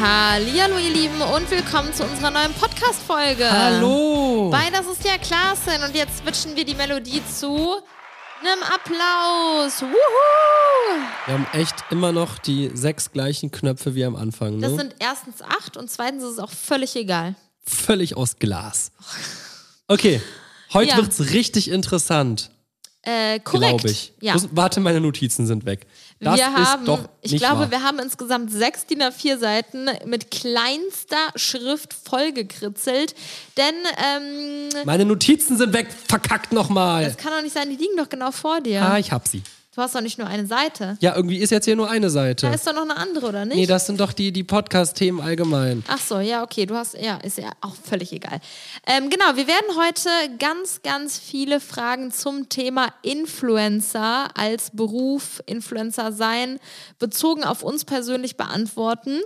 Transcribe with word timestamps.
Hallo 0.00 0.78
ihr 0.78 0.90
Lieben 0.90 1.20
und 1.20 1.50
willkommen 1.50 1.92
zu 1.92 2.04
unserer 2.04 2.30
neuen 2.30 2.52
Podcast-Folge. 2.54 3.50
Hallo! 3.50 4.48
Bei 4.50 4.70
Das 4.70 4.86
ist 4.86 5.04
ja 5.04 5.18
Klassen 5.18 5.82
und 5.86 5.94
jetzt 5.94 6.18
switchen 6.18 6.54
wir 6.56 6.64
die 6.64 6.74
Melodie 6.74 7.22
zu 7.26 7.78
einem 8.40 8.62
Applaus. 8.62 9.82
Wuhu! 9.82 11.00
Wir 11.26 11.34
haben 11.34 11.46
echt 11.52 11.74
immer 11.90 12.12
noch 12.12 12.38
die 12.38 12.70
sechs 12.74 13.10
gleichen 13.10 13.50
Knöpfe 13.50 13.94
wie 13.94 14.04
am 14.04 14.14
Anfang. 14.14 14.60
Das 14.60 14.72
Ne? 14.72 14.78
sind 14.78 14.94
erstens 15.00 15.42
acht 15.42 15.76
und 15.76 15.90
zweitens 15.90 16.22
ist 16.22 16.32
es 16.32 16.38
auch 16.38 16.50
völlig 16.50 16.94
egal. 16.94 17.34
Völlig 17.64 18.16
aus 18.16 18.36
Glas. 18.38 18.92
Okay, 19.88 20.20
heute 20.72 20.90
Ja. 20.90 20.96
wird's 20.98 21.32
richtig 21.32 21.70
interessant, 21.70 22.50
Äh, 23.02 23.40
korrekt. 23.40 23.80
glaube 23.80 23.90
ich. 23.90 24.12
Ja. 24.20 24.36
Warte, 24.52 24.80
meine 24.80 25.00
Notizen 25.00 25.46
sind 25.46 25.64
weg. 25.66 25.86
Das 26.20 26.36
wir 26.36 26.52
haben, 26.52 27.06
ich 27.20 27.36
glaube, 27.36 27.60
wahr. 27.60 27.70
wir 27.70 27.82
haben 27.82 28.00
insgesamt 28.00 28.50
sechs 28.50 28.86
DIN 28.86 29.02
A4 29.02 29.38
Seiten 29.38 29.88
mit 30.04 30.30
kleinster 30.32 31.16
Schrift 31.36 31.94
vollgekritzelt. 31.94 33.14
Denn 33.56 33.74
ähm, 34.04 34.68
Meine 34.84 35.04
Notizen 35.04 35.56
sind 35.56 35.72
weg, 35.72 35.88
verkackt 36.08 36.52
nochmal. 36.52 37.04
das 37.04 37.16
kann 37.16 37.32
doch 37.32 37.42
nicht 37.42 37.54
sein, 37.54 37.70
die 37.70 37.76
liegen 37.76 37.96
doch 37.96 38.08
genau 38.08 38.32
vor 38.32 38.60
dir. 38.60 38.82
Ah, 38.82 38.98
ich 38.98 39.12
hab 39.12 39.28
sie. 39.28 39.42
Du 39.78 39.84
hast 39.84 39.94
doch 39.94 40.00
nicht 40.00 40.18
nur 40.18 40.26
eine 40.26 40.44
Seite. 40.44 40.98
Ja, 40.98 41.14
irgendwie 41.14 41.36
ist 41.36 41.50
jetzt 41.50 41.64
hier 41.64 41.76
nur 41.76 41.88
eine 41.88 42.06
Da 42.06 42.10
Seite. 42.10 42.48
ist 42.48 42.66
doch 42.66 42.74
noch 42.74 42.82
eine 42.82 42.96
andere, 42.96 43.28
oder 43.28 43.44
nicht? 43.44 43.56
Nee, 43.56 43.66
das 43.66 43.86
sind 43.86 44.00
doch 44.00 44.12
die, 44.12 44.32
die 44.32 44.42
Podcast-Themen 44.42 45.20
allgemein. 45.20 45.84
Ach 45.86 46.00
so, 46.00 46.18
ja, 46.18 46.42
okay, 46.42 46.66
du 46.66 46.74
hast, 46.74 46.94
ja, 47.00 47.18
ist 47.18 47.38
ja 47.38 47.52
auch 47.60 47.76
völlig 47.76 48.12
egal. 48.12 48.40
Ähm, 48.88 49.08
genau, 49.08 49.36
wir 49.36 49.46
werden 49.46 49.76
heute 49.76 50.08
ganz, 50.40 50.82
ganz 50.82 51.16
viele 51.20 51.60
Fragen 51.60 52.10
zum 52.10 52.48
Thema 52.48 52.88
Influencer 53.02 54.36
als 54.36 54.72
Beruf, 54.72 55.44
Influencer 55.46 56.10
sein, 56.10 56.58
bezogen 56.98 57.44
auf 57.44 57.62
uns 57.62 57.84
persönlich 57.84 58.36
beantworten. 58.36 59.20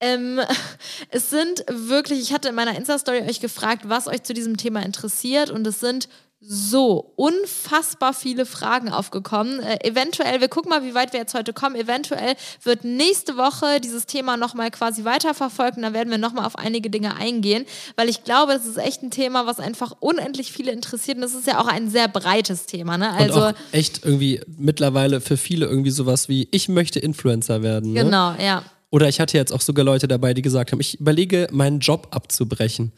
Ähm, 0.00 0.40
es 1.10 1.28
sind 1.28 1.62
wirklich, 1.68 2.20
ich 2.20 2.32
hatte 2.32 2.48
in 2.48 2.54
meiner 2.54 2.74
Insta-Story 2.74 3.20
euch 3.28 3.40
gefragt, 3.40 3.82
was 3.86 4.06
euch 4.06 4.22
zu 4.22 4.32
diesem 4.32 4.56
Thema 4.56 4.80
interessiert 4.80 5.50
und 5.50 5.66
es 5.66 5.80
sind 5.80 6.08
so 6.46 7.12
unfassbar 7.16 8.12
viele 8.12 8.44
Fragen 8.44 8.90
aufgekommen. 8.90 9.60
Äh, 9.60 9.88
eventuell, 9.88 10.40
wir 10.40 10.48
gucken 10.48 10.70
mal, 10.70 10.84
wie 10.84 10.94
weit 10.94 11.12
wir 11.12 11.20
jetzt 11.20 11.34
heute 11.34 11.52
kommen. 11.52 11.74
Eventuell 11.74 12.34
wird 12.62 12.84
nächste 12.84 13.36
Woche 13.36 13.80
dieses 13.80 14.04
Thema 14.06 14.36
nochmal 14.36 14.70
quasi 14.70 15.04
weiterverfolgt 15.04 15.76
und 15.76 15.82
dann 15.82 15.94
werden 15.94 16.10
wir 16.10 16.18
nochmal 16.18 16.44
auf 16.44 16.58
einige 16.58 16.90
Dinge 16.90 17.16
eingehen, 17.16 17.64
weil 17.96 18.08
ich 18.08 18.24
glaube, 18.24 18.52
das 18.52 18.66
ist 18.66 18.76
echt 18.76 19.02
ein 19.02 19.10
Thema, 19.10 19.46
was 19.46 19.58
einfach 19.58 19.94
unendlich 20.00 20.52
viele 20.52 20.70
interessiert 20.72 21.16
und 21.16 21.22
es 21.22 21.34
ist 21.34 21.46
ja 21.46 21.60
auch 21.60 21.66
ein 21.66 21.88
sehr 21.88 22.08
breites 22.08 22.66
Thema. 22.66 22.98
Ne? 22.98 23.08
Und 23.10 23.20
Also, 23.20 23.40
auch 23.40 23.52
echt 23.72 24.04
irgendwie 24.04 24.40
mittlerweile 24.58 25.20
für 25.20 25.36
viele 25.36 25.66
irgendwie 25.66 25.90
sowas 25.90 26.28
wie, 26.28 26.48
ich 26.50 26.68
möchte 26.68 26.98
Influencer 26.98 27.62
werden. 27.62 27.92
Ne? 27.92 28.04
genau, 28.04 28.34
ja. 28.34 28.62
Oder 28.90 29.08
ich 29.08 29.18
hatte 29.18 29.36
jetzt 29.36 29.52
auch 29.52 29.60
sogar 29.60 29.84
Leute 29.84 30.06
dabei, 30.06 30.34
die 30.34 30.42
gesagt 30.42 30.72
haben, 30.72 30.80
ich 30.80 31.00
überlege, 31.00 31.48
meinen 31.50 31.80
Job 31.80 32.08
abzubrechen. 32.10 32.92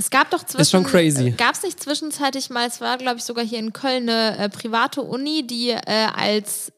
Es 0.00 0.10
gab 0.10 0.30
doch 0.30 0.44
zwischen, 0.44 0.60
Ist 0.60 0.70
schon 0.70 0.84
crazy. 0.84 1.32
Gab 1.36 1.54
es 1.56 1.62
nicht 1.64 1.82
zwischenzeitlich 1.82 2.50
mal, 2.50 2.68
es 2.68 2.80
war 2.80 2.98
glaube 2.98 3.18
ich 3.18 3.24
sogar 3.24 3.44
hier 3.44 3.58
in 3.58 3.72
Köln 3.72 4.08
eine 4.08 4.38
äh, 4.38 4.48
private 4.48 5.02
Uni, 5.02 5.44
die 5.44 5.70
äh, 5.70 6.06
als, 6.14 6.72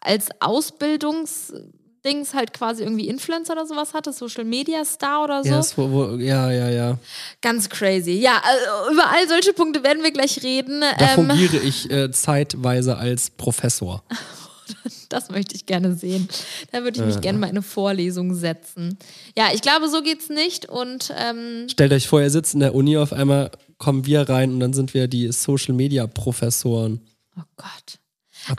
als 0.00 0.28
Ausbildungsdings 0.40 2.32
halt 2.34 2.54
quasi 2.54 2.84
irgendwie 2.84 3.08
Influencer 3.08 3.52
oder 3.52 3.66
sowas 3.66 3.92
hatte, 3.92 4.12
Social 4.14 4.44
Media 4.44 4.82
Star 4.84 5.24
oder 5.24 5.42
so. 5.44 5.50
Ja, 5.50 5.58
es, 5.58 5.76
wo, 5.76 5.90
wo, 5.90 6.16
ja, 6.16 6.50
ja, 6.50 6.70
ja. 6.70 6.98
Ganz 7.42 7.68
crazy. 7.68 8.12
Ja, 8.12 8.36
äh, 8.38 8.92
über 8.92 9.10
all 9.10 9.28
solche 9.28 9.52
Punkte 9.52 9.82
werden 9.82 10.02
wir 10.02 10.10
gleich 10.10 10.42
reden. 10.42 10.80
Da 10.80 10.94
Ähm, 10.98 11.14
fungiere 11.14 11.58
ich 11.58 11.90
äh, 11.90 12.10
zeitweise 12.10 12.96
als 12.96 13.28
Professor. 13.30 14.02
das 15.08 15.30
möchte 15.30 15.54
ich 15.54 15.66
gerne 15.66 15.94
sehen. 15.94 16.28
Da 16.72 16.82
würde 16.82 17.00
ich 17.00 17.06
mich 17.06 17.20
gerne 17.20 17.38
mal 17.38 17.46
in 17.46 17.52
eine 17.52 17.62
Vorlesung 17.62 18.34
setzen. 18.34 18.98
Ja, 19.36 19.48
ich 19.52 19.62
glaube, 19.62 19.88
so 19.88 20.02
geht's 20.02 20.28
nicht 20.28 20.68
und 20.68 21.12
ähm, 21.16 21.68
Stellt 21.68 21.92
euch 21.92 22.08
vor, 22.08 22.20
ihr 22.20 22.30
sitzt 22.30 22.54
in 22.54 22.60
der 22.60 22.74
Uni, 22.74 22.96
auf 22.96 23.12
einmal 23.12 23.50
kommen 23.78 24.06
wir 24.06 24.28
rein 24.28 24.52
und 24.52 24.60
dann 24.60 24.72
sind 24.72 24.94
wir 24.94 25.08
die 25.08 25.30
Social 25.32 25.74
Media 25.74 26.06
Professoren. 26.06 27.00
oh 27.38 27.42
Gott. 27.56 27.98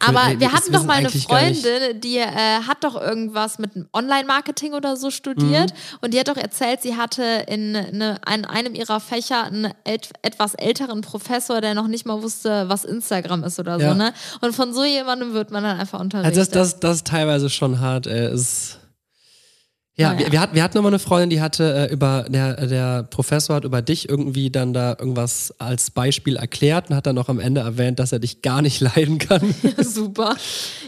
Aber 0.05 0.29
wir 0.39 0.47
das 0.47 0.53
hatten 0.53 0.73
doch 0.73 0.83
mal 0.83 0.93
eine 0.97 1.09
Freundin, 1.09 1.99
die 2.01 2.17
äh, 2.17 2.25
hat 2.67 2.83
doch 2.83 2.95
irgendwas 2.99 3.57
mit 3.59 3.71
Online-Marketing 3.93 4.73
oder 4.73 4.97
so 4.97 5.11
studiert 5.11 5.71
Mhm. 5.71 5.97
und 6.01 6.13
die 6.13 6.19
hat 6.19 6.27
doch 6.27 6.37
erzählt, 6.37 6.81
sie 6.81 6.95
hatte 6.97 7.23
in, 7.47 7.71
ne, 7.71 8.19
in 8.33 8.45
einem 8.45 8.75
ihrer 8.75 8.99
Fächer 8.99 9.43
einen 9.45 9.71
et 9.85 10.09
etwas 10.21 10.53
älteren 10.55 11.01
Professor, 11.01 11.61
der 11.61 11.73
noch 11.73 11.87
nicht 11.87 12.05
mal 12.05 12.21
wusste, 12.21 12.69
was 12.69 12.83
Instagram 12.85 13.43
ist 13.43 13.59
oder 13.59 13.79
so, 13.79 13.85
Ja. 13.85 13.93
ne? 13.93 14.13
Und 14.41 14.55
von 14.55 14.73
so 14.73 14.83
jemandem 14.83 15.33
wird 15.33 15.51
man 15.51 15.63
dann 15.63 15.79
einfach 15.79 15.99
Also 15.99 16.03
unterrichtet. 16.03 16.37
das, 16.37 16.49
das, 16.49 16.79
das 16.79 16.95
ist 16.97 17.07
teilweise 17.07 17.49
schon 17.49 17.79
hart. 17.79 18.07
Ey. 18.07 18.25
Es, 18.25 18.76
ja, 19.97 20.09
Naja. 20.13 20.19
wir, 20.25 20.31
wir, 20.31 20.39
hatten, 20.41 20.55
wir 20.55 20.63
hatten 20.63 20.77
noch 20.77 20.83
mal 20.83 20.89
eine 20.89 20.99
Freundin, 20.99 21.29
die 21.31 21.41
hatte 21.41 21.89
äh, 21.89 21.93
über, 21.93 22.25
der, 22.29 22.67
der 22.67 23.03
Professor 23.03 23.55
hat 23.55 23.63
über 23.63 23.81
dich 23.81 24.07
irgendwie 24.07 24.49
dann 24.51 24.73
da 24.73 24.91
irgendwas 24.99 25.53
als 25.57 25.89
Beispiel 25.91 26.35
erklärt 26.35 26.89
und 26.89 26.95
hat 26.95 27.07
dann 27.07 27.17
auch 27.17 27.29
am 27.29 27.39
Ende 27.39 27.61
erwähnt, 27.61 27.99
dass 27.99 28.11
er 28.11 28.19
dich 28.19 28.41
gar 28.41 28.61
nicht 28.61 28.79
leiden 28.95 29.17
kann. 29.17 29.55
Super. 29.79 30.35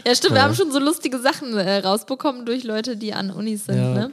Ja, 0.06 0.14
stimmt, 0.14 0.34
wir 0.34 0.42
haben 0.42 0.54
schon 0.54 0.70
so 0.72 0.78
lustige 0.78 1.18
Sachen 1.18 1.56
äh, 1.56 1.78
rausbekommen 1.78 2.46
durch 2.46 2.64
Leute, 2.64 2.96
die 2.96 3.12
an 3.12 3.30
Unis 3.30 3.66
sind, 3.66 3.76
Ja. 3.76 3.94
ne? 3.94 4.10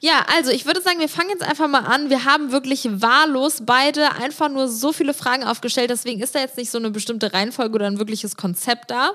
Ja, 0.00 0.24
also 0.36 0.52
ich 0.52 0.64
würde 0.64 0.80
sagen, 0.80 1.00
wir 1.00 1.08
fangen 1.08 1.30
jetzt 1.30 1.42
einfach 1.42 1.66
mal 1.66 1.80
an. 1.80 2.08
Wir 2.08 2.24
haben 2.24 2.52
wirklich 2.52 2.86
wahllos 2.88 3.62
beide 3.66 4.12
einfach 4.22 4.48
nur 4.48 4.68
so 4.68 4.92
viele 4.92 5.12
Fragen 5.12 5.42
aufgestellt. 5.42 5.90
Deswegen 5.90 6.20
ist 6.20 6.36
da 6.36 6.38
jetzt 6.38 6.56
nicht 6.56 6.70
so 6.70 6.78
eine 6.78 6.90
bestimmte 6.90 7.32
Reihenfolge 7.32 7.74
oder 7.74 7.86
ein 7.86 7.98
wirkliches 7.98 8.36
Konzept 8.36 8.92
da. 8.92 9.10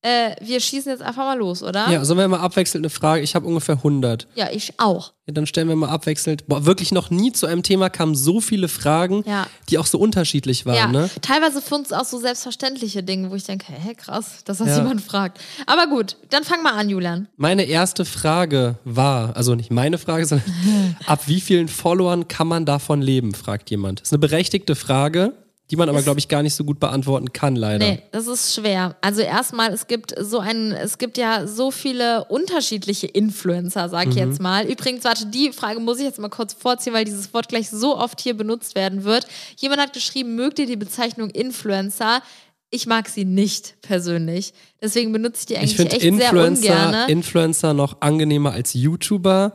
Äh, 0.00 0.36
wir 0.40 0.60
schießen 0.60 0.92
jetzt 0.92 1.02
einfach 1.02 1.24
mal 1.24 1.36
los, 1.36 1.60
oder? 1.62 1.90
ja, 1.90 2.04
sollen 2.04 2.20
wir 2.20 2.28
mal 2.28 2.38
abwechselnd 2.38 2.84
eine 2.86 2.90
Frage? 2.90 3.20
Ich 3.22 3.34
habe 3.34 3.46
ungefähr 3.46 3.74
100. 3.76 4.28
Ja, 4.36 4.48
ich 4.52 4.74
auch. 4.78 5.12
Ja, 5.26 5.34
dann 5.34 5.44
stellen 5.46 5.68
wir 5.68 5.74
mal 5.74 5.88
abwechselnd. 5.88 6.46
Boah, 6.46 6.64
wirklich 6.66 6.92
noch 6.92 7.10
nie 7.10 7.32
zu 7.32 7.46
einem 7.46 7.64
Thema 7.64 7.90
kamen 7.90 8.14
so 8.14 8.40
viele 8.40 8.68
Fragen, 8.68 9.24
Ja. 9.26 9.48
die 9.68 9.76
auch 9.76 9.86
so 9.86 9.98
unterschiedlich 9.98 10.66
waren. 10.66 10.76
Ja, 10.76 10.86
Ne? 10.86 11.10
teilweise 11.20 11.60
für 11.60 11.74
uns 11.74 11.92
auch 11.92 12.04
so 12.04 12.18
selbstverständliche 12.20 13.02
Dinge, 13.02 13.28
wo 13.30 13.34
ich 13.34 13.42
denke, 13.44 13.66
hä, 13.72 13.94
krass, 13.96 14.44
dass 14.44 14.58
das 14.58 14.68
Ja. 14.68 14.76
jemand 14.78 15.00
fragt. 15.02 15.40
Aber 15.66 15.88
gut, 15.88 16.16
dann 16.30 16.44
fang 16.44 16.62
mal 16.62 16.74
an, 16.74 16.88
Julian. 16.88 17.26
Meine 17.36 17.64
erste 17.64 18.04
Frage 18.04 18.76
war, 18.84 19.36
also 19.36 19.56
nicht 19.56 19.72
meine 19.72 19.98
Frage, 19.98 20.24
sondern 20.26 20.46
ab 21.06 21.22
wie 21.26 21.40
vielen 21.40 21.66
Followern 21.66 22.28
kann 22.28 22.46
man 22.46 22.64
davon 22.64 23.02
leben, 23.02 23.34
fragt 23.34 23.68
jemand. 23.70 24.00
Das 24.00 24.08
ist 24.08 24.12
eine 24.12 24.20
berechtigte 24.20 24.76
Frage, 24.76 25.32
die 25.70 25.76
man 25.76 25.88
aber, 25.88 26.00
glaube 26.02 26.18
ich, 26.18 26.28
gar 26.28 26.42
nicht 26.42 26.54
so 26.54 26.64
gut 26.64 26.80
beantworten 26.80 27.32
kann, 27.32 27.54
leider. 27.54 27.86
Nee, 27.86 28.02
das 28.10 28.26
ist 28.26 28.54
schwer. 28.54 28.96
Also 29.02 29.20
erstmal, 29.20 29.70
es 29.72 29.86
gibt 29.86 30.14
so 30.18 30.38
ein, 30.38 30.72
es 30.72 30.96
gibt 30.96 31.18
ja 31.18 31.46
so 31.46 31.70
viele 31.70 32.24
unterschiedliche 32.24 33.06
Influencer, 33.06 33.88
sag 33.90 34.08
ich 34.08 34.14
Mhm. 34.14 34.18
jetzt 34.30 34.40
mal. 34.40 34.64
Übrigens, 34.66 35.04
warte, 35.04 35.26
die 35.26 35.52
Frage 35.52 35.80
muss 35.80 35.98
ich 35.98 36.04
jetzt 36.04 36.18
mal 36.18 36.30
kurz 36.30 36.54
vorziehen, 36.54 36.94
weil 36.94 37.04
dieses 37.04 37.34
Wort 37.34 37.48
gleich 37.48 37.68
so 37.68 37.96
oft 37.98 38.20
hier 38.20 38.34
benutzt 38.34 38.74
werden 38.74 39.04
wird. 39.04 39.26
Jemand 39.58 39.80
hat 39.80 39.92
geschrieben, 39.92 40.34
mögt 40.36 40.58
ihr 40.58 40.66
die 40.66 40.76
Bezeichnung 40.76 41.28
Influencer? 41.30 42.22
Ich 42.70 42.86
mag 42.86 43.08
sie 43.08 43.24
nicht 43.24 43.74
persönlich. 43.82 44.52
Deswegen 44.82 45.12
benutze 45.12 45.40
ich 45.40 45.46
die 45.46 45.52
Ich 45.54 45.58
eigentlich 45.60 45.76
finde 45.76 45.92
echt 45.92 46.00
sehr 46.02 46.10
Influencer, 46.12 46.86
ungern. 46.86 47.08
Influencer 47.10 47.74
noch 47.74 48.00
angenehmer 48.00 48.52
als 48.52 48.74
YouTuber, 48.74 49.54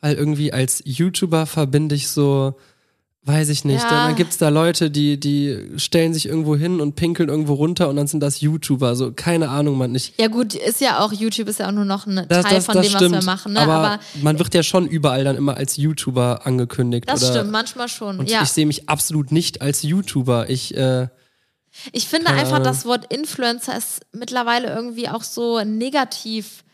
weil 0.00 0.14
irgendwie 0.14 0.52
als 0.52 0.82
YouTuber 0.84 1.46
verbinde 1.46 1.94
ich 1.94 2.08
so, 2.08 2.54
weiß 3.30 3.48
ich 3.48 3.64
nicht, 3.64 3.82
Ja. 3.82 4.06
dann, 4.08 4.16
gibt 4.16 4.32
es 4.32 4.38
da 4.38 4.48
Leute, 4.48 4.90
die, 4.90 5.18
die 5.18 5.58
stellen 5.76 6.12
sich 6.12 6.26
irgendwo 6.26 6.56
hin 6.56 6.80
und 6.80 6.96
pinkeln 6.96 7.28
irgendwo 7.28 7.54
runter 7.54 7.88
und 7.88 7.96
dann 7.96 8.06
sind 8.06 8.20
das 8.20 8.40
YouTuber. 8.40 8.96
So, 8.96 9.12
keine 9.12 9.48
Ahnung, 9.48 9.78
man 9.78 9.92
nicht. 9.92 10.20
ja 10.20 10.26
gut, 10.28 10.54
ist 10.54 10.80
ja 10.80 11.00
auch, 11.00 11.12
YouTube 11.12 11.48
ist 11.48 11.60
ja 11.60 11.68
auch 11.68 11.72
nur 11.72 11.84
noch 11.84 12.06
ein 12.06 12.26
Das, 12.28 12.44
Teil 12.44 12.56
das, 12.56 12.66
von 12.66 12.74
das 12.74 12.86
dem, 12.88 12.96
stimmt. 12.96 13.16
was 13.16 13.24
wir 13.24 13.32
machen. 13.32 13.52
Ne? 13.54 13.60
aber, 13.60 13.72
Aber, 13.74 14.00
man 14.22 14.38
wird 14.38 14.52
ja 14.54 14.62
schon 14.62 14.86
überall 14.86 15.24
dann 15.24 15.36
immer 15.36 15.56
als 15.56 15.76
YouTuber 15.76 16.46
angekündigt. 16.46 17.08
das 17.08 17.22
oder, 17.22 17.32
stimmt, 17.32 17.50
manchmal 17.52 17.88
schon. 17.88 18.18
Und 18.18 18.28
ja. 18.30 18.42
ich 18.42 18.48
sehe 18.50 18.66
mich 18.66 18.88
absolut 18.88 19.32
nicht 19.32 19.62
als 19.62 19.82
YouTuber. 19.82 20.50
Ich, 20.50 20.76
äh, 20.76 21.08
Ich 21.92 22.08
finde 22.08 22.28
einfach, 22.30 22.54
Ahnung. 22.56 22.64
das 22.64 22.84
Wort 22.84 23.12
Influencer 23.12 23.76
ist 23.76 24.00
mittlerweile 24.12 24.68
irgendwie 24.74 25.08
auch 25.08 25.22
so 25.22 25.62
negativ. 25.64 26.64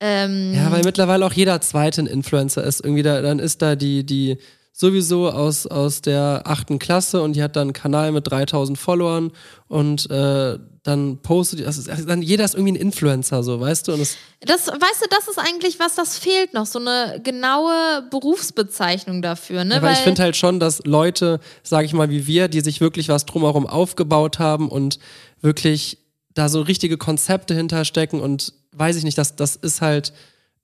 Ähm, 0.00 0.52
ja, 0.54 0.70
weil 0.70 0.82
mittlerweile 0.84 1.24
auch 1.24 1.32
jeder 1.32 1.60
zweite 1.62 2.02
ein 2.02 2.06
Influencer 2.06 2.62
ist. 2.64 2.84
Irgendwie 2.84 3.02
da, 3.02 3.22
dann 3.22 3.38
ist 3.38 3.62
da 3.62 3.76
die, 3.76 4.04
die 4.04 4.36
sowieso 4.78 5.30
aus, 5.30 5.66
aus 5.66 6.02
der 6.02 6.42
achten 6.44 6.78
Klasse 6.78 7.22
und 7.22 7.34
die 7.34 7.42
hat 7.42 7.56
dann 7.56 7.68
einen 7.68 7.72
Kanal 7.72 8.12
mit 8.12 8.30
3000 8.30 8.76
Followern 8.78 9.32
und 9.68 10.10
äh, 10.10 10.58
dann 10.82 11.16
postet, 11.22 11.60
die- 11.60 11.64
das 11.64 11.78
ist, 11.78 11.88
dann 12.06 12.20
jeder 12.20 12.44
ist 12.44 12.54
irgendwie 12.54 12.72
ein 12.74 12.76
Influencer, 12.76 13.42
so, 13.42 13.58
weißt 13.58 13.88
du? 13.88 13.94
Und 13.94 14.00
es, 14.00 14.16
das, 14.42 14.66
weißt 14.68 15.00
du, 15.02 15.06
das 15.08 15.28
ist 15.28 15.38
eigentlich 15.38 15.80
was, 15.80 15.94
das 15.94 16.18
fehlt 16.18 16.52
noch, 16.52 16.66
so 16.66 16.78
eine 16.78 17.20
genaue 17.24 18.06
Berufsbezeichnung 18.10 19.22
dafür, 19.22 19.64
ne? 19.64 19.76
Ja, 19.76 19.82
weil 19.82 19.94
ich 19.94 20.00
finde 20.00 20.22
halt 20.22 20.36
schon, 20.36 20.60
dass 20.60 20.84
Leute, 20.84 21.40
sage 21.62 21.86
ich 21.86 21.94
mal, 21.94 22.10
wie 22.10 22.26
wir, 22.26 22.48
die 22.48 22.60
sich 22.60 22.80
wirklich 22.82 23.08
was 23.08 23.24
drumherum 23.24 23.66
aufgebaut 23.66 24.38
haben 24.38 24.68
und 24.68 24.98
wirklich 25.40 25.98
da 26.34 26.50
so 26.50 26.60
richtige 26.60 26.98
Konzepte 26.98 27.54
hinterstecken 27.54 28.20
und 28.20 28.52
weiß 28.72 28.96
ich 28.96 29.04
nicht, 29.04 29.16
das, 29.16 29.36
das 29.36 29.56
ist 29.56 29.80
halt 29.80 30.12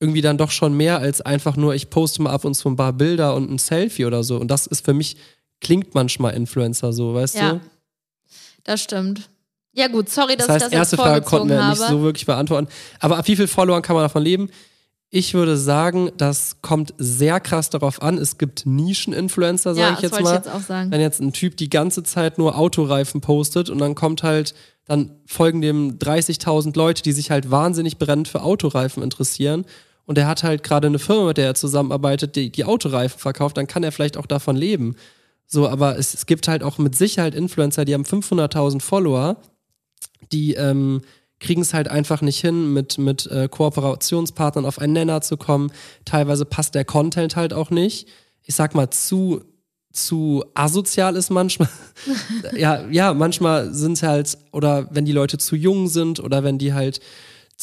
irgendwie 0.02 0.20
dann 0.20 0.37
doch 0.37 0.50
schon 0.50 0.75
mehr 0.75 0.99
als 0.99 1.20
einfach 1.20 1.56
nur, 1.56 1.75
ich 1.75 1.88
poste 1.88 2.20
mal 2.22 2.31
ab 2.31 2.44
und 2.44 2.54
zu 2.54 2.69
ein 2.69 2.76
paar 2.76 2.93
Bilder 2.93 3.34
und 3.34 3.50
ein 3.50 3.58
Selfie 3.58 4.04
oder 4.04 4.25
so. 4.25 4.37
Und 4.37 4.50
das 4.50 4.66
ist 4.66 4.84
für 4.84 4.93
mich, 4.93 5.16
klingt 5.60 5.94
manchmal 5.94 6.34
Influencer 6.34 6.93
so, 6.93 7.14
weißt 7.14 7.37
ja, 7.37 7.52
du? 7.52 7.60
das 8.64 8.82
stimmt. 8.82 9.31
Ja 9.75 9.88
gut, 9.88 10.10
sorry, 10.10 10.37
dass 10.37 10.49
Das 10.49 10.54
heißt, 10.56 10.64
ich 10.66 10.70
das 10.72 10.78
erste 10.78 10.96
jetzt 10.96 11.02
Frage 11.04 11.25
konnten 11.25 11.49
wir 11.49 11.64
habe. 11.64 11.78
nicht 11.78 11.88
so 11.88 12.02
wirklich 12.02 12.26
beantworten. 12.26 12.69
Aber 13.00 13.16
ab 13.16 13.26
wie 13.28 13.37
viel 13.37 13.46
Followern 13.46 13.81
kann 13.81 13.94
man 13.96 14.04
davon 14.04 14.22
leben? 14.22 14.50
Ich 15.08 15.34
würde 15.34 15.56
sagen, 15.56 16.10
das 16.16 16.56
kommt 16.62 16.94
sehr 16.99 17.38
krass 17.38 17.70
darauf 17.70 18.02
an. 18.02 18.19
Es 18.19 18.38
gibt 18.38 18.66
Nischen-Influencer, 18.66 19.75
sage 19.75 19.87
Ja, 19.88 19.94
ich 19.94 20.00
jetzt 20.00 20.20
mal. 20.20 20.28
ich 20.31 20.34
jetzt 20.44 20.49
auch 20.49 20.60
sagen. 20.60 20.90
Wenn 20.90 21.00
jetzt 21.00 21.20
ein 21.20 21.32
Typ 21.32 21.56
die 21.56 21.70
ganze 21.70 22.02
Zeit 22.02 22.38
nur 22.38 22.58
Autoreifen 22.58 23.20
postet 23.20 23.70
und 23.70 23.78
dann 23.78 23.94
kommt 23.94 24.22
halt, 24.22 24.54
dann 24.87 25.12
folgen 25.26 25.60
dem 25.62 25.99
30.000 25.99 26.76
Leute, 26.76 27.02
die 27.02 27.12
sich 27.12 27.31
halt 27.31 27.50
wahnsinnig 27.50 27.99
brennend 27.99 28.28
für 28.28 28.43
Autoreifen 28.43 29.02
interessieren. 29.02 29.64
Und 30.06 30.19
er 30.19 30.26
hat 30.26 30.43
halt 30.43 30.62
gerade 30.62 30.88
eine 30.88 30.99
Firma, 30.99 31.26
mit 31.26 31.38
der 31.38 31.46
er 31.46 31.54
zusammenarbeitet, 31.54 32.37
die, 32.37 32.50
die 32.50 32.64
Autoreifen 32.64 33.19
verkauft, 33.19 33.56
dann 33.56 33.66
kann 33.66 33.84
er 33.84 33.93
vielleicht 33.93 34.16
auch 34.16 34.26
davon 34.26 34.56
leben. 34.56 34.96
So, 35.46 35.69
aber 35.69 35.99
es, 35.99 36.14
es 36.14 36.26
gibt 36.26 36.49
halt 36.49 36.62
auch 36.62 36.78
mit 36.78 36.96
Sicherheit 36.96 37.34
Influencer, 37.34 37.84
die 37.84 37.94
haben 37.94 38.04
500.000 38.04 38.81
Follower, 38.81 39.37
die 40.32 40.54
ähm, 40.54 41.02
kriegen 41.43 41.60
es 41.60 41.75
halt 41.75 41.88
einfach 41.88 42.22
nicht 42.22 42.40
hin, 42.40 42.72
mit, 42.72 42.96
mit 42.99 43.26
äh, 43.26 43.49
Kooperationspartnern 43.49 44.64
auf 44.64 44.78
einen 44.78 44.94
Nenner 44.94 45.20
zu 45.20 45.37
kommen. 45.37 45.70
Teilweise 46.04 46.44
passt 46.44 46.75
der 46.75 46.84
Content 46.84 47.37
halt 47.37 47.52
auch 47.52 47.70
nicht. 47.70 48.08
Ich 48.44 48.54
sag 48.54 48.75
mal, 48.75 48.90
zu, 48.90 49.43
zu 49.93 50.44
asozial 50.54 51.16
ist 51.16 51.31
manchmal. 51.31 51.69
ja, 52.56 52.87
ja, 52.90 53.12
manchmal 53.12 53.75
sind 53.75 53.94
es 53.94 54.02
halt, 54.02 54.38
oder 54.52 54.88
wenn 54.90 55.04
die 55.04 55.12
Leute 55.12 55.37
zu 55.37 55.56
jung 55.56 55.88
sind 55.88 56.20
oder 56.20 56.44
wenn 56.44 56.58
die 56.58 56.72
halt 56.72 57.00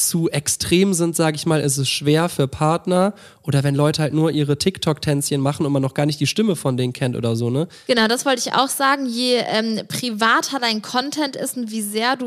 zu 0.08 0.28
extrem 0.30 0.94
sind, 0.94 1.14
sage 1.16 1.36
ich 1.36 1.46
mal, 1.46 1.60
ist 1.60 1.76
es 1.76 1.88
schwer 1.88 2.28
für 2.28 2.48
Partner 2.48 3.12
oder 3.42 3.62
wenn 3.64 3.74
Leute 3.74 4.02
halt 4.02 4.12
nur 4.14 4.30
ihre 4.30 4.58
TikTok-Tänzchen 4.58 5.40
machen 5.40 5.66
und 5.66 5.72
man 5.72 5.82
noch 5.82 5.94
gar 5.94 6.06
nicht 6.06 6.20
die 6.20 6.26
Stimme 6.26 6.56
von 6.56 6.76
denen 6.76 6.92
kennt 6.92 7.16
oder 7.16 7.36
so, 7.36 7.50
ne? 7.50 7.68
Genau, 7.86 8.06
das 8.08 8.24
wollte 8.26 8.40
ich 8.46 8.54
auch 8.54 8.68
sagen. 8.68 9.06
Je 9.06 9.36
ähm, 9.46 9.80
privater 9.88 10.58
dein 10.60 10.82
Content 10.82 11.36
ist 11.36 11.56
und 11.56 11.70
wie 11.70 11.82
sehr 11.82 12.16
du 12.16 12.26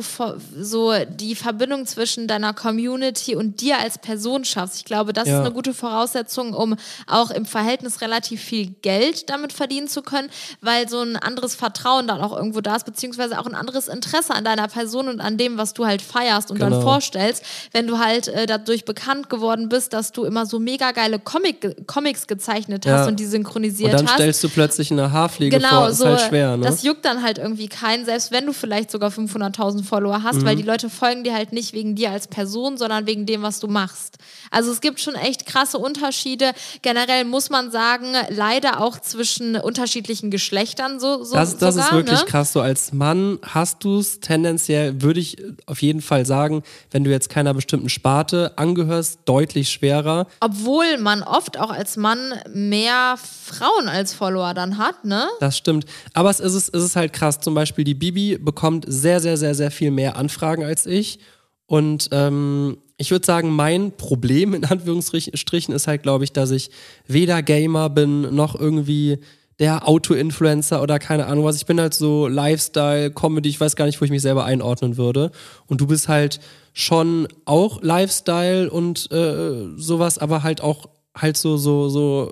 so 0.59 0.93
die 1.19 1.35
Verbindung 1.35 1.85
zwischen 1.85 2.27
deiner 2.27 2.53
Community 2.53 3.35
und 3.35 3.61
dir 3.61 3.79
als 3.79 3.97
Person 3.97 4.45
schaffst. 4.45 4.77
Ich 4.77 4.85
glaube, 4.85 5.13
das 5.13 5.27
Ja. 5.27 5.35
ist 5.39 5.45
eine 5.45 5.53
gute 5.53 5.73
Voraussetzung, 5.73 6.53
um 6.53 6.75
auch 7.07 7.31
im 7.31 7.45
Verhältnis 7.45 8.01
relativ 8.01 8.41
viel 8.41 8.67
Geld 8.81 9.29
damit 9.29 9.53
verdienen 9.53 9.87
zu 9.87 10.01
können, 10.01 10.29
weil 10.61 10.87
so 10.89 10.99
ein 11.01 11.15
anderes 11.15 11.55
Vertrauen 11.55 12.07
dann 12.07 12.21
auch 12.21 12.35
irgendwo 12.35 12.61
da 12.61 12.75
ist, 12.75 12.85
beziehungsweise 12.85 13.39
auch 13.39 13.45
ein 13.45 13.55
anderes 13.55 13.87
Interesse 13.87 14.33
an 14.33 14.43
deiner 14.43 14.67
Person 14.67 15.07
und 15.07 15.19
an 15.21 15.37
dem, 15.37 15.57
was 15.57 15.73
du 15.73 15.85
halt 15.85 16.01
feierst 16.01 16.51
und 16.51 16.59
dann 16.61 16.71
Genau. 16.73 16.81
vorstellst. 16.83 17.43
Wenn 17.71 17.87
du 17.87 17.99
halt 17.99 18.27
äh, 18.27 18.45
dadurch 18.45 18.85
bekannt 18.85 19.29
geworden 19.29 19.69
bist, 19.69 19.93
dass 19.93 20.11
du 20.11 20.25
immer 20.25 20.45
so 20.45 20.59
mega 20.59 20.91
geile 20.91 21.19
Comic 21.19 21.87
Comics 21.87 22.27
gezeichnet 22.27 22.85
hast 22.85 22.91
Ja. 23.03 23.07
und 23.07 23.19
die 23.19 23.25
synchronisiert 23.25 23.91
Und 23.91 23.99
dann 23.99 24.07
hast. 24.07 24.15
stellst 24.15 24.43
du 24.43 24.49
plötzlich 24.49 24.91
eine 24.91 25.11
Haarpflege 25.11 25.57
Genau, 25.57 25.69
vor, 25.69 25.89
ist 25.89 25.97
so, 25.99 26.05
halt 26.07 26.21
schwer, 26.21 26.57
ne? 26.57 26.65
das 26.65 26.83
juckt 26.83 27.05
dann 27.05 27.23
halt 27.23 27.37
irgendwie 27.37 27.67
keinen, 27.67 28.05
selbst 28.05 28.31
wenn 28.31 28.45
du 28.45 28.53
vielleicht 28.53 28.91
sogar 28.91 29.09
500.000 29.11 29.83
Follower 29.83 30.23
hast, 30.23 30.37
Mhm. 30.37 30.45
weil 30.45 30.55
die 30.55 30.63
Leute 30.63 30.89
folgen 30.89 31.23
dir 31.23 31.33
halt 31.33 31.53
nicht 31.53 31.73
wegen 31.73 31.95
dir 31.95 32.11
als 32.11 32.27
Person, 32.27 32.77
sondern 32.77 33.05
wegen 33.07 33.25
dem, 33.25 33.41
was 33.41 33.59
du 33.59 33.67
machst. 33.67 34.17
Also 34.51 34.71
es 34.71 34.81
gibt 34.81 34.99
schon 34.99 35.15
echt 35.15 35.45
krasse 35.45 35.77
Unterschiede. 35.77 36.51
Generell 36.81 37.25
muss 37.25 37.49
man 37.49 37.71
sagen, 37.71 38.13
leider 38.29 38.81
auch 38.81 38.99
zwischen 38.99 39.55
unterschiedlichen 39.55 40.31
Geschlechtern 40.31 40.99
so, 40.99 41.23
so 41.23 41.33
Das, 41.35 41.57
das 41.57 41.75
sogar, 41.75 41.87
ist 41.89 41.93
wirklich 41.95 42.19
ne? 42.19 42.25
krass. 42.25 42.53
So 42.53 42.61
als 42.61 42.93
Mann 42.93 43.39
hast 43.41 43.83
du 43.83 43.99
es 43.99 44.19
tendenziell, 44.19 45.01
würde 45.01 45.19
ich 45.19 45.37
auf 45.65 45.81
jeden 45.81 46.01
Fall 46.01 46.25
sagen, 46.25 46.63
wenn 46.91 47.03
du 47.03 47.11
jetzt 47.11 47.29
keiner 47.43 47.53
bestimmten 47.53 47.89
Sparte 47.89 48.57
angehörst, 48.57 49.19
deutlich 49.25 49.69
schwerer. 49.69 50.27
Obwohl 50.39 50.97
man 50.99 51.23
oft 51.23 51.59
auch 51.59 51.71
als 51.71 51.97
Mann 51.97 52.33
mehr 52.53 53.15
Frauen 53.17 53.89
als 53.89 54.13
Follower 54.13 54.53
dann 54.53 54.77
hat, 54.77 55.03
ne? 55.03 55.27
Das 55.41 55.57
stimmt. 55.57 55.85
Aber 56.13 56.29
es 56.29 56.39
ist, 56.39 56.55
es 56.55 56.69
ist 56.69 56.95
halt 56.95 57.11
krass. 57.11 57.41
Zum 57.41 57.53
Beispiel 57.53 57.83
die 57.83 57.95
Bibi 57.95 58.37
bekommt 58.37 58.85
sehr, 58.87 59.19
sehr, 59.19 59.35
sehr, 59.35 59.55
sehr 59.55 59.71
viel 59.71 59.91
mehr 59.91 60.15
Anfragen 60.15 60.63
als 60.63 60.85
ich. 60.85 61.19
Und 61.65 62.07
ähm, 62.13 62.77
ich 62.95 63.11
würde 63.11 63.25
sagen, 63.25 63.49
mein 63.49 63.91
Problem 63.97 64.53
in 64.53 64.63
Anführungsstrichen 64.63 65.73
ist 65.73 65.87
halt, 65.87 66.03
glaube 66.03 66.23
ich, 66.23 66.31
dass 66.31 66.51
ich 66.51 66.69
weder 67.07 67.43
Gamer 67.43 67.89
bin, 67.89 68.33
noch 68.33 68.57
irgendwie 68.57 69.19
der 69.59 69.87
Auto-Influencer 69.87 70.81
oder 70.81 70.99
keine 70.99 71.27
Ahnung 71.27 71.45
was. 71.45 71.57
Ich 71.57 71.65
bin 71.65 71.79
halt 71.79 71.93
so 71.93 72.27
Lifestyle, 72.27 73.11
Comedy, 73.11 73.49
ich 73.49 73.59
weiß 73.59 73.75
gar 73.75 73.85
nicht, 73.85 73.99
wo 74.01 74.05
ich 74.05 74.11
mich 74.11 74.21
selber 74.21 74.45
einordnen 74.45 74.97
würde. 74.97 75.31
Und 75.67 75.79
du 75.81 75.87
bist 75.87 76.07
halt 76.07 76.39
schon 76.73 77.27
auch 77.45 77.81
Lifestyle 77.83 78.69
und 78.69 79.11
äh, 79.11 79.67
sowas, 79.77 80.17
aber 80.17 80.41
halt 80.43 80.61
auch 80.61 80.89
halt 81.15 81.37
so, 81.37 81.57
so, 81.57 81.89
so 81.89 82.31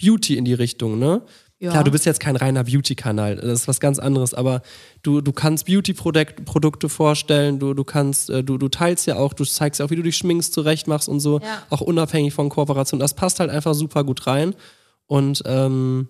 Beauty 0.00 0.36
in 0.36 0.44
die 0.44 0.54
Richtung, 0.54 0.98
ne? 0.98 1.22
Ja. 1.60 1.70
Klar, 1.70 1.84
du 1.84 1.90
bist 1.92 2.04
jetzt 2.04 2.20
kein 2.20 2.36
reiner 2.36 2.64
Beauty-Kanal, 2.64 3.36
das 3.36 3.60
ist 3.62 3.68
was 3.68 3.80
ganz 3.80 3.98
anderes, 3.98 4.34
aber 4.34 4.60
du, 5.02 5.20
du 5.20 5.32
kannst 5.32 5.66
Beauty-Produkte 5.66 6.88
vorstellen, 6.88 7.58
du, 7.58 7.74
du 7.74 7.84
kannst, 7.84 8.28
äh, 8.28 8.44
du, 8.44 8.58
du 8.58 8.68
teilst 8.68 9.06
ja 9.06 9.16
auch, 9.16 9.32
du 9.32 9.44
zeigst 9.44 9.78
ja 9.80 9.86
auch, 9.86 9.90
wie 9.90 9.96
du 9.96 10.02
dich 10.02 10.16
schminkst, 10.16 10.52
zurecht 10.52 10.88
machst 10.88 11.08
und 11.08 11.20
so, 11.20 11.40
Ja. 11.40 11.62
auch 11.70 11.80
unabhängig 11.80 12.34
von 12.34 12.48
Kooperation. 12.50 13.00
Das 13.00 13.14
passt 13.14 13.40
halt 13.40 13.50
einfach 13.50 13.74
super 13.74 14.04
gut 14.04 14.26
rein. 14.26 14.54
Und 15.06 15.42
ähm, 15.46 16.08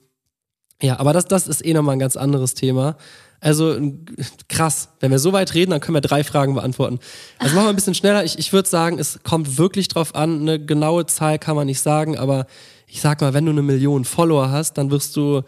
ja, 0.83 0.99
aber 0.99 1.13
das, 1.13 1.27
das 1.27 1.49
ist 1.49 1.65
eh 1.65 1.73
nochmal 1.73 1.97
ein 1.97 2.01
ganz 2.01 2.17
anderes 2.17 2.55
Thema. 2.55 2.97
Also 3.41 3.79
krass, 4.49 4.89
wenn 5.01 5.11
wir 5.11 5.19
so 5.19 5.33
weit 5.33 5.55
reden, 5.55 5.71
dann 5.71 5.81
können 5.81 5.97
wir 5.97 6.01
drei 6.01 6.25
Fragen 6.25 6.55
beantworten. 6.55 6.99
Also 7.39 7.55
machen 7.55 7.67
wir 7.67 7.71
ein 7.71 7.77
bisschen 7.77 7.95
schneller. 7.95 8.25
Ich, 8.25 8.39
ich 8.39 8.53
würde 8.53 8.69
sagen, 8.69 8.99
es 8.99 9.21
kommt 9.23 9.59
wirklich 9.59 9.89
drauf 9.89 10.15
an. 10.15 10.41
Eine 10.41 10.65
genaue 10.65 11.07
Zahl 11.07 11.39
kann 11.39 11.55
man 11.55 11.67
nicht 11.67 11.81
sagen, 11.81 12.17
aber 12.17 12.47
ich 12.87 13.01
sag 13.01 13.21
mal, 13.21 13.35
wenn 13.35 13.45
du 13.45 13.53
eine 13.53 13.63
Million 13.63 14.05
Follower 14.05 14.51
hast, 14.51 14.79
dann 14.79 14.91
wirst 14.91 15.17
du, 15.17 15.43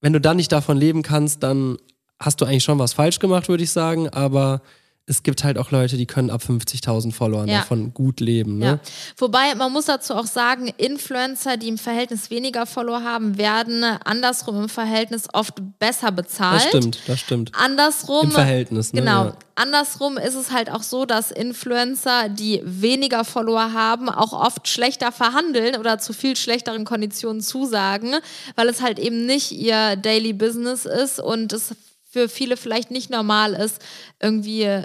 wenn 0.00 0.12
du 0.12 0.20
dann 0.20 0.36
nicht 0.36 0.50
davon 0.50 0.76
leben 0.76 1.02
kannst, 1.02 1.42
dann 1.42 1.76
hast 2.18 2.40
du 2.40 2.44
eigentlich 2.44 2.64
schon 2.64 2.78
was 2.78 2.92
falsch 2.92 3.18
gemacht, 3.18 3.48
würde 3.48 3.62
ich 3.62 3.70
sagen. 3.70 4.08
Aber 4.08 4.62
es 5.06 5.24
gibt 5.24 5.42
halt 5.42 5.58
auch 5.58 5.72
Leute, 5.72 5.96
die 5.96 6.06
können 6.06 6.30
ab 6.30 6.42
50.000 6.46 7.12
Followern 7.12 7.48
Ja. 7.48 7.58
davon 7.58 7.92
gut 7.92 8.20
leben. 8.20 8.58
Ne? 8.58 8.66
Ja. 8.66 8.78
Wobei, 9.16 9.54
man 9.56 9.72
muss 9.72 9.86
dazu 9.86 10.14
auch 10.14 10.26
sagen, 10.26 10.68
Influencer, 10.76 11.56
die 11.56 11.68
im 11.68 11.76
Verhältnis 11.78 12.30
weniger 12.30 12.66
Follower 12.66 13.02
haben, 13.02 13.36
werden 13.36 13.82
andersrum 13.82 14.62
im 14.62 14.68
Verhältnis 14.68 15.24
oft 15.32 15.54
besser 15.80 16.12
bezahlt. 16.12 16.62
Das 16.62 16.68
stimmt, 16.68 16.98
das 17.06 17.20
stimmt. 17.20 17.50
Andersrum. 17.54 18.26
Im 18.26 18.30
Verhältnis, 18.30 18.92
ne? 18.92 19.00
Genau. 19.00 19.24
Ja. 19.26 19.36
Andersrum 19.56 20.18
ist 20.18 20.34
es 20.34 20.52
halt 20.52 20.70
auch 20.70 20.82
so, 20.84 21.04
dass 21.04 21.30
Influencer, 21.32 22.28
die 22.28 22.62
weniger 22.64 23.24
Follower 23.24 23.72
haben, 23.72 24.08
auch 24.08 24.32
oft 24.32 24.68
schlechter 24.68 25.10
verhandeln 25.10 25.76
oder 25.76 25.98
zu 25.98 26.12
viel 26.12 26.36
schlechteren 26.36 26.84
Konditionen 26.84 27.42
zusagen, 27.42 28.14
weil 28.54 28.68
es 28.68 28.80
halt 28.80 28.98
eben 29.00 29.26
nicht 29.26 29.50
ihr 29.52 29.96
Daily 29.96 30.32
Business 30.32 30.86
ist 30.86 31.20
und 31.20 31.52
es 31.52 31.74
für 32.12 32.28
viele 32.28 32.58
vielleicht 32.58 32.90
nicht 32.90 33.08
normal 33.08 33.54
ist, 33.54 33.80
irgendwie 34.20 34.84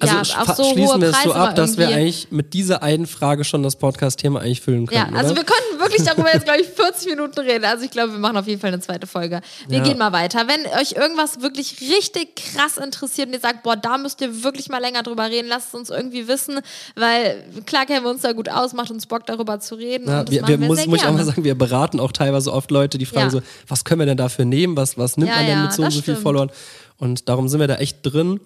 Also 0.00 0.14
ja, 0.14 0.42
auf 0.42 0.54
so 0.56 0.62
schließen 0.72 1.00
wir 1.00 1.08
es 1.08 1.22
so 1.24 1.32
ab, 1.32 1.56
dass 1.56 1.76
wir 1.76 1.88
eigentlich 1.88 2.28
mit 2.30 2.54
dieser 2.54 2.84
einen 2.84 3.08
Frage 3.08 3.42
schon 3.42 3.64
das 3.64 3.74
Podcast-Thema 3.74 4.38
eigentlich 4.40 4.60
füllen 4.60 4.86
Ja, 4.92 5.06
können. 5.06 5.16
also 5.16 5.32
oder? 5.32 5.40
wir 5.40 5.44
könnten 5.44 5.80
wirklich 5.80 6.06
darüber 6.06 6.32
jetzt, 6.32 6.44
glaube 6.44 6.60
ich, 6.60 6.68
40 6.68 7.10
Minuten 7.10 7.40
reden. 7.40 7.64
Also 7.64 7.84
ich 7.84 7.90
glaube, 7.90 8.12
wir 8.12 8.18
machen 8.20 8.36
auf 8.36 8.46
jeden 8.46 8.60
Fall 8.60 8.68
eine 8.68 8.78
zweite 8.78 9.08
Folge. 9.08 9.40
Wir 9.66 9.78
Ja. 9.78 9.82
gehen 9.84 9.98
mal 9.98 10.12
weiter. 10.12 10.46
Wenn 10.46 10.60
euch 10.80 10.92
irgendwas 10.92 11.40
wirklich 11.42 11.80
richtig 11.80 12.36
krass 12.36 12.76
interessiert 12.76 13.26
und 13.26 13.34
ihr 13.34 13.40
sagt, 13.40 13.64
boah, 13.64 13.74
da 13.74 13.98
müsst 13.98 14.20
ihr 14.20 14.44
wirklich 14.44 14.68
mal 14.68 14.78
länger 14.78 15.02
drüber 15.02 15.24
reden, 15.30 15.48
lasst 15.48 15.70
es 15.70 15.74
uns 15.74 15.90
irgendwie 15.90 16.28
wissen, 16.28 16.60
weil 16.94 17.42
klar 17.66 17.84
kennen 17.84 18.04
wir 18.04 18.10
uns 18.12 18.22
da 18.22 18.30
gut 18.30 18.48
aus, 18.48 18.74
macht 18.74 18.92
uns 18.92 19.04
Bock 19.06 19.26
darüber 19.26 19.58
zu 19.58 19.74
reden. 19.74 20.06
Ja, 20.08 20.24
wir, 20.30 20.42
wir 20.46 20.60
wir 20.60 20.66
muss, 20.68 20.86
muss 20.86 21.00
ich 21.00 21.06
auch 21.08 21.12
mal 21.12 21.24
sagen, 21.24 21.42
wir 21.42 21.58
beraten 21.58 21.98
auch 21.98 22.12
teilweise 22.12 22.52
oft 22.52 22.70
Leute, 22.70 22.98
die 22.98 23.06
fragen 23.06 23.26
Ja. 23.26 23.30
so, 23.30 23.42
was 23.66 23.82
können 23.84 23.98
wir 23.98 24.06
denn 24.06 24.16
dafür 24.16 24.44
nehmen? 24.44 24.76
Was, 24.76 24.96
was 24.96 25.16
nimmt 25.16 25.30
Ja, 25.30 25.38
man 25.38 25.46
denn 25.46 25.56
ja, 25.58 25.62
mit 25.64 25.72
so 25.72 25.82
und 25.82 25.90
so 25.90 25.96
viel 26.02 26.14
stimmt. 26.14 26.18
Followern? 26.22 26.50
Und 26.98 27.28
darum 27.28 27.48
sind 27.48 27.58
wir 27.58 27.66
da 27.66 27.76
echt 27.76 27.98
drin. 28.04 28.38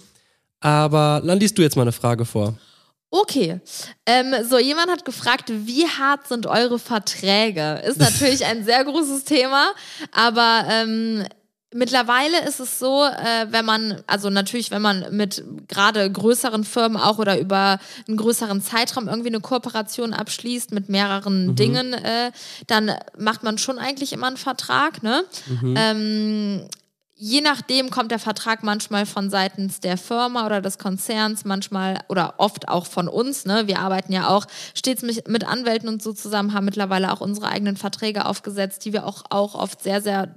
Aber 0.63 1.21
dann 1.25 1.39
liest 1.39 1.59
du 1.59 1.63
jetzt 1.63 1.77
mal 1.77 1.83
eine 1.83 1.93
Frage 1.93 2.25
vor. 2.25 2.55
Okay. 3.11 3.61
Ähm, 4.07 4.35
so, 4.49 4.59
jemand 4.59 4.91
hat 4.91 5.05
gefragt, 5.05 5.53
wie 5.53 5.87
hart 5.87 6.29
sind 6.29 6.47
eure 6.47 6.79
Verträge? 6.79 7.83
Ist 7.87 7.99
natürlich 7.99 8.47
ein 8.47 8.65
sehr 8.65 8.83
großes 8.85 9.25
Thema, 9.25 9.73
aber 10.13 10.65
ähm, 10.71 11.27
mittlerweile 11.75 12.47
ist 12.47 12.61
es 12.61 12.79
so, 12.79 13.05
äh, 13.05 13.47
wenn 13.51 13.65
man, 13.65 14.03
also 14.07 14.31
natürlich, 14.31 14.71
wenn 14.71 14.81
man 14.81 15.15
mit 15.15 15.45
gerade 15.69 16.11
größeren 16.11 16.65
Firmen 16.65 16.97
auch 16.97 17.19
oder 17.19 17.39
über 17.39 17.79
einen 18.09 18.17
größeren 18.17 18.63
Zeitraum 18.63 19.09
irgendwie 19.09 19.29
eine 19.29 19.41
Kooperation 19.41 20.15
abschließt 20.15 20.73
mit 20.73 20.89
mehreren 20.89 21.55
Dingen, 21.55 21.93
äh, 21.93 22.31
dann 22.67 22.93
macht 23.19 23.43
man 23.43 23.59
schon 23.59 23.79
eigentlich 23.79 24.13
immer 24.13 24.29
einen 24.29 24.37
Vertrag, 24.39 25.03
ne? 25.03 25.25
Ähm, 25.77 26.69
Je 27.15 27.41
nachdem 27.41 27.91
kommt 27.91 28.11
der 28.11 28.19
Vertrag 28.19 28.63
manchmal 28.63 29.07
von 29.07 29.31
seitens 29.31 29.81
der 29.81 29.97
Firma 29.97 30.47
oder 30.47 30.61
des 30.61 30.79
Konzerns, 30.79 31.45
manchmal 31.45 32.01
oder 32.09 32.35
oft 32.39 32.69
auch 32.69 32.87
von 32.87 33.07
uns. 33.07 33.45
Ne? 33.45 33.67
Wir 33.67 33.81
arbeiten 33.81 34.13
ja 34.13 34.29
auch 34.29 34.47
stets 34.75 35.03
mit, 35.03 35.45
Anwälten 35.47 35.89
und 35.89 36.03
so 36.03 36.13
zusammen, 36.13 36.55
haben 36.55 36.65
mittlerweile 36.65 37.13
auch 37.13 37.21
unsere 37.21 37.49
eigenen 37.49 37.77
Verträge 37.77 38.25
aufgesetzt, 38.25 38.85
die 38.85 38.93
wir 38.93 39.07
auch, 39.07 39.25
auch 39.31 39.55
oft 39.55 39.83
sehr, 39.83 40.01
sehr 40.01 40.35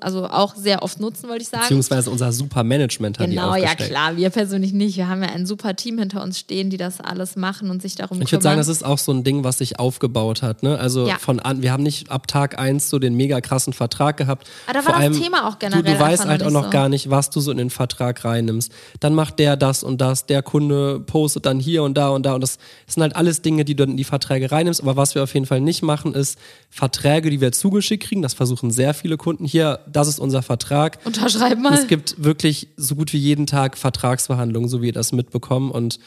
also 0.00 0.26
auch 0.28 0.54
sehr 0.54 0.82
oft 0.82 1.00
nutzen, 1.00 1.28
wollte 1.28 1.42
ich 1.42 1.48
sagen. 1.48 1.62
Beziehungsweise 1.62 2.10
unser 2.10 2.32
Supermanagement 2.32 3.18
hat 3.18 3.26
die 3.26 3.30
Genau, 3.34 3.54
ja 3.54 3.74
klar, 3.74 4.16
wir 4.16 4.30
persönlich 4.30 4.72
nicht. 4.72 4.96
Wir 4.96 5.08
haben 5.08 5.22
ja 5.22 5.30
ein 5.30 5.46
super 5.46 5.74
Team 5.76 5.98
hinter 5.98 6.22
uns 6.22 6.38
stehen, 6.38 6.70
die 6.70 6.76
das 6.76 7.00
alles 7.00 7.36
machen 7.36 7.70
und 7.70 7.80
sich 7.82 7.94
darum 7.94 8.18
Ich 8.20 8.28
kümmern. 8.28 8.32
würde 8.32 8.42
sagen, 8.42 8.58
das 8.58 8.68
ist 8.68 8.84
auch 8.84 8.98
so 8.98 9.12
ein 9.12 9.24
Ding, 9.24 9.44
was 9.44 9.58
sich 9.58 9.78
aufgebaut 9.78 10.42
hat. 10.42 10.62
Ne? 10.62 10.78
Also 10.78 11.06
Ja. 11.06 11.18
von 11.18 11.40
an, 11.40 11.62
wir 11.62 11.72
haben 11.72 11.82
nicht 11.82 12.10
ab 12.10 12.26
Tag 12.26 12.58
eins 12.58 12.90
so 12.90 12.98
den 12.98 13.14
mega 13.14 13.40
krassen 13.40 13.72
Vertrag 13.72 14.16
gehabt. 14.16 14.48
Aber 14.66 14.74
da 14.74 14.82
Vor 14.82 14.92
war 14.94 15.00
das 15.00 15.10
allem, 15.10 15.20
Thema 15.22 15.48
auch 15.48 15.54
Du, 15.54 15.58
generell 15.60 15.82
du 15.82 15.98
weißt 16.00 16.22
einfach 16.22 16.28
halt 16.30 16.42
auch 16.44 16.50
noch 16.50 16.64
so. 16.64 16.70
gar 16.70 16.88
nicht, 16.88 17.10
was 17.10 17.30
du 17.30 17.40
so 17.40 17.50
in 17.50 17.58
den 17.58 17.70
Vertrag 17.70 18.24
reinnimmst. 18.24 18.70
Dann 19.00 19.14
macht 19.14 19.38
der 19.38 19.56
das 19.56 19.82
und 19.82 20.00
das, 20.00 20.26
der 20.26 20.42
Kunde 20.42 21.00
postet 21.00 21.46
dann 21.46 21.58
hier 21.58 21.82
und 21.82 21.94
da 21.94 22.08
und 22.10 22.24
da. 22.26 22.34
Und 22.34 22.40
das, 22.42 22.58
das 22.86 22.94
sind 22.94 23.02
halt 23.02 23.16
alles 23.16 23.42
Dinge, 23.42 23.64
die 23.64 23.74
du 23.74 23.84
in 23.84 23.96
die 23.96 24.04
Verträge 24.04 24.52
reinnimmst. 24.52 24.82
Aber 24.82 24.96
was 24.96 25.14
wir 25.14 25.22
auf 25.22 25.32
jeden 25.34 25.46
Fall 25.46 25.60
nicht 25.60 25.82
machen, 25.82 26.14
ist 26.14 26.38
Verträge, 26.70 27.30
die 27.30 27.40
wir 27.40 27.52
zugeschickt 27.52 28.04
kriegen. 28.04 28.22
Das 28.22 28.34
versuchen 28.34 28.70
sehr 28.70 28.94
viele 28.94 29.16
Kunden. 29.16 29.44
Hier, 29.44 29.61
das 29.90 30.08
ist 30.08 30.18
unser 30.18 30.42
Vertrag. 30.42 30.98
Unterschreib 31.04 31.58
mal. 31.58 31.74
Es 31.74 31.86
gibt 31.86 32.22
wirklich 32.22 32.68
so 32.76 32.94
gut 32.94 33.12
wie 33.12 33.18
jeden 33.18 33.46
Tag 33.46 33.76
Vertragsverhandlungen, 33.78 34.68
so 34.68 34.82
wie 34.82 34.86
ihr 34.86 34.92
das 34.92 35.12
mitbekommen. 35.12 35.70
Und 35.70 35.98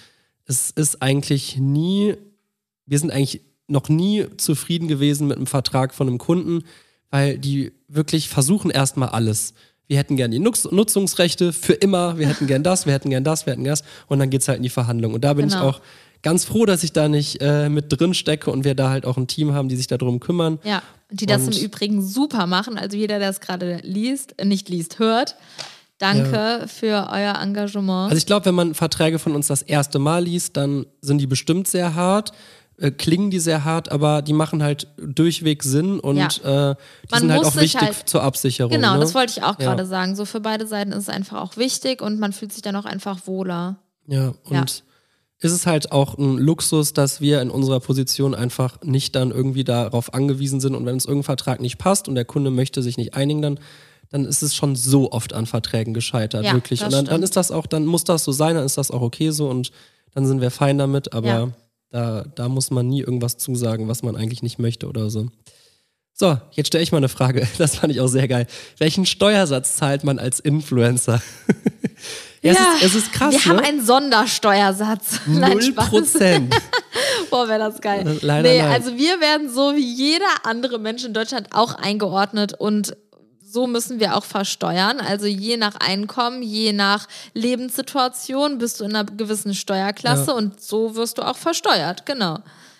es 0.46 0.72
ist 0.72 1.02
eigentlich 1.02 1.58
nie, 1.58 2.16
wir 2.86 3.00
sind 3.00 3.12
eigentlich 3.12 3.42
noch 3.68 3.90
nie 3.90 4.26
zufrieden 4.38 4.88
gewesen 4.88 5.28
mit 5.28 5.38
einem 5.38 5.48
Vertrag 5.48 5.94
von 5.94 6.08
einem 6.08 6.18
Kunden, 6.18 6.64
weil 7.10 7.38
die 7.38 7.72
wirklich 7.88 8.30
versuchen 8.30 8.70
erstmal 8.72 9.10
alles. 9.10 9.54
Wir 9.88 9.98
hätten 9.98 10.16
gern 10.18 10.32
die 10.32 10.40
Nutz 10.40 10.66
Nutzungsrechte 10.72 11.54
für 11.54 11.74
immer, 11.74 12.18
wir 12.18 12.28
hätten 12.28 12.48
gern 12.48 12.64
das, 12.64 12.86
wir 12.86 12.94
hätten 12.94 13.10
gern 13.12 13.24
das, 13.24 13.46
wir 13.46 13.54
hätten 13.54 13.64
gern 13.64 13.74
das. 13.74 13.84
Und 14.08 14.20
dann 14.20 14.30
geht's 14.30 14.48
halt 14.48 14.58
in 14.58 14.64
die 14.64 14.70
Verhandlung. 14.70 15.14
Und 15.14 15.24
da 15.24 15.34
bin 15.34 15.48
Genau. 15.48 15.70
ich 15.70 15.76
auch 15.76 15.82
ganz 16.26 16.44
froh, 16.44 16.66
dass 16.66 16.84
ich 16.84 16.92
da 16.92 17.08
nicht 17.08 17.38
äh, 17.40 17.70
mit 17.70 17.86
drin 17.90 18.14
stecke 18.14 18.52
und 18.52 18.66
wir 18.66 18.76
da 18.76 18.90
halt 18.90 19.06
auch 19.06 19.16
ein 19.16 19.28
Team 19.28 19.54
haben, 19.54 19.70
die 19.70 19.78
sich 19.78 19.88
darum 19.88 20.20
kümmern. 20.20 20.60
Ja, 20.64 20.82
die 21.12 21.26
das 21.28 21.44
Und- 21.44 21.58
im 21.58 21.64
Übrigen 21.66 22.02
super 22.06 22.48
machen. 22.48 22.78
Also 22.78 22.98
jeder, 22.98 23.20
der 23.20 23.30
es 23.30 23.40
gerade 23.40 23.78
liest, 23.84 24.34
äh, 24.38 24.44
nicht 24.46 24.68
liest, 24.68 25.00
hört. 25.00 25.36
Danke 25.98 26.66
für 26.68 27.08
euer 27.12 27.36
Engagement. 27.42 28.10
Also 28.12 28.18
ich 28.18 28.26
glaube, 28.26 28.46
wenn 28.48 28.56
man 28.56 28.74
Verträge 28.74 29.18
von 29.18 29.34
uns 29.34 29.48
das 29.48 29.62
erste 29.62 29.98
Mal 30.00 30.24
liest, 30.26 30.58
dann 30.58 30.86
sind 31.02 31.20
die 31.20 31.28
bestimmt 31.28 31.68
sehr 31.70 31.96
hart, 31.96 32.34
äh, 32.78 32.92
klingen 32.92 33.30
die 33.32 33.40
sehr 33.40 33.64
hart, 33.64 33.90
aber 33.94 34.22
die 34.22 34.34
machen 34.34 34.62
halt 34.62 34.88
durchweg 34.98 35.64
Sinn 35.64 36.02
und 36.02 36.18
Ja. 36.18 36.26
äh, 36.72 36.76
die 37.06 37.12
Man 37.12 37.20
sind 37.22 37.32
halt 37.32 37.46
auch 37.46 37.56
wichtig 37.56 37.80
halt- 37.82 38.10
zur 38.10 38.24
Absicherung. 38.24 38.72
genau, 38.74 38.96
ne? 38.96 39.00
das 39.00 39.16
wollte 39.16 39.32
ich 39.38 39.44
auch 39.44 39.58
Ja. 39.60 39.68
gerade 39.68 39.86
sagen. 39.86 40.16
So 40.18 40.26
für 40.26 40.42
beide 40.42 40.68
Seiten 40.68 40.92
ist 40.92 41.04
es 41.04 41.10
einfach 41.10 41.40
auch 41.40 41.56
wichtig 41.56 42.02
und 42.02 42.20
man 42.20 42.34
fühlt 42.34 42.52
sich 42.52 42.62
dann 42.62 42.76
auch 42.76 42.86
einfach 42.86 43.26
wohler. 43.26 43.78
Ja, 44.08 44.34
und 44.44 44.52
Ja. 44.54 44.66
Ist 45.40 45.52
es 45.52 45.66
halt 45.66 45.92
auch 45.92 46.18
ein 46.18 46.38
Luxus, 46.38 46.94
dass 46.94 47.22
wir 47.22 47.42
in 47.42 47.50
unserer 47.50 47.80
Position 47.80 48.34
einfach 48.34 48.82
nicht 48.84 49.16
dann 49.16 49.32
irgendwie 49.32 49.64
darauf 49.64 50.14
angewiesen 50.14 50.60
sind 50.60 50.76
und 50.76 50.86
wenn 50.86 50.94
uns 50.94 51.06
irgendein 51.06 51.26
Vertrag 51.26 51.60
nicht 51.60 51.78
passt 51.78 52.08
und 52.08 52.16
der 52.16 52.26
Kunde 52.26 52.52
möchte 52.52 52.82
sich 52.82 52.98
nicht 52.98 53.14
einigen, 53.16 53.42
dann 53.42 53.60
dann 54.12 54.26
ist 54.26 54.44
es 54.44 54.56
schon 54.56 54.76
so 54.76 55.12
oft 55.12 55.34
an 55.34 55.46
Verträgen 55.46 55.94
gescheitert, 55.94 56.46
Ja, 56.46 56.54
wirklich. 56.54 56.84
Und 56.84 56.94
dann, 56.94 57.06
dann 57.06 57.24
ist 57.24 57.36
das 57.36 57.52
auch, 57.52 57.66
dann 57.66 57.86
muss 57.86 58.04
das 58.04 58.24
so 58.24 58.32
sein, 58.32 58.56
dann 58.56 58.66
ist 58.66 58.78
das 58.78 58.92
auch 58.92 59.02
okay 59.02 59.32
so 59.32 59.50
und 59.50 59.72
dann 60.14 60.26
sind 60.28 60.42
wir 60.42 60.52
fein 60.52 60.78
damit, 60.78 61.12
aber 61.14 61.28
Ja. 61.28 61.52
da, 61.90 62.24
da 62.36 62.48
muss 62.48 62.72
man 62.72 62.88
nie 62.88 63.02
irgendwas 63.02 63.38
zusagen, 63.38 63.88
was 63.88 64.04
man 64.04 64.16
eigentlich 64.16 64.44
nicht 64.44 64.60
möchte 64.60 64.88
oder 64.88 65.10
so. 65.10 65.28
So, 66.14 66.38
jetzt 66.52 66.68
stelle 66.68 66.84
ich 66.84 66.92
mal 66.94 67.00
eine 67.00 67.10
Frage. 67.10 67.46
Das 67.58 67.76
fand 67.78 67.92
ich 67.92 68.00
auch 68.00 68.08
sehr 68.08 68.28
geil. 68.28 68.48
Welchen 68.78 69.06
Steuersatz 69.06 69.76
zahlt 69.76 70.04
man 70.04 70.18
als 70.20 70.40
Influencer? 70.40 71.22
ja, 72.42 72.52
es, 72.52 72.60
ist, 72.60 72.84
es 72.84 72.96
ist 72.96 73.14
krass. 73.14 73.32
Wir 73.34 73.46
haben 73.46 73.56
ne? 73.58 73.64
einen 73.64 73.86
Sondersteuersatz. 73.86 75.22
Null. 75.26 75.74
Prozent. 75.74 76.56
Boah, 77.30 77.48
wäre 77.48 77.60
das 77.60 77.82
geil. 77.82 78.06
Äh, 78.08 78.26
leider 78.26 78.50
nee, 78.50 78.62
nein. 78.62 78.72
also 78.72 78.96
wir 78.98 79.20
werden 79.20 79.50
so 79.52 79.76
wie 79.76 79.86
jeder 79.86 80.26
andere 80.44 80.80
Mensch 80.80 81.04
in 81.04 81.14
Deutschland 81.14 81.50
auch 81.52 81.76
eingeordnet 81.76 82.54
und 82.54 82.96
so 83.48 83.68
müssen 83.68 84.00
wir 84.02 84.18
auch 84.18 84.26
versteuern. 84.26 85.00
Also 85.00 85.28
je 85.28 85.56
nach 85.58 85.76
Einkommen, 85.76 86.42
je 86.44 86.74
nach 86.74 87.08
Lebenssituation 87.34 88.58
bist 88.58 88.80
du 88.80 88.84
in 88.84 88.96
einer 88.96 89.06
gewissen 89.06 89.54
Steuerklasse 89.56 90.32
Ja. 90.32 90.34
und 90.38 90.62
so 90.62 90.96
wirst 90.96 91.18
du 91.18 91.22
auch 91.22 91.38
versteuert. 91.38 92.06
Genau. 92.06 92.40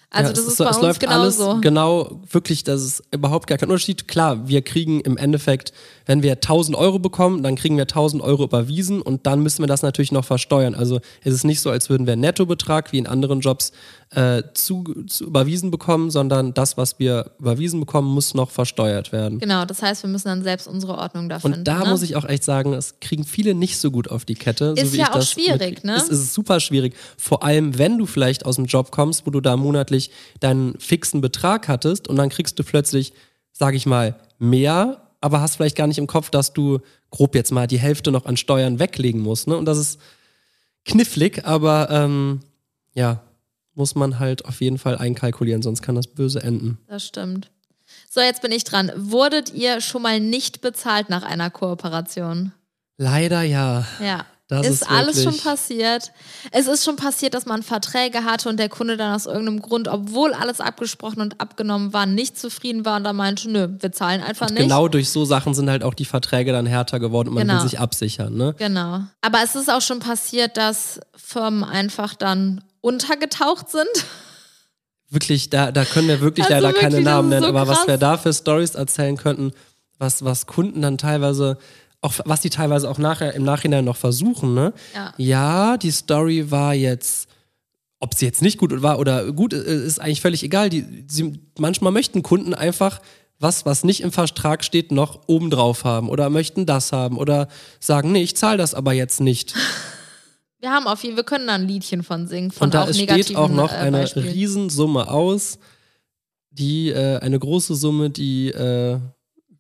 Also 0.10 0.30
Ja, 0.30 0.36
das 0.36 0.46
ist 0.46 0.58
so- 0.58 0.64
bei 0.64 0.70
es 0.70 0.76
uns 0.78 0.86
läuft 0.86 1.08
alles 1.08 1.38
genauso. 1.38 1.62
genau, 1.62 2.20
wirklich, 2.30 2.64
das 2.64 2.84
ist 2.84 3.04
überhaupt 3.12 3.48
gar 3.48 3.58
kein 3.58 3.70
Unterschied. 3.70 4.08
Klar, 4.08 4.48
wir 4.48 4.62
kriegen 4.62 5.02
im 5.02 5.18
Endeffekt, 5.18 5.74
wenn 6.06 6.24
wir 6.24 6.34
1000 6.34 6.78
Euro 6.78 7.00
bekommen, 7.00 7.44
dann 7.44 7.56
kriegen 7.56 7.78
wir 7.78 7.84
1000 7.84 8.22
Euro 8.22 8.44
überwiesen 8.44 9.02
und 9.02 9.26
dann 9.26 9.42
müssen 9.42 9.64
wir 9.64 9.68
das 9.68 9.82
natürlich 9.82 10.12
noch 10.12 10.26
versteuern. 10.26 10.76
Also 10.76 11.00
es 11.24 11.34
ist 11.34 11.44
nicht 11.44 11.62
so, 11.62 11.70
als 11.70 11.90
würden 11.90 12.06
wir 12.06 12.14
einen 12.14 12.22
Nettobetrag 12.22 12.92
wie 12.92 12.98
in 12.98 13.08
anderen 13.08 13.40
Jobs 13.40 13.72
äh, 14.12 14.44
zu, 14.54 14.84
zu 15.08 15.26
überwiesen 15.26 15.72
bekommen, 15.72 16.10
sondern 16.12 16.54
das, 16.54 16.78
was 16.78 17.00
wir 17.00 17.32
überwiesen 17.40 17.80
bekommen, 17.80 18.08
muss 18.14 18.34
noch 18.34 18.52
versteuert 18.52 19.12
werden. 19.12 19.40
Genau, 19.40 19.66
das 19.66 19.82
heißt, 19.82 20.04
wir 20.04 20.10
müssen 20.10 20.28
dann 20.28 20.44
selbst 20.44 20.68
unsere 20.68 20.98
Ordnung 20.98 21.28
da 21.28 21.40
finden. 21.40 21.60
Und 21.60 21.68
da 21.68 21.84
ne? 21.84 21.90
muss 21.90 22.02
ich 22.02 22.16
auch 22.16 22.26
echt 22.26 22.44
sagen, 22.44 22.72
das 22.72 23.00
kriegen 23.00 23.24
viele 23.24 23.54
nicht 23.56 23.78
so 23.78 23.92
gut 23.92 24.10
auf 24.10 24.26
die 24.26 24.36
Kette. 24.36 24.76
Ist 24.78 24.92
so 24.92 24.98
ja 24.98 25.14
auch 25.14 25.22
schwierig, 25.22 25.84
ne? 25.84 25.96
Es 25.96 26.10
ist 26.10 26.34
super 26.34 26.60
schwierig. 26.60 26.96
Vor 27.18 27.44
allem, 27.44 27.78
wenn 27.78 27.98
du 27.98 28.06
vielleicht 28.06 28.46
aus 28.46 28.56
dem 28.56 28.66
Job 28.66 28.92
kommst, 28.92 29.26
wo 29.26 29.32
du 29.32 29.42
da 29.42 29.58
monatlich 29.58 30.12
deinen 30.40 30.80
fixen 30.80 31.22
Betrag 31.22 31.68
hattest 31.68 32.08
und 32.08 32.16
dann 32.16 32.30
kriegst 32.30 32.58
du 32.60 32.64
plötzlich, 32.64 33.14
sag 33.52 33.74
ich 33.74 33.86
mal, 33.86 34.16
mehr, 34.38 35.05
aber 35.26 35.42
hast 35.42 35.56
vielleicht 35.56 35.76
gar 35.76 35.88
nicht 35.88 35.98
im 35.98 36.06
Kopf, 36.06 36.30
dass 36.30 36.54
du 36.54 36.82
grob 37.10 37.34
jetzt 37.34 37.52
mal 37.52 37.66
die 37.66 37.80
Hälfte 37.80 38.12
noch 38.12 38.28
an 38.28 38.38
Steuern 38.38 38.78
weglegen 38.78 39.22
musst. 39.22 39.48
Ne? 39.48 39.58
Und 39.58 39.66
das 39.66 39.80
ist 39.80 40.00
knifflig, 40.86 41.48
aber 41.48 41.90
ähm, 41.90 42.42
ja, 42.94 43.24
muss 43.74 43.96
man 43.96 44.20
halt 44.20 44.46
auf 44.46 44.62
jeden 44.62 44.78
Fall 44.78 45.00
einkalkulieren, 45.00 45.64
sonst 45.64 45.82
kann 45.82 45.96
das 45.96 46.06
böse 46.06 46.44
enden. 46.44 46.78
Das 46.88 47.08
stimmt. 47.08 47.50
So, 48.08 48.22
jetzt 48.22 48.44
bin 48.44 48.52
ich 48.52 48.66
dran. 48.66 48.92
Wurdet 48.96 49.52
ihr 49.52 49.82
schon 49.82 50.04
mal 50.04 50.20
nicht 50.20 50.62
bezahlt 50.62 51.10
nach 51.10 51.24
einer 51.24 51.50
Kooperation? 51.50 52.52
Leider 52.98 53.42
ja. 53.42 53.88
Ja. 54.00 54.28
Das 54.48 54.68
ist, 54.68 54.84
ist 54.84 54.92
alles 54.92 55.24
schon 55.24 55.36
passiert. 55.40 56.12
Es 56.52 56.68
ist 56.68 56.86
schon 56.86 56.98
passiert, 56.98 57.34
dass 57.34 57.48
man 57.48 57.64
Verträge 57.64 58.26
hatte 58.26 58.48
und 58.48 58.58
der 58.58 58.70
Kunde 58.70 58.96
dann 58.96 59.16
aus 59.16 59.26
irgendeinem 59.26 59.60
Grund, 59.60 59.88
obwohl 59.88 60.36
alles 60.36 60.62
abgesprochen 60.62 61.20
und 61.22 61.42
abgenommen 61.42 61.94
war, 61.94 62.06
nicht 62.06 62.38
zufrieden 62.38 62.86
war 62.86 62.98
und 62.98 63.06
dann 63.06 63.16
meinte, 63.16 63.50
nö, 63.50 63.70
wir 63.80 63.92
zahlen 63.92 64.22
einfach 64.22 64.50
nicht. 64.52 64.60
Genau 64.62 64.88
durch 64.88 65.10
so 65.10 65.26
Sachen 65.26 65.56
sind 65.56 65.68
halt 65.68 65.84
auch 65.84 65.96
die 65.96 66.06
Verträge 66.06 66.52
dann 66.52 66.68
härter 66.68 67.00
geworden 67.00 67.30
und 67.30 67.34
man 67.36 67.48
Genau. 67.48 67.62
will 67.64 67.70
sich 67.70 67.80
absichern. 67.80 68.36
Ne? 68.36 68.54
Genau. 68.60 69.02
Aber 69.22 69.40
es 69.44 69.56
ist 69.56 69.68
auch 69.72 69.82
schon 69.82 70.00
passiert, 70.00 70.58
dass 70.58 71.00
Firmen 71.16 71.64
einfach 71.64 72.14
dann 72.14 72.64
untergetaucht 72.82 73.70
sind. 73.72 73.88
Wirklich, 75.10 75.50
da, 75.50 75.72
da 75.72 75.86
können 75.86 76.08
wir 76.08 76.22
wirklich 76.22 76.46
Also 76.46 76.56
leider 76.56 76.74
keine 76.74 76.94
wirklich, 76.98 77.06
das 77.06 77.14
Namen 77.14 77.30
nennen, 77.30 77.44
so 77.44 77.50
aber 77.50 77.68
was 77.68 77.88
wir 77.88 77.98
da 77.98 78.18
für 78.18 78.32
Stories 78.34 78.76
erzählen 78.76 79.18
könnten, 79.18 79.54
was, 79.98 80.24
was 80.24 80.46
Kunden 80.46 80.82
dann 80.82 80.98
teilweise, 81.00 81.58
auch 82.02 82.14
was 82.26 82.42
die 82.42 82.50
teilweise 82.50 82.90
auch 82.90 82.98
nachher 82.98 83.34
im 83.34 83.44
Nachhinein 83.44 83.86
noch 83.86 83.98
versuchen, 83.98 84.54
ne? 84.54 84.74
Ja. 84.94 85.14
Ja, 85.18 85.78
die 85.78 85.92
Story 85.92 86.52
war 86.52 86.74
jetzt, 86.74 87.30
ob 88.00 88.14
sie 88.14 88.26
jetzt 88.26 88.42
nicht 88.42 88.58
gut 88.58 88.82
war 88.82 89.00
oder 89.00 89.32
gut, 89.32 89.54
äh, 89.54 89.86
ist 89.86 90.00
eigentlich 90.00 90.22
völlig 90.22 90.44
egal. 90.44 90.70
Die, 90.70 91.06
sie, 91.08 91.40
manchmal 91.58 91.92
möchten 91.92 92.24
Kunden 92.24 92.54
einfach 92.54 93.02
was, 93.40 93.66
was 93.66 93.84
nicht 93.84 94.02
im 94.02 94.12
Vertrag 94.12 94.64
steht, 94.64 94.92
noch 94.92 95.28
obendrauf 95.28 95.84
haben 95.84 96.10
oder 96.10 96.30
möchten 96.30 96.66
das 96.66 96.92
haben 96.92 97.18
oder 97.18 97.48
sagen, 97.80 98.12
nee, 98.12 98.24
ich 98.24 98.36
zahle 98.36 98.58
das 98.58 98.74
aber 98.74 98.94
jetzt 98.94 99.20
nicht. 99.20 99.56
Wir 100.62 100.72
haben 100.72 100.88
auf 100.88 101.04
jeden 101.04 101.16
wir 101.16 101.24
können 101.24 101.46
da 101.46 101.54
ein 101.54 101.68
Liedchen 101.68 102.02
von 102.02 102.26
singen, 102.26 102.50
von 102.50 102.66
Und 102.66 102.74
da 102.74 102.86
auch 102.86 102.94
steht 102.94 103.36
auch 103.36 103.50
noch 103.50 103.72
äh, 103.72 103.76
eine 103.76 104.00
Beispielen. 104.00 104.30
Riesensumme 104.30 105.08
aus, 105.12 105.60
die 106.50 106.90
äh, 106.90 107.20
eine 107.20 107.38
große 107.38 107.76
Summe, 107.76 108.10
die 108.10 108.50
äh, 108.50 108.98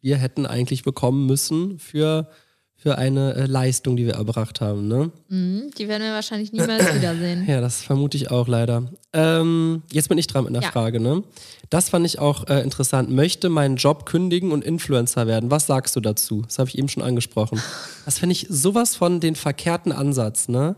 wir 0.05 0.17
hätten 0.17 0.45
eigentlich 0.45 0.83
bekommen 0.83 1.25
müssen 1.25 1.79
für, 1.79 2.29
für 2.75 2.99
eine 2.99 3.33
äh, 3.33 3.45
Leistung, 3.47 3.95
die 3.97 4.05
wir 4.05 4.13
erbracht 4.13 4.61
haben. 4.61 4.87
Ne? 4.87 5.09
Mhm, 5.29 5.71
die 5.75 5.87
werden 5.87 6.03
wir 6.03 6.11
wahrscheinlich 6.13 6.53
niemals 6.53 6.83
wiedersehen. 6.95 7.43
Ja, 7.47 7.59
das 7.59 7.81
vermute 7.81 8.15
ich 8.15 8.29
auch 8.29 8.47
leider. 8.47 8.83
Ähm, 9.13 9.81
jetzt 9.91 10.07
bin 10.09 10.19
ich 10.19 10.27
dran 10.27 10.43
mit 10.43 10.55
einer 10.55 10.63
Ja. 10.63 10.71
Frage. 10.71 10.99
Ne? 10.99 11.23
Das 11.71 11.89
fand 11.89 12.05
ich 12.05 12.19
auch 12.19 12.45
äh, 12.47 12.61
interessant. 12.61 13.09
Möchte 13.09 13.49
meinen 13.49 13.77
Job 13.77 14.05
kündigen 14.05 14.51
und 14.51 14.63
Influencer 14.63 15.25
werden? 15.25 15.49
Was 15.49 15.65
sagst 15.65 15.95
du 15.95 16.01
dazu? 16.01 16.43
Das 16.43 16.59
habe 16.59 16.69
ich 16.69 16.77
eben 16.77 16.87
schon 16.87 17.01
angesprochen. 17.03 17.59
Das 18.05 18.19
finde 18.19 18.33
ich 18.33 18.45
sowas 18.47 18.95
von 18.95 19.19
den 19.19 19.35
verkehrten 19.35 19.91
Ansatz. 19.91 20.47
Ne? 20.47 20.75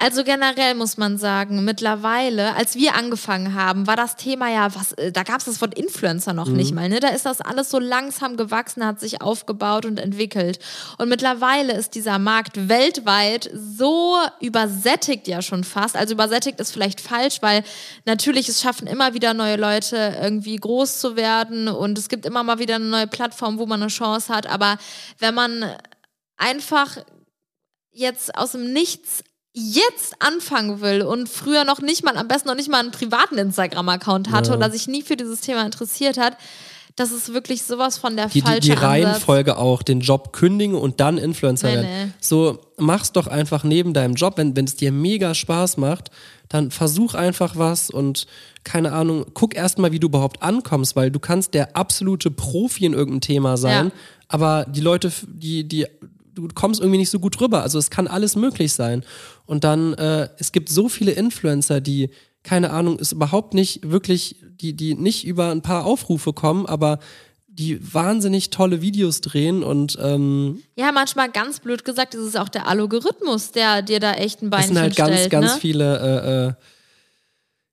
Also 0.00 0.22
generell 0.22 0.76
muss 0.76 0.96
man 0.96 1.18
sagen, 1.18 1.64
mittlerweile, 1.64 2.54
als 2.54 2.76
wir 2.76 2.94
angefangen 2.94 3.54
haben, 3.54 3.88
war 3.88 3.96
das 3.96 4.14
Thema 4.14 4.48
ja, 4.48 4.72
was, 4.72 4.92
äh, 4.92 5.10
da 5.10 5.24
gab 5.24 5.40
es 5.40 5.46
das 5.46 5.60
Wort 5.60 5.76
Influencer 5.76 6.32
noch 6.32 6.46
nicht 6.46 6.72
mal. 6.72 6.88
Ne? 6.88 7.00
Da 7.00 7.08
ist 7.08 7.26
das 7.26 7.40
alles 7.40 7.68
so 7.68 7.80
langsam 7.80 8.36
gewachsen, 8.36 8.86
hat 8.86 9.00
sich 9.00 9.20
aufgebaut 9.20 9.84
und 9.84 9.98
entwickelt. 9.98 10.60
Und 10.98 11.08
mittlerweile 11.08 11.72
ist 11.72 11.96
dieser 11.96 12.20
Markt 12.20 12.68
weltweit 12.68 13.50
so 13.52 14.16
übersättigt 14.40 15.26
ja 15.26 15.42
schon 15.42 15.64
fast. 15.64 15.96
Also 15.96 16.14
übersättigt 16.14 16.60
ist 16.60 16.70
vielleicht 16.70 17.00
falsch, 17.00 17.42
weil 17.42 17.64
natürlich 18.04 18.48
es 18.48 18.60
schaffen 18.60 18.86
immer 18.86 19.14
wieder 19.14 19.34
neue 19.34 19.56
Leute 19.56 20.16
irgendwie 20.22 20.56
groß 20.56 21.00
zu 21.00 21.16
werden 21.16 21.66
und 21.66 21.98
es 21.98 22.08
gibt 22.08 22.24
immer 22.24 22.44
mal 22.44 22.60
wieder 22.60 22.76
eine 22.76 22.84
neue 22.84 23.08
Plattform, 23.08 23.58
wo 23.58 23.66
man 23.66 23.82
eine 23.82 23.90
Chance 23.90 24.32
hat. 24.32 24.46
Aber 24.46 24.78
wenn 25.18 25.34
man 25.34 25.74
einfach 26.36 26.98
jetzt 27.90 28.36
aus 28.36 28.52
dem 28.52 28.72
Nichts 28.72 29.24
jetzt 29.58 30.14
anfangen 30.20 30.80
will 30.80 31.02
und 31.02 31.28
früher 31.28 31.64
noch 31.64 31.80
nicht 31.80 32.04
mal, 32.04 32.16
am 32.16 32.28
besten 32.28 32.48
noch 32.48 32.54
nicht 32.56 32.70
mal 32.70 32.80
einen 32.80 32.90
privaten 32.92 33.38
Instagram-Account 33.38 34.30
hatte 34.30 34.50
Ja. 34.50 34.56
oder 34.56 34.70
sich 34.70 34.86
nie 34.88 35.02
für 35.02 35.16
dieses 35.16 35.40
Thema 35.40 35.64
interessiert 35.64 36.18
hat, 36.18 36.36
Das 36.96 37.12
ist 37.12 37.32
wirklich 37.32 37.62
sowas 37.62 37.96
von 37.96 38.16
der 38.16 38.26
die, 38.26 38.40
die, 38.40 38.40
falsche 38.40 38.60
die 38.60 38.72
Ansatz. 38.72 38.82
Reihenfolge 38.88 39.56
auch, 39.56 39.84
den 39.84 40.00
Job 40.00 40.32
kündigen 40.32 40.74
und 40.74 40.98
dann 40.98 41.16
Influencer 41.16 41.68
Nee, 41.68 41.74
werden. 41.76 41.86
nee. 42.06 42.12
So, 42.20 42.58
mach's 42.76 43.12
doch 43.12 43.28
einfach 43.28 43.62
neben 43.62 43.94
deinem 43.94 44.14
Job, 44.14 44.36
wenn 44.36 44.56
wenn 44.56 44.64
es 44.64 44.74
dir 44.74 44.90
mega 44.90 45.32
Spaß 45.32 45.76
macht, 45.76 46.10
dann 46.48 46.72
versuch 46.72 47.14
einfach 47.14 47.54
was 47.56 47.88
und 47.90 48.26
keine 48.64 48.92
Ahnung, 48.92 49.26
guck 49.32 49.54
erstmal, 49.54 49.92
wie 49.92 50.00
du 50.00 50.08
überhaupt 50.08 50.42
ankommst, 50.42 50.96
weil 50.96 51.12
du 51.12 51.20
kannst 51.20 51.54
der 51.54 51.76
absolute 51.76 52.32
Profi 52.32 52.84
in 52.86 52.94
irgendeinem 52.94 53.20
Thema 53.20 53.56
sein, 53.56 53.86
Ja. 53.86 53.92
aber 54.26 54.66
die 54.68 54.80
Leute, 54.80 55.12
die, 55.28 55.68
die, 55.68 55.86
du 56.46 56.54
kommst 56.54 56.80
irgendwie 56.80 56.98
nicht 56.98 57.10
so 57.10 57.18
gut 57.18 57.40
rüber. 57.40 57.62
Also 57.62 57.78
es 57.78 57.90
kann 57.90 58.06
alles 58.06 58.36
möglich 58.36 58.72
sein. 58.72 59.04
Und 59.46 59.64
dann, 59.64 59.94
äh, 59.94 60.28
es 60.38 60.52
gibt 60.52 60.68
so 60.68 60.88
viele 60.88 61.12
Influencer, 61.12 61.80
die, 61.80 62.10
keine 62.42 62.70
Ahnung, 62.70 62.98
ist 62.98 63.12
überhaupt 63.12 63.54
nicht 63.54 63.90
wirklich, 63.90 64.36
die, 64.60 64.74
die 64.74 64.94
nicht 64.94 65.26
über 65.26 65.50
ein 65.50 65.62
paar 65.62 65.84
Aufrufe 65.84 66.32
kommen, 66.32 66.66
aber 66.66 66.98
die 67.58 67.80
wahnsinnig 67.92 68.50
tolle 68.50 68.82
Videos 68.82 69.20
drehen 69.20 69.64
und 69.64 69.98
ähm, 70.00 70.62
Ja, 70.76 70.92
manchmal 70.92 71.28
ganz 71.30 71.58
blöd 71.58 71.84
gesagt, 71.84 72.14
ist 72.14 72.22
es 72.22 72.36
auch 72.36 72.48
der 72.48 72.68
Algorithmus, 72.68 73.50
der 73.50 73.82
dir 73.82 73.98
da 73.98 74.12
echt 74.14 74.42
ein 74.42 74.50
das 74.50 74.60
Beinchen 74.60 74.74
sind 74.74 74.82
halt 74.82 74.96
ganz, 74.96 75.14
stellt. 75.16 75.30
ganz 75.30 75.54
ne? 75.54 75.60
viele, 75.60 75.98
äh, 75.98 76.46
äh, 76.46 76.52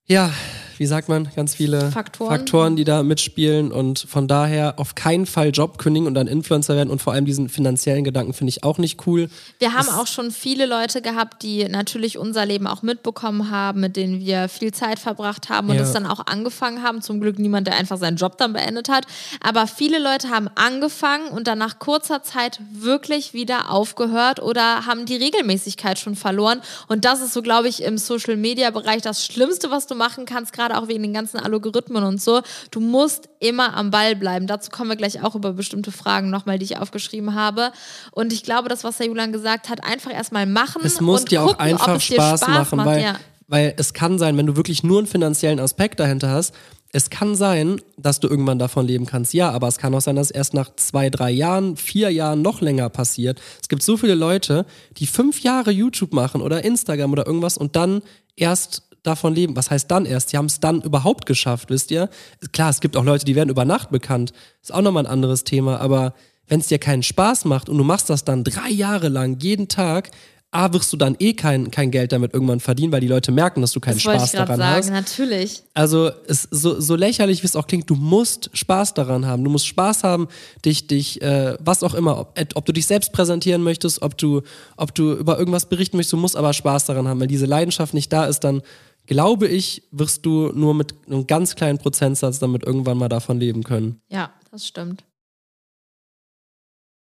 ja, 0.08 0.32
wie 0.78 0.86
sagt 0.88 1.08
man, 1.08 1.30
ganz 1.38 1.56
viele 1.56 1.90
Faktoren. 1.90 2.76
die 2.76 2.84
da 2.84 3.02
mitspielen 3.02 3.72
und 3.72 4.00
von 4.10 4.28
daher 4.28 4.74
auf 4.78 4.94
keinen 4.94 5.26
Fall 5.26 5.52
Job 5.52 5.78
kündigen 5.78 6.06
und 6.06 6.16
dann 6.16 6.28
Influencer 6.28 6.76
werden 6.76 6.90
und 6.90 7.02
vor 7.02 7.14
allem 7.14 7.24
diesen 7.24 7.48
finanziellen 7.48 8.04
Gedanken 8.04 8.34
finde 8.34 8.50
ich 8.50 8.66
auch 8.66 8.78
nicht 8.78 9.08
cool. 9.08 9.30
Wir 9.60 9.72
haben 9.74 9.88
auch 9.88 10.06
schon 10.06 10.32
viele 10.32 10.66
Leute 10.66 11.02
gehabt, 11.02 11.44
die 11.44 11.64
natürlich 11.70 12.18
unser 12.18 12.46
Leben 12.46 12.68
auch 12.68 12.82
mitbekommen 12.82 13.50
haben, 13.50 13.80
mit 13.80 13.96
denen 13.96 14.20
wir 14.20 14.50
viel 14.50 14.74
Zeit 14.74 15.00
verbracht 15.00 15.48
haben 15.48 15.70
und 15.70 15.78
Ja. 15.78 15.84
es 15.84 15.94
dann 15.94 16.06
auch 16.06 16.28
angefangen 16.28 16.84
haben. 16.84 17.02
Zum 17.02 17.22
Glück 17.22 17.40
niemand, 17.40 17.68
der 17.68 17.76
einfach 17.78 17.98
seinen 17.98 18.18
Job 18.18 18.38
dann 18.38 18.52
beendet 18.52 18.90
hat. 18.90 19.06
Aber 19.42 19.68
viele 19.68 19.98
Leute 20.00 20.30
haben 20.30 20.50
angefangen 20.56 21.30
und 21.30 21.48
dann 21.48 21.58
nach 21.58 21.80
kurzer 21.80 22.22
Zeit 22.22 22.60
wirklich 22.74 23.34
wieder 23.34 23.72
aufgehört 23.72 24.42
oder 24.42 24.86
haben 24.86 25.06
die 25.06 25.16
Regelmäßigkeit 25.16 25.98
schon 26.00 26.18
verloren. 26.18 26.60
Und 26.90 27.06
das 27.06 27.22
ist 27.22 27.32
so, 27.32 27.42
glaube 27.42 27.70
ich, 27.70 27.82
im 27.82 27.98
Social-Media-Bereich 27.98 29.02
das 29.02 29.26
Schlimmste, 29.26 29.72
was 29.72 29.88
du 29.88 29.95
machen 29.96 30.26
kannst, 30.26 30.54
gerade 30.54 30.78
auch 30.78 30.88
wegen 30.88 31.04
den 31.04 31.14
ganzen 31.14 31.40
Algorithmen 31.40 32.04
und 32.04 32.22
so. 32.22 32.42
Du 32.72 32.80
musst 32.80 33.30
immer 33.40 33.76
am 33.76 33.92
Ball 33.92 34.16
bleiben. 34.16 34.48
Dazu 34.48 34.70
kommen 34.70 34.90
wir 34.90 34.96
gleich 34.96 35.24
auch 35.24 35.36
über 35.36 35.54
bestimmte 35.54 35.92
Fragen 35.92 36.30
nochmal, 36.30 36.60
die 36.60 36.66
ich 36.66 36.78
aufgeschrieben 36.78 37.36
habe. 37.36 37.72
Und 38.12 38.34
ich 38.34 38.44
glaube, 38.44 38.70
das, 38.70 38.84
was 38.84 38.98
der 38.98 39.08
Julian 39.08 39.32
gesagt 39.32 39.70
hat, 39.70 39.84
einfach 39.84 40.14
erstmal 40.14 40.46
machen. 40.46 40.82
Es 40.84 41.02
muss 41.02 41.22
und 41.22 41.32
dir 41.32 41.42
auch 41.42 41.58
gucken, 41.58 41.74
ob 41.74 41.82
einfach 41.82 41.98
dir 41.98 42.16
Spaß, 42.16 42.42
machen, 42.48 42.78
macht. 42.78 42.88
weil, 42.88 43.02
ja. 43.02 43.16
weil 43.48 43.74
es 43.78 43.94
kann 43.94 44.20
sein, 44.20 44.38
wenn 44.38 44.46
du 44.46 44.56
wirklich 44.56 44.84
nur 44.84 45.00
einen 45.00 45.08
finanziellen 45.08 45.60
Aspekt 45.60 46.00
dahinter 46.00 46.30
hast, 46.30 46.54
es 46.96 47.10
kann 47.10 47.36
sein, 47.36 47.82
dass 47.98 48.22
du 48.22 48.30
irgendwann 48.30 48.58
davon 48.58 48.88
leben 48.88 49.06
kannst, 49.06 49.34
ja, 49.34 49.52
aber 49.52 49.68
es 49.68 49.78
kann 49.78 49.94
auch 49.94 50.00
sein, 50.00 50.16
dass 50.16 50.32
erst 50.32 50.54
nach 50.54 50.74
zwei, 50.78 51.10
drei 51.10 51.30
Jahren, 51.30 51.76
vier 51.76 52.10
Jahren 52.10 52.42
noch 52.42 52.62
länger 52.62 52.88
passiert. 52.88 53.42
Es 53.62 53.68
gibt 53.68 53.84
so 53.84 53.98
viele 53.98 54.16
Leute, 54.16 54.66
die 54.96 55.06
fünf 55.06 55.42
Jahre 55.42 55.72
YouTube 55.72 56.14
machen 56.14 56.42
oder 56.42 56.64
Instagram 56.64 57.12
oder 57.12 57.28
irgendwas 57.28 57.58
und 57.58 57.76
dann 57.76 58.02
erst 58.38 58.84
davon 59.06 59.34
leben. 59.34 59.56
Was 59.56 59.72
heißt 59.72 59.90
dann 59.90 60.06
erst? 60.06 60.30
Sie 60.30 60.38
haben 60.38 60.46
es 60.46 60.60
dann 60.60 60.82
überhaupt 60.82 61.26
geschafft, 61.26 61.70
wisst 61.70 61.92
ihr? 61.92 62.10
Klar, 62.52 62.70
es 62.70 62.82
gibt 62.82 62.98
auch 62.98 63.04
Leute, 63.04 63.26
die 63.26 63.36
werden 63.36 63.50
über 63.50 63.66
Nacht 63.66 63.90
bekannt. 63.90 64.34
Ist 64.62 64.74
auch 64.74 64.82
nochmal 64.82 65.06
ein 65.06 65.12
anderes 65.12 65.44
Thema, 65.44 65.80
aber 65.80 66.14
wenn 66.48 66.60
es 66.60 66.68
dir 66.68 66.80
keinen 66.80 67.04
Spaß 67.04 67.46
macht 67.46 67.70
und 67.70 67.78
du 67.78 67.84
machst 67.84 68.10
das 68.10 68.24
dann 68.24 68.44
drei 68.44 68.70
Jahre 68.70 69.10
lang, 69.10 69.40
jeden 69.40 69.68
Tag, 69.68 70.12
A, 70.56 70.72
wirst 70.72 70.94
du 70.94 70.98
dann 70.98 71.18
eh 71.20 71.34
kein, 71.34 71.70
kein 71.70 71.92
Geld 71.92 72.14
damit 72.14 72.34
irgendwann 72.34 72.62
verdienen, 72.62 72.94
weil 72.94 73.02
die 73.02 73.10
Leute 73.10 73.34
merken, 73.34 73.60
dass 73.60 73.74
du 73.74 73.82
keinen 73.82 73.96
Das 73.96 74.04
Spaß 74.04 74.32
daran 74.32 74.58
sagen, 74.58 74.78
hast. 74.78 74.90
natürlich. 74.90 75.64
Also 75.74 76.12
es, 76.28 76.48
so, 76.50 76.80
so 76.80 76.96
lächerlich, 76.96 77.44
wie 77.44 77.48
es 77.48 77.58
auch 77.58 77.68
klingt, 77.68 77.90
du 77.90 77.96
musst 77.96 78.52
Spaß 78.54 78.94
daran 78.94 79.26
haben. 79.26 79.44
Du 79.44 79.50
musst 79.50 79.68
Spaß 79.68 80.06
haben, 80.06 80.30
dich, 80.64 80.88
dich, 80.88 81.22
äh, 81.22 81.58
was 81.60 81.84
auch 81.84 81.94
immer, 81.94 82.20
ob, 82.20 82.40
ob 82.54 82.66
du 82.66 82.72
dich 82.72 82.86
selbst 82.86 83.12
präsentieren 83.12 83.64
möchtest, 83.64 84.02
ob 84.02 84.18
du, 84.18 84.44
ob 84.78 84.96
du 84.96 85.12
über 85.12 85.38
irgendwas 85.38 85.66
berichten 85.66 85.98
möchtest, 85.98 86.14
du 86.14 86.18
musst 86.18 86.38
aber 86.38 86.54
Spaß 86.54 86.86
daran 86.86 87.06
haben. 87.06 87.20
Wenn 87.20 87.28
diese 87.28 87.48
Leidenschaft 87.48 87.94
nicht 87.94 88.14
da 88.14 88.26
ist, 88.26 88.46
dann 88.46 88.62
glaube 89.06 89.48
ich, 89.48 89.84
wirst 89.92 90.26
du 90.26 90.52
nur 90.54 90.74
mit 90.74 90.94
einem 91.08 91.28
ganz 91.28 91.56
kleinen 91.56 91.78
Prozentsatz 91.78 92.40
damit 92.40 92.64
irgendwann 92.64 92.98
mal 92.98 93.10
davon 93.10 93.40
leben 93.40 93.64
können. 93.64 94.02
Ja, 94.10 94.34
das 94.52 94.68
stimmt. 94.68 95.04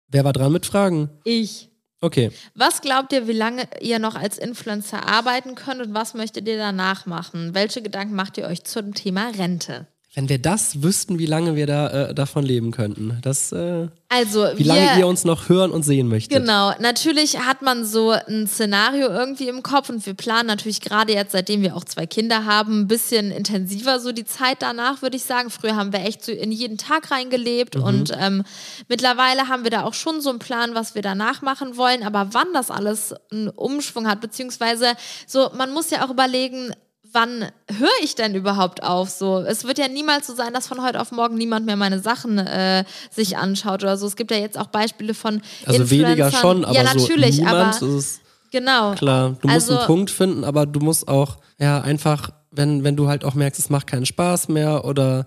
Wer 0.09 0.25
war 0.25 0.33
dran 0.33 0.53
mit 0.53 0.67
Fragen? 0.67 1.11
Ich. 1.25 1.69
Okay. 2.01 2.33
Was 2.55 2.81
glaubt 2.81 3.13
ihr, 3.13 3.29
wie 3.29 3.33
lange 3.33 3.69
ihr 3.81 3.99
noch 3.99 4.15
als 4.15 4.39
Influencer 4.39 5.07
arbeiten 5.07 5.55
könnt 5.55 5.83
und 5.83 5.95
was 5.95 6.15
möchtet 6.15 6.49
ihr 6.49 6.57
danach 6.57 7.05
machen? 7.07 7.55
Welche 7.55 7.83
Gedanken 7.83 8.15
macht 8.15 8.39
ihr 8.39 8.47
euch 8.47 8.65
zum 8.65 8.95
Thema 8.95 9.29
Rente? 9.29 9.87
Wenn 10.13 10.29
wir 10.29 10.41
das 10.41 10.83
wüssten, 10.83 11.21
wie 11.21 11.27
lange 11.27 11.55
wir 11.55 11.69
da 11.69 12.09
äh, 12.09 12.15
davon 12.15 12.45
leben 12.45 12.73
könnten. 12.73 13.19
Das, 13.23 13.53
äh, 13.53 13.87
Also, 14.09 14.45
wie 14.57 14.59
wir, 14.59 14.67
lange 14.67 14.99
ihr 14.99 15.07
uns 15.07 15.25
noch 15.25 15.49
hören 15.49 15.71
und 15.71 15.85
sehen 15.85 16.09
möchtet. 16.09 16.37
Genau, 16.37 16.73
natürlich 16.81 17.39
hat 17.39 17.63
man 17.63 17.85
so 17.85 18.11
ein 18.11 18.49
Szenario 18.49 19.07
irgendwie 19.07 19.47
im 19.47 19.63
Kopf 19.63 19.89
und 19.89 20.05
wir 20.05 20.15
planen 20.15 20.49
natürlich 20.49 20.81
gerade 20.81 21.13
jetzt, 21.13 21.31
seitdem 21.31 21.63
wir 21.63 21.77
auch 21.77 21.85
zwei 21.85 22.07
Kinder 22.07 22.45
haben, 22.45 22.81
ein 22.81 22.89
bisschen 22.89 23.31
intensiver 23.31 24.01
so 24.01 24.11
die 24.11 24.25
Zeit 24.25 24.63
danach, 24.63 25.01
würde 25.01 25.17
ich 25.17 25.23
sagen. 25.23 25.49
Früher 25.49 25.77
haben 25.77 25.93
wir 25.93 26.01
echt 26.01 26.25
so 26.25 26.33
in 26.33 26.51
jeden 26.51 26.77
Tag 26.77 27.13
reingelebt 27.13 27.77
und 27.77 28.13
ähm, 28.19 28.43
mittlerweile 28.89 29.47
haben 29.47 29.63
wir 29.63 29.71
da 29.71 29.85
auch 29.85 29.95
schon 29.95 30.21
so 30.21 30.31
einen 30.31 30.41
Plan, 30.41 30.75
was 30.75 30.97
wir 30.97 31.03
danach 31.03 31.41
machen 31.43 31.77
wollen, 31.77 32.03
aber 32.03 32.31
wann 32.33 32.53
das 32.53 32.73
alles 32.73 33.15
einen 33.31 33.49
Umschwung 33.49 34.09
hat, 34.09 34.21
beziehungsweise 34.21 34.95
so, 35.29 35.51
man 35.57 35.73
muss 35.73 35.91
ja 35.91 36.05
auch 36.05 36.11
überlegen, 36.11 36.73
wann 37.13 37.47
höre 37.69 37.89
ich 38.03 38.15
denn 38.15 38.35
überhaupt 38.35 38.83
auf? 38.83 39.11
So, 39.11 39.39
es 39.39 39.65
wird 39.65 39.79
ja 39.79 39.89
niemals 39.89 40.27
so 40.27 40.35
sein, 40.35 40.53
dass 40.55 40.67
von 40.67 40.83
heute 40.83 41.01
auf 41.01 41.13
morgen 41.13 41.37
niemand 41.37 41.67
mehr 41.67 41.77
meine 41.77 41.99
Sachen 42.01 42.39
äh, 42.39 42.85
sich 43.11 43.37
anschaut 43.37 43.83
oder 43.83 43.97
so. 43.97 44.07
Es 44.07 44.17
gibt 44.17 44.31
ja 44.31 44.37
jetzt 44.39 44.59
auch 44.59 44.67
Beispiele 44.69 45.15
von 45.15 45.43
Also 45.67 45.91
weniger 45.91 46.11
Influencern. 46.27 46.41
schon, 46.41 46.65
aber 46.65 46.75
ja 46.75 46.83
natürlich, 46.83 47.37
so 47.37 47.43
niemand 47.43 47.83
aber 47.83 47.97
ist 47.97 48.21
genau. 48.51 48.95
klar. 48.95 49.37
Du 49.41 49.49
musst 49.49 49.55
Also- 49.71 49.79
einen 49.79 49.87
Punkt 49.87 50.11
finden, 50.11 50.45
aber 50.45 50.67
du 50.67 50.81
musst 50.81 51.09
auch, 51.09 51.39
ja, 51.59 51.81
einfach, 51.81 52.31
wenn, 52.51 52.85
wenn 52.85 52.97
du 52.97 53.09
halt 53.09 53.25
auch 53.25 53.35
merkst, 53.35 53.59
es 53.61 53.71
macht 53.71 53.87
keinen 53.87 54.07
Spaß 54.07 54.49
mehr 54.49 54.85
oder 54.85 55.27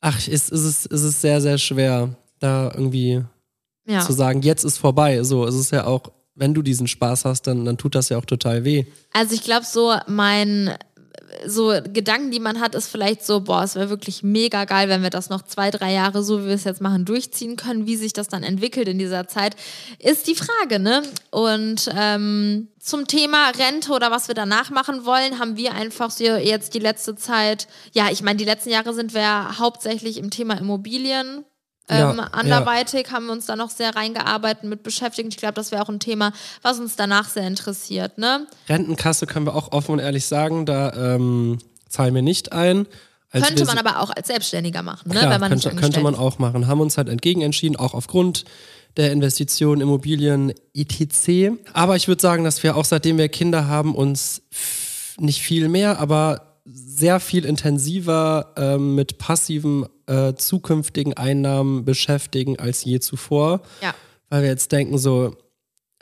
ach, 0.00 0.18
ist, 0.28 0.50
ist, 0.50 0.64
es, 0.64 0.86
ist 0.86 1.02
es 1.02 1.20
sehr, 1.20 1.40
sehr 1.40 1.58
schwer, 1.58 2.10
da 2.38 2.70
irgendwie 2.74 3.24
Ja. 3.86 4.00
zu 4.00 4.12
sagen, 4.12 4.42
jetzt 4.42 4.64
ist 4.64 4.78
vorbei. 4.78 5.22
So, 5.24 5.46
es 5.46 5.54
ist 5.54 5.72
ja 5.72 5.84
auch, 5.86 6.02
wenn 6.36 6.54
du 6.54 6.62
diesen 6.62 6.86
Spaß 6.86 7.24
hast, 7.24 7.46
dann, 7.46 7.64
dann 7.64 7.78
tut 7.78 7.94
das 7.94 8.10
ja 8.10 8.18
auch 8.18 8.24
total 8.24 8.64
weh. 8.64 8.84
Also 9.12 9.34
ich 9.34 9.42
glaube, 9.42 9.64
so 9.64 9.94
mein 10.06 10.76
so 11.46 11.72
Gedanken, 11.92 12.30
die 12.30 12.40
man 12.40 12.60
hat, 12.60 12.74
ist 12.74 12.88
vielleicht 12.88 13.24
so, 13.24 13.40
boah, 13.40 13.62
es 13.62 13.74
wäre 13.74 13.90
wirklich 13.90 14.22
mega 14.22 14.64
geil, 14.64 14.88
wenn 14.88 15.02
wir 15.02 15.10
das 15.10 15.28
noch 15.28 15.42
zwei, 15.42 15.70
drei 15.70 15.92
Jahre, 15.92 16.22
so 16.22 16.42
wie 16.42 16.48
wir 16.48 16.54
es 16.54 16.64
jetzt 16.64 16.80
machen, 16.80 17.04
durchziehen 17.04 17.56
können. 17.56 17.86
Wie 17.86 17.96
sich 17.96 18.12
das 18.12 18.28
dann 18.28 18.42
entwickelt 18.42 18.88
in 18.88 18.98
dieser 18.98 19.26
Zeit, 19.28 19.56
ist 19.98 20.28
die 20.28 20.34
Frage, 20.34 20.78
ne? 20.78 21.02
Und 21.30 21.90
ähm, 21.96 22.68
zum 22.78 23.06
Thema 23.06 23.50
Rente 23.50 23.92
oder 23.92 24.10
was 24.10 24.28
wir 24.28 24.34
danach 24.34 24.70
machen 24.70 25.04
wollen, 25.04 25.38
haben 25.38 25.56
wir 25.56 25.74
einfach 25.74 26.10
so 26.10 26.24
jetzt 26.24 26.74
die 26.74 26.78
letzte 26.78 27.16
Zeit, 27.16 27.66
ja, 27.92 28.10
ich 28.10 28.22
meine, 28.22 28.38
die 28.38 28.44
letzten 28.44 28.70
Jahre 28.70 28.94
sind 28.94 29.14
wir 29.14 29.58
hauptsächlich 29.58 30.18
im 30.18 30.30
Thema 30.30 30.58
Immobilien 30.58 31.44
Ja, 31.88 32.10
ähm, 32.10 32.20
anderweitig 32.32 33.12
haben 33.12 33.26
wir 33.26 33.32
uns 33.32 33.46
da 33.46 33.54
noch 33.54 33.70
sehr 33.70 33.94
reingearbeitet 33.94 34.64
mit 34.64 34.82
beschäftigt. 34.82 35.28
Ich 35.28 35.36
glaube, 35.36 35.54
das 35.54 35.70
wäre 35.70 35.82
auch 35.82 35.88
ein 35.88 36.00
Thema, 36.00 36.32
was 36.62 36.80
uns 36.80 36.96
danach 36.96 37.28
sehr 37.28 37.46
interessiert, 37.46 38.18
ne? 38.18 38.46
Rentenkasse 38.68 39.26
können 39.26 39.46
wir 39.46 39.54
auch 39.54 39.70
offen 39.72 39.92
und 39.92 39.98
ehrlich 40.00 40.26
sagen, 40.26 40.66
da 40.66 41.14
ähm, 41.14 41.58
zahlen 41.88 42.14
wir 42.14 42.22
nicht 42.22 42.52
ein. 42.52 42.86
Als 43.30 43.46
Könnte 43.46 43.64
man 43.66 43.78
aber 43.78 44.00
auch 44.00 44.10
als 44.10 44.26
Selbstständiger 44.26 44.82
machen, 44.82 45.12
ne? 45.12 45.18
Klar, 45.18 45.30
wenn 45.30 45.40
man 45.40 45.50
könnte, 45.50 45.74
könnte 45.76 46.00
man 46.00 46.14
auch 46.16 46.38
machen. 46.38 46.66
Haben 46.66 46.80
uns 46.80 46.96
halt 46.96 47.08
entgegen 47.08 47.42
entschieden, 47.42 47.76
auch 47.76 47.94
aufgrund 47.94 48.44
der 48.96 49.12
Investitionen, 49.12 49.80
Immobilien, 49.80 50.52
etc. 50.74 51.52
Aber 51.72 51.96
ich 51.96 52.08
würde 52.08 52.22
sagen, 52.22 52.44
dass 52.44 52.62
wir 52.62 52.76
auch 52.76 52.84
seitdem 52.84 53.18
wir 53.18 53.28
Kinder 53.28 53.68
haben, 53.68 53.94
uns 53.94 54.42
nicht 55.18 55.40
viel 55.40 55.68
mehr, 55.68 56.00
aber 56.00 56.45
sehr 56.66 57.20
viel 57.20 57.44
intensiver 57.44 58.52
ähm, 58.56 58.94
mit 58.94 59.18
passiven 59.18 59.86
äh, 60.06 60.34
zukünftigen 60.34 61.14
Einnahmen 61.14 61.84
beschäftigen 61.84 62.58
als 62.58 62.84
je 62.84 62.98
zuvor. 63.00 63.62
Ja. 63.80 63.94
Weil 64.28 64.42
wir 64.42 64.50
jetzt 64.50 64.72
denken 64.72 64.98
so, 64.98 65.36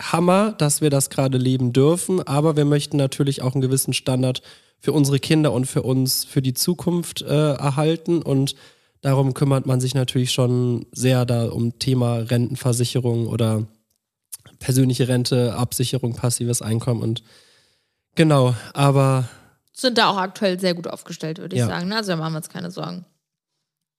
Hammer, 0.01 0.53
dass 0.53 0.81
wir 0.81 0.91
das 0.91 1.11
gerade 1.11 1.39
leben 1.39 1.73
dürfen, 1.73 2.27
aber 2.27 2.57
wir 2.57 2.65
möchten 2.65 2.97
natürlich 2.97 3.43
auch 3.43 3.53
einen 3.55 3.61
gewissen 3.61 3.93
Standard 3.93 4.43
für 4.81 4.93
unsere 4.93 5.19
Kinder 5.19 5.53
und 5.53 5.67
für 5.67 5.83
uns 5.83 6.25
für 6.25 6.43
die 6.43 6.55
Zukunft 6.55 7.23
äh, 7.23 7.53
erhalten 7.55 8.23
und 8.23 8.57
darum 9.03 9.35
kümmert 9.35 9.67
man 9.67 9.81
sich 9.81 9.95
natürlich 9.95 10.33
schon 10.33 10.87
sehr 10.93 11.25
da 11.25 11.47
um 11.47 11.79
Thema 11.79 12.17
Rentenversicherung 12.17 13.27
oder 13.27 13.67
persönliche 14.59 15.09
Rente, 15.09 15.55
Absicherung, 15.55 16.15
passives 16.15 16.61
Einkommen 16.61 17.03
und 17.03 17.23
genau, 18.15 18.55
aber 18.73 19.29
Sind 19.77 19.99
da 19.99 20.09
auch 20.09 20.17
aktuell 20.17 20.59
sehr 20.61 20.73
gut 20.75 20.87
aufgestellt, 20.87 21.39
würde 21.39 21.57
ich 21.57 21.61
Ja. 21.61 21.67
sagen. 21.67 21.89
ne? 21.89 21.97
Also 21.97 22.13
da 22.13 22.17
machen 22.17 22.33
wir 22.33 22.37
uns 22.39 22.49
keine 22.49 22.71
Sorgen. 22.71 23.05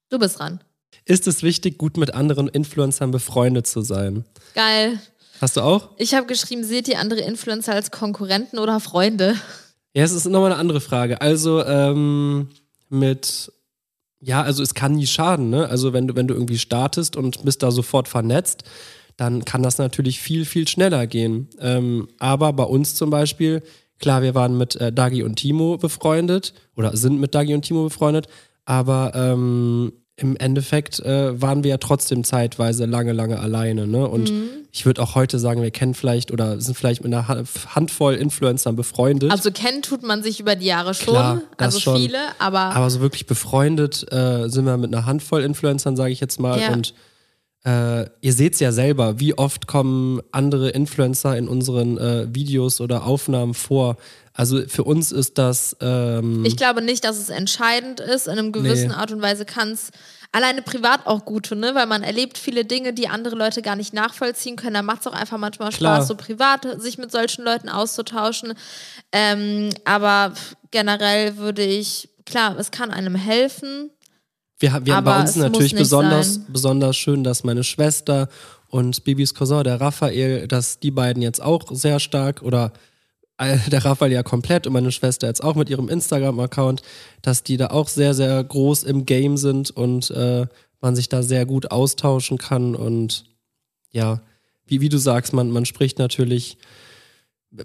Du 0.10 0.18
bist 0.18 0.40
dran. 0.40 0.62
ist 1.04 1.28
es 1.28 1.44
wichtig, 1.44 1.78
gut 1.78 1.98
mit 1.98 2.14
anderen 2.14 2.48
Influencern 2.48 3.12
befreundet 3.12 3.68
zu 3.68 3.82
sein? 3.82 4.24
Geil. 4.56 5.00
Hast 5.42 5.58
du 5.58 5.62
auch? 5.62 5.90
Ich 5.98 6.14
habe 6.14 6.26
geschrieben, 6.28 6.64
seht 6.64 6.88
ihr 6.88 7.00
andere 7.00 7.20
Influencer 7.20 7.74
als 7.74 7.92
Konkurrenten 7.92 8.58
oder 8.58 8.80
Freunde? 8.80 9.36
Ja, 9.94 10.04
es 10.04 10.14
ist 10.14 10.26
nochmal 10.26 10.52
eine 10.54 10.60
andere 10.60 10.80
Frage. 10.82 11.20
Also 11.22 11.64
ähm, 11.66 12.50
mit 12.90 13.52
ja, 14.22 14.42
also 14.42 14.64
es 14.64 14.74
kann 14.74 14.94
nie 14.94 15.06
schaden, 15.08 15.50
ne? 15.50 15.68
Also 15.68 15.92
wenn 15.94 16.08
du, 16.08 16.16
wenn 16.16 16.28
du 16.28 16.34
irgendwie 16.34 16.58
startest 16.58 17.16
und 17.18 17.44
bist 17.44 17.62
da 17.62 17.70
sofort 17.72 18.08
vernetzt, 18.08 18.64
dann 19.18 19.46
kann 19.46 19.62
das 19.62 19.78
natürlich 19.78 20.20
viel, 20.22 20.46
viel 20.46 20.68
schneller 20.68 21.06
gehen. 21.06 21.50
Ähm, 21.60 22.08
aber 22.18 22.54
bei 22.54 22.64
uns 22.64 22.96
zum 22.96 23.10
Beispiel, 23.10 23.62
klar, 24.00 24.22
wir 24.22 24.36
waren 24.36 24.58
mit 24.58 24.76
äh, 24.76 24.92
Dagi 24.92 25.24
und 25.24 25.36
Timo 25.36 25.78
befreundet 25.78 26.54
oder 26.76 26.96
sind 26.96 27.20
mit 27.20 27.34
Dagi 27.36 27.54
und 27.54 27.64
Timo 27.64 27.84
befreundet, 27.84 28.28
aber 28.66 29.12
ähm, 29.16 29.94
im 30.18 30.38
Endeffekt 30.38 31.00
äh, 31.02 31.42
waren 31.42 31.64
wir 31.66 31.72
ja 31.72 31.78
trotzdem 31.78 32.24
zeitweise 32.24 32.86
lange, 32.86 33.12
lange 33.12 33.38
alleine. 33.40 33.86
Ne? 33.86 34.08
Und 34.08 34.32
Mhm. 34.32 34.48
ich 34.72 34.86
würde 34.86 35.02
auch 35.04 35.14
heute 35.14 35.40
sagen, 35.40 35.62
wir 35.62 35.72
kennen 35.72 35.94
vielleicht 35.94 36.32
oder 36.32 36.62
sind 36.62 36.76
vielleicht 36.78 37.04
mit 37.04 37.14
einer 37.14 37.28
Ha- 37.28 37.44
Handvoll 37.76 38.14
Influencern 38.16 38.78
befreundet. 38.78 39.30
Also 39.30 39.52
kennen 39.52 39.82
tut 39.82 40.04
man 40.04 40.24
sich 40.24 40.40
über 40.40 40.56
die 40.56 40.68
Jahre 40.68 40.94
schon, 40.94 41.14
Klar, 41.16 41.42
also 41.58 41.80
schon. 41.82 41.98
viele, 41.98 42.18
aber, 42.40 42.60
Aber 42.62 42.90
so 42.90 43.02
wirklich 43.02 43.26
befreundet 43.26 44.10
äh, 44.14 44.48
sind 44.48 44.64
wir 44.66 44.78
mit 44.78 44.94
einer 44.96 45.06
Handvoll 45.06 45.44
Influencern, 45.44 45.98
sage 45.98 46.14
ich 46.14 46.22
jetzt 46.22 46.40
mal. 46.40 46.62
Ja. 46.62 46.72
Und 46.72 46.94
äh, 47.66 48.06
ihr 48.22 48.34
seht 48.34 48.54
es 48.54 48.60
ja 48.60 48.72
selber, 48.72 49.20
wie 49.20 49.38
oft 49.38 49.68
kommen 49.68 50.22
andere 50.32 50.70
Influencer 50.70 51.36
in 51.38 51.48
unseren 51.48 51.98
äh, 51.98 52.28
Videos 52.34 52.80
oder 52.80 53.06
Aufnahmen 53.06 53.54
vor. 53.54 53.98
Also 54.34 54.68
für 54.68 54.84
uns 54.84 55.12
ist 55.12 55.38
das. 55.38 55.76
Ähm, 55.82 56.46
ich 56.46 56.58
glaube 56.58 56.82
nicht, 56.82 57.04
dass 57.04 57.18
es 57.18 57.30
entscheidend 57.30 58.00
ist. 58.00 58.28
In 58.28 58.34
einem 58.34 58.52
gewissen 58.52 58.90
Nee. 58.90 58.94
Art 58.96 59.12
und 59.12 59.22
Weise 59.22 59.46
kann 59.46 59.72
es 59.72 59.90
alleine 60.32 60.62
privat 60.62 61.08
auch 61.08 61.24
gut 61.24 61.48
tun, 61.48 61.62
ne? 61.62 61.74
weil 61.74 61.86
man 61.88 62.04
erlebt 62.04 62.38
viele 62.38 62.66
Dinge, 62.66 62.92
die 62.94 63.08
andere 63.08 63.36
Leute 63.38 63.62
gar 63.62 63.78
nicht 63.78 63.94
nachvollziehen 63.94 64.58
können. 64.58 64.74
Da 64.74 64.82
macht 64.82 65.02
es 65.02 65.08
auch 65.08 65.14
einfach 65.14 65.38
manchmal 65.38 65.72
Spaß, 65.72 65.80
Klar. 65.80 66.04
so 66.04 66.16
privat 66.16 66.82
sich 66.82 66.98
mit 66.98 67.10
solchen 67.10 67.46
Leuten 67.46 67.70
auszutauschen. 67.70 68.54
Ähm, 69.14 69.70
aber 69.86 70.34
generell 70.72 71.38
würde 71.38 71.64
ich, 71.64 72.10
klar, 72.26 72.60
es 72.60 72.72
kann 72.72 72.92
einem 72.92 73.16
helfen. 73.16 73.92
Wir 74.60 74.74
haben, 74.74 74.86
wir 74.86 74.96
haben 74.96 75.06
bei 75.06 75.20
uns 75.20 75.36
natürlich 75.36 75.76
besonders, 75.76 76.36
sein. 76.36 76.46
besonders 76.50 76.96
schön, 76.96 77.24
dass 77.24 77.44
meine 77.44 77.64
Schwester 77.64 78.30
und 78.70 79.04
Bibis 79.04 79.34
Cousin, 79.34 79.64
der 79.64 79.82
Raphael, 79.82 80.48
dass 80.48 80.80
die 80.80 80.92
beiden 80.92 81.22
jetzt 81.22 81.42
auch 81.42 81.64
sehr 81.72 82.00
stark 82.00 82.42
oder 82.42 82.72
äh, 83.38 83.58
der 83.70 83.84
Raphael 83.84 84.12
ja 84.12 84.24
komplett 84.24 84.66
und 84.66 84.74
meine 84.74 84.92
Schwester 84.92 85.28
jetzt 85.28 85.44
auch 85.44 85.56
mit 85.56 85.70
ihrem 85.70 85.90
Instagram-Account, 85.90 86.82
dass 87.22 87.44
die 87.44 87.58
da 87.58 87.68
auch 87.68 87.90
sehr, 87.90 88.14
sehr 88.14 88.44
groß 88.44 88.84
im 88.84 89.06
Game 89.06 89.38
sind 89.38 89.72
und 89.72 90.10
äh, 90.12 90.48
man 90.82 90.96
sich 90.96 91.10
da 91.10 91.24
sehr 91.24 91.46
gut 91.46 91.72
austauschen 91.72 92.38
kann 92.38 92.76
und 92.76 93.26
ja, 93.92 94.22
wie, 94.66 94.82
wie 94.82 94.90
du 94.90 94.98
sagst, 94.98 95.34
man, 95.34 95.52
man 95.52 95.66
spricht 95.66 96.00
natürlich 96.00 96.58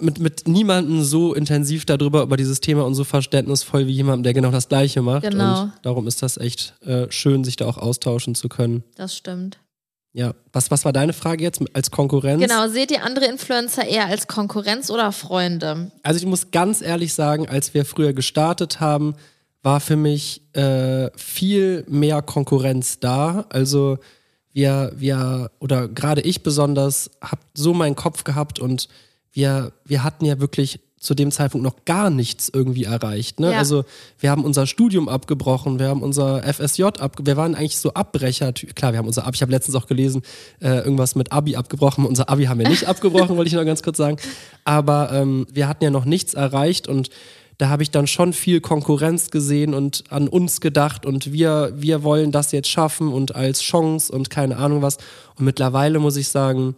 mit, 0.01 0.19
mit 0.19 0.47
niemandem 0.47 1.03
so 1.03 1.35
intensiv 1.35 1.85
darüber, 1.85 2.23
über 2.23 2.37
dieses 2.37 2.61
Thema 2.61 2.85
und 2.85 2.95
so 2.95 3.05
verständnisvoll 3.05 3.87
wie 3.87 3.93
jemandem, 3.93 4.23
der 4.25 4.35
genau 4.35 4.51
das 4.51 4.69
Gleiche 4.69 5.03
macht. 5.03 5.23
Genau. 5.23 5.63
Und 5.63 5.73
darum 5.83 6.07
ist 6.07 6.23
das 6.23 6.37
echt 6.37 6.75
äh, 6.85 7.11
schön, 7.11 7.45
sich 7.45 7.57
da 7.57 7.67
auch 7.67 7.79
austauschen 7.79 8.35
zu 8.35 8.49
können. 8.49 8.85
Das 8.97 9.17
stimmt. 9.17 9.59
Ja, 10.13 10.35
was, 10.53 10.71
was 10.73 10.85
war 10.85 10.93
deine 10.93 11.13
Frage 11.13 11.45
jetzt 11.45 11.63
als 11.73 11.91
Konkurrenz? 11.91 12.43
Genau, 12.43 12.69
seht 12.69 12.91
ihr 12.91 13.05
andere 13.05 13.27
Influencer 13.27 13.87
eher 13.87 14.07
als 14.07 14.27
Konkurrenz 14.27 14.91
oder 14.91 15.13
Freunde? 15.13 15.93
Also 16.03 16.19
ich 16.19 16.27
muss 16.27 16.51
ganz 16.51 16.83
ehrlich 16.83 17.15
sagen, 17.15 17.49
als 17.49 17.75
wir 17.75 17.85
früher 17.85 18.13
gestartet 18.13 18.81
haben, 18.81 19.15
war 19.63 19.79
für 19.79 19.97
mich 19.97 20.43
äh, 20.55 21.11
viel 21.17 21.85
mehr 21.89 22.23
Konkurrenz 22.23 22.99
da. 22.99 23.47
Also 23.51 23.99
wir, 24.53 24.93
wir, 24.97 25.53
oder 25.61 25.87
gerade 25.87 26.23
ich 26.23 26.43
besonders, 26.43 27.11
hab 27.21 27.39
so 27.55 27.73
meinen 27.73 27.95
Kopf 27.95 28.25
gehabt 28.25 28.59
und 28.59 28.89
wir, 29.33 29.73
wir 29.85 30.03
hatten 30.05 30.25
ja 30.25 30.41
wirklich 30.41 30.81
zu 31.01 31.15
dem 31.15 31.31
Zeitpunkt 31.31 31.65
noch 31.65 31.87
gar 31.87 32.11
nichts 32.11 32.51
irgendwie 32.53 32.85
erreicht. 32.85 33.41
Ne? 33.41 33.53
Ja. 33.53 33.59
Also 33.59 33.85
wir 34.19 34.31
haben 34.31 34.45
unser 34.45 34.67
Studium 34.67 35.09
abgebrochen, 35.09 35.79
wir 35.79 35.89
haben 35.89 36.03
unser 36.03 36.43
FSJ 36.43 36.83
abgebrochen, 36.83 37.27
wir 37.27 37.37
waren 37.39 37.55
eigentlich 37.55 37.79
so 37.79 37.95
Abbrecher. 37.95 38.53
Klar, 38.53 38.93
wir 38.93 38.99
haben 38.99 39.07
unser 39.07 39.27
Abi, 39.27 39.37
ich 39.37 39.43
habe 39.43 39.51
letztens 39.51 39.77
auch 39.77 39.87
gelesen, 39.87 40.21
äh, 40.61 40.81
irgendwas 40.81 41.15
mit 41.15 41.33
Abi 41.33 41.57
abgebrochen. 41.57 42.05
Unser 42.05 42.29
Abi 42.29 42.45
haben 42.45 42.59
wir 42.59 42.69
nicht 42.69 42.87
abgebrochen, 42.87 43.37
wollte 43.39 43.49
ich 43.49 43.55
noch 43.55 43.65
ganz 43.65 43.83
kurz 43.83 43.97
sagen. 43.97 44.19
Aber 44.65 45.11
ähm, 45.11 45.47
wir 45.51 45.69
hatten 45.69 45.85
ja 45.85 45.91
noch 45.91 46.05
nichts 46.05 46.35
erreicht 46.35 46.87
und 46.87 47.09
da 47.57 47.69
habe 47.71 47.83
ich 47.83 47.91
dann 47.91 48.07
schon 48.07 48.35
viel 48.35 48.61
Konkurrenz 48.61 49.31
gesehen 49.31 49.75
und 49.75 50.05
an 50.11 50.29
uns 50.29 50.61
gedacht 50.61 51.07
und 51.07 51.33
wir, 51.33 51.73
wir 51.77 52.03
wollen 52.03 52.31
das 52.31 52.53
jetzt 52.53 52.69
schaffen 52.69 53.09
und 53.13 53.35
als 53.35 53.63
Chance 53.63 54.13
und 54.13 54.29
keine 54.29 54.59
Ahnung 54.59 54.83
was. 54.83 54.99
Und 55.39 55.45
mittlerweile 55.47 55.99
muss 55.99 56.17
ich 56.17 56.29
sagen, 56.29 56.75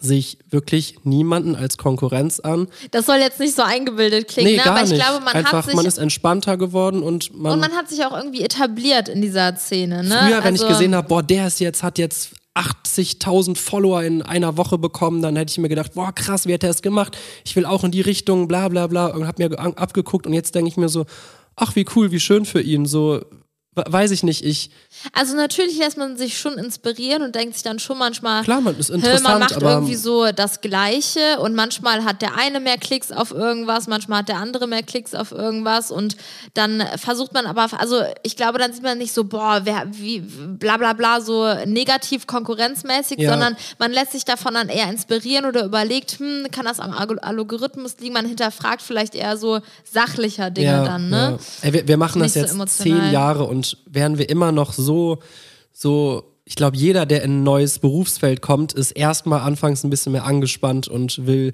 sehe 0.00 0.18
ich 0.18 0.38
wirklich 0.50 0.96
niemanden 1.02 1.56
als 1.56 1.76
Konkurrenz 1.76 2.38
an. 2.40 2.68
Das 2.92 3.06
soll 3.06 3.16
jetzt 3.16 3.40
nicht 3.40 3.54
so 3.56 3.62
eingebildet 3.62 4.28
klingen, 4.28 4.50
Nee, 4.52 4.56
ne? 4.58 4.62
gar 4.62 4.74
aber 4.76 4.84
ich 4.84 4.90
nicht. 4.92 5.02
glaube, 5.04 5.24
man 5.24 5.34
Einfach, 5.34 5.52
hat 5.54 5.64
sich 5.66 5.74
man 5.74 5.86
ist 5.86 5.98
entspannter 5.98 6.56
geworden 6.56 7.02
und 7.02 7.36
man, 7.36 7.52
und 7.54 7.60
man 7.60 7.72
hat 7.72 7.88
sich 7.88 8.04
auch 8.04 8.16
irgendwie 8.16 8.42
etabliert 8.42 9.08
in 9.08 9.20
dieser 9.22 9.56
Szene. 9.56 10.04
Ne? 10.04 10.10
früher, 10.26 10.44
wenn 10.44 10.54
ich 10.54 10.62
Also- 10.62 10.72
gesehen 10.72 10.94
habe, 10.94 11.08
boah, 11.08 11.22
der 11.22 11.48
ist 11.48 11.58
jetzt, 11.60 11.82
hat 11.82 11.98
jetzt 11.98 12.30
80.000 12.54 13.56
Follower 13.58 14.02
in 14.02 14.22
einer 14.22 14.56
Woche 14.56 14.78
bekommen, 14.78 15.22
dann 15.22 15.36
hätte 15.36 15.50
ich 15.52 15.58
mir 15.58 15.68
gedacht, 15.68 15.94
boah, 15.94 16.12
krass, 16.12 16.46
wie 16.46 16.54
hat 16.54 16.64
er 16.64 16.70
es 16.70 16.82
gemacht? 16.82 17.16
Ich 17.44 17.54
will 17.56 17.64
auch 17.66 17.84
in 17.84 17.90
die 17.90 18.00
Richtung, 18.00 18.48
bla 18.48 18.68
bla 18.68 18.86
bla 18.86 19.06
und 19.08 19.26
habe 19.26 19.48
mir 19.48 19.58
abgeguckt 19.78 20.26
und 20.26 20.32
jetzt 20.32 20.54
denke 20.54 20.68
ich 20.68 20.76
mir 20.76 20.88
so, 20.88 21.06
ach, 21.56 21.74
wie 21.76 21.84
cool, 21.96 22.10
wie 22.12 22.20
schön 22.20 22.44
für 22.44 22.60
ihn, 22.60 22.86
so, 22.86 23.20
weiß 23.86 24.10
ich 24.10 24.22
nicht, 24.22 24.44
ich, 24.44 24.70
Also 25.12 25.34
natürlich 25.36 25.78
lässt 25.78 25.96
man 25.98 26.16
sich 26.16 26.38
schon 26.38 26.54
inspirieren 26.58 27.22
und 27.22 27.34
denkt 27.34 27.54
sich 27.54 27.62
dann 27.62 27.78
schon 27.78 27.98
manchmal, 27.98 28.42
klar, 28.44 28.60
man 28.60 28.76
ist 28.78 28.90
interessant, 28.90 29.22
man 29.24 29.38
macht 29.40 29.56
aber 29.56 29.72
irgendwie 29.72 29.94
so 29.94 30.30
das 30.32 30.60
Gleiche 30.60 31.38
und 31.40 31.54
manchmal 31.54 32.04
hat 32.04 32.22
der 32.22 32.36
eine 32.36 32.60
mehr 32.60 32.78
Klicks 32.78 33.12
auf 33.12 33.30
irgendwas, 33.30 33.86
manchmal 33.86 34.20
hat 34.20 34.28
der 34.28 34.36
andere 34.38 34.66
mehr 34.66 34.82
Klicks 34.82 35.14
auf 35.14 35.32
irgendwas 35.32 35.90
und 35.90 36.16
dann 36.54 36.82
versucht 36.96 37.32
man 37.32 37.46
aber, 37.46 37.68
also 37.78 38.02
ich 38.22 38.36
glaube, 38.36 38.58
dann 38.58 38.72
sieht 38.72 38.82
man 38.82 38.98
nicht 38.98 39.12
so, 39.12 39.24
boah, 39.24 39.60
wer, 39.64 39.84
wie, 39.92 40.20
bla 40.20 40.76
bla 40.76 40.92
bla, 40.92 41.20
so 41.20 41.46
negativ 41.66 42.26
konkurrenzmäßig, 42.26 43.18
Ja. 43.18 43.30
sondern 43.32 43.56
man 43.78 43.92
lässt 43.92 44.12
sich 44.12 44.24
davon 44.24 44.54
dann 44.54 44.68
eher 44.68 44.88
inspirieren 44.90 45.44
oder 45.44 45.64
überlegt, 45.64 46.18
hm, 46.18 46.46
kann 46.50 46.64
das 46.64 46.80
am 46.80 46.92
Alg- 46.92 47.18
Algorithmus 47.22 47.96
liegen, 48.00 48.14
man 48.14 48.26
hinterfragt 48.26 48.82
vielleicht 48.82 49.14
eher 49.14 49.36
so 49.36 49.60
sachlicher 49.90 50.50
Dinge 50.50 50.84
dann, 50.84 51.08
ne? 51.10 51.38
Ja. 51.62 51.66
Ey, 51.68 51.72
wir, 51.72 51.88
wir 51.88 51.96
machen 51.96 52.20
das 52.22 52.34
so 52.34 52.40
jetzt 52.40 52.50
emotional. 52.52 53.00
zehn 53.02 53.12
Jahre 53.12 53.44
und 53.44 53.67
werden 53.86 54.18
wir 54.18 54.28
immer 54.28 54.52
noch 54.52 54.72
so, 54.72 55.18
so, 55.72 56.24
ich 56.44 56.54
glaube, 56.56 56.76
jeder, 56.76 57.06
der 57.06 57.22
in 57.22 57.40
ein 57.40 57.42
neues 57.42 57.78
Berufsfeld 57.78 58.40
kommt, 58.40 58.72
ist 58.72 58.92
erstmal 58.92 59.40
anfangs 59.40 59.84
ein 59.84 59.90
bisschen 59.90 60.12
mehr 60.12 60.24
angespannt 60.24 60.88
und 60.88 61.26
will 61.26 61.52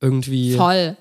irgendwie 0.00 0.54
Voll. 0.54 0.96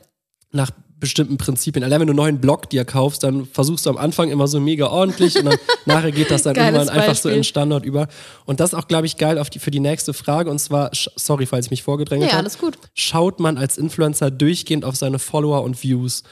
nach 0.51 0.71
bestimmten 0.97 1.37
Prinzipien. 1.37 1.83
Allein 1.83 1.99
wenn 1.99 2.07
du 2.07 2.11
einen 2.13 2.17
neuen 2.17 2.41
Blog 2.41 2.69
dir 2.69 2.85
kaufst, 2.85 3.23
dann 3.23 3.45
versuchst 3.45 3.85
du 3.85 3.89
am 3.89 3.97
Anfang 3.97 4.31
immer 4.31 4.47
so 4.47 4.59
mega 4.59 4.87
ordentlich 4.87 5.37
und 5.37 5.45
dann 5.45 5.57
nachher 5.85 6.11
geht 6.11 6.31
das 6.31 6.43
dann 6.43 6.55
irgendwann 6.55 6.89
einfach 6.89 7.15
so 7.15 7.29
Beispiel. 7.29 7.31
in 7.33 7.43
Standard 7.43 7.85
über. 7.85 8.07
Und 8.45 8.59
das 8.59 8.71
ist 8.71 8.79
auch, 8.79 8.87
glaube 8.87 9.05
ich, 9.05 9.17
geil 9.17 9.41
die, 9.53 9.59
für 9.59 9.71
die 9.71 9.81
nächste 9.81 10.13
Frage. 10.13 10.49
Und 10.49 10.59
zwar, 10.59 10.89
sorry, 10.93 11.45
falls 11.45 11.65
ich 11.67 11.71
mich 11.71 11.83
vorgedrängelt 11.83 12.29
Ja, 12.31 12.37
habe. 12.37 12.43
alles 12.43 12.57
gut. 12.57 12.77
Schaut 12.93 13.39
man 13.39 13.57
als 13.57 13.77
Influencer 13.77 14.31
durchgehend 14.31 14.85
auf 14.85 14.95
seine 14.95 15.19
Follower 15.19 15.63
und 15.63 15.83
Views? 15.83 16.23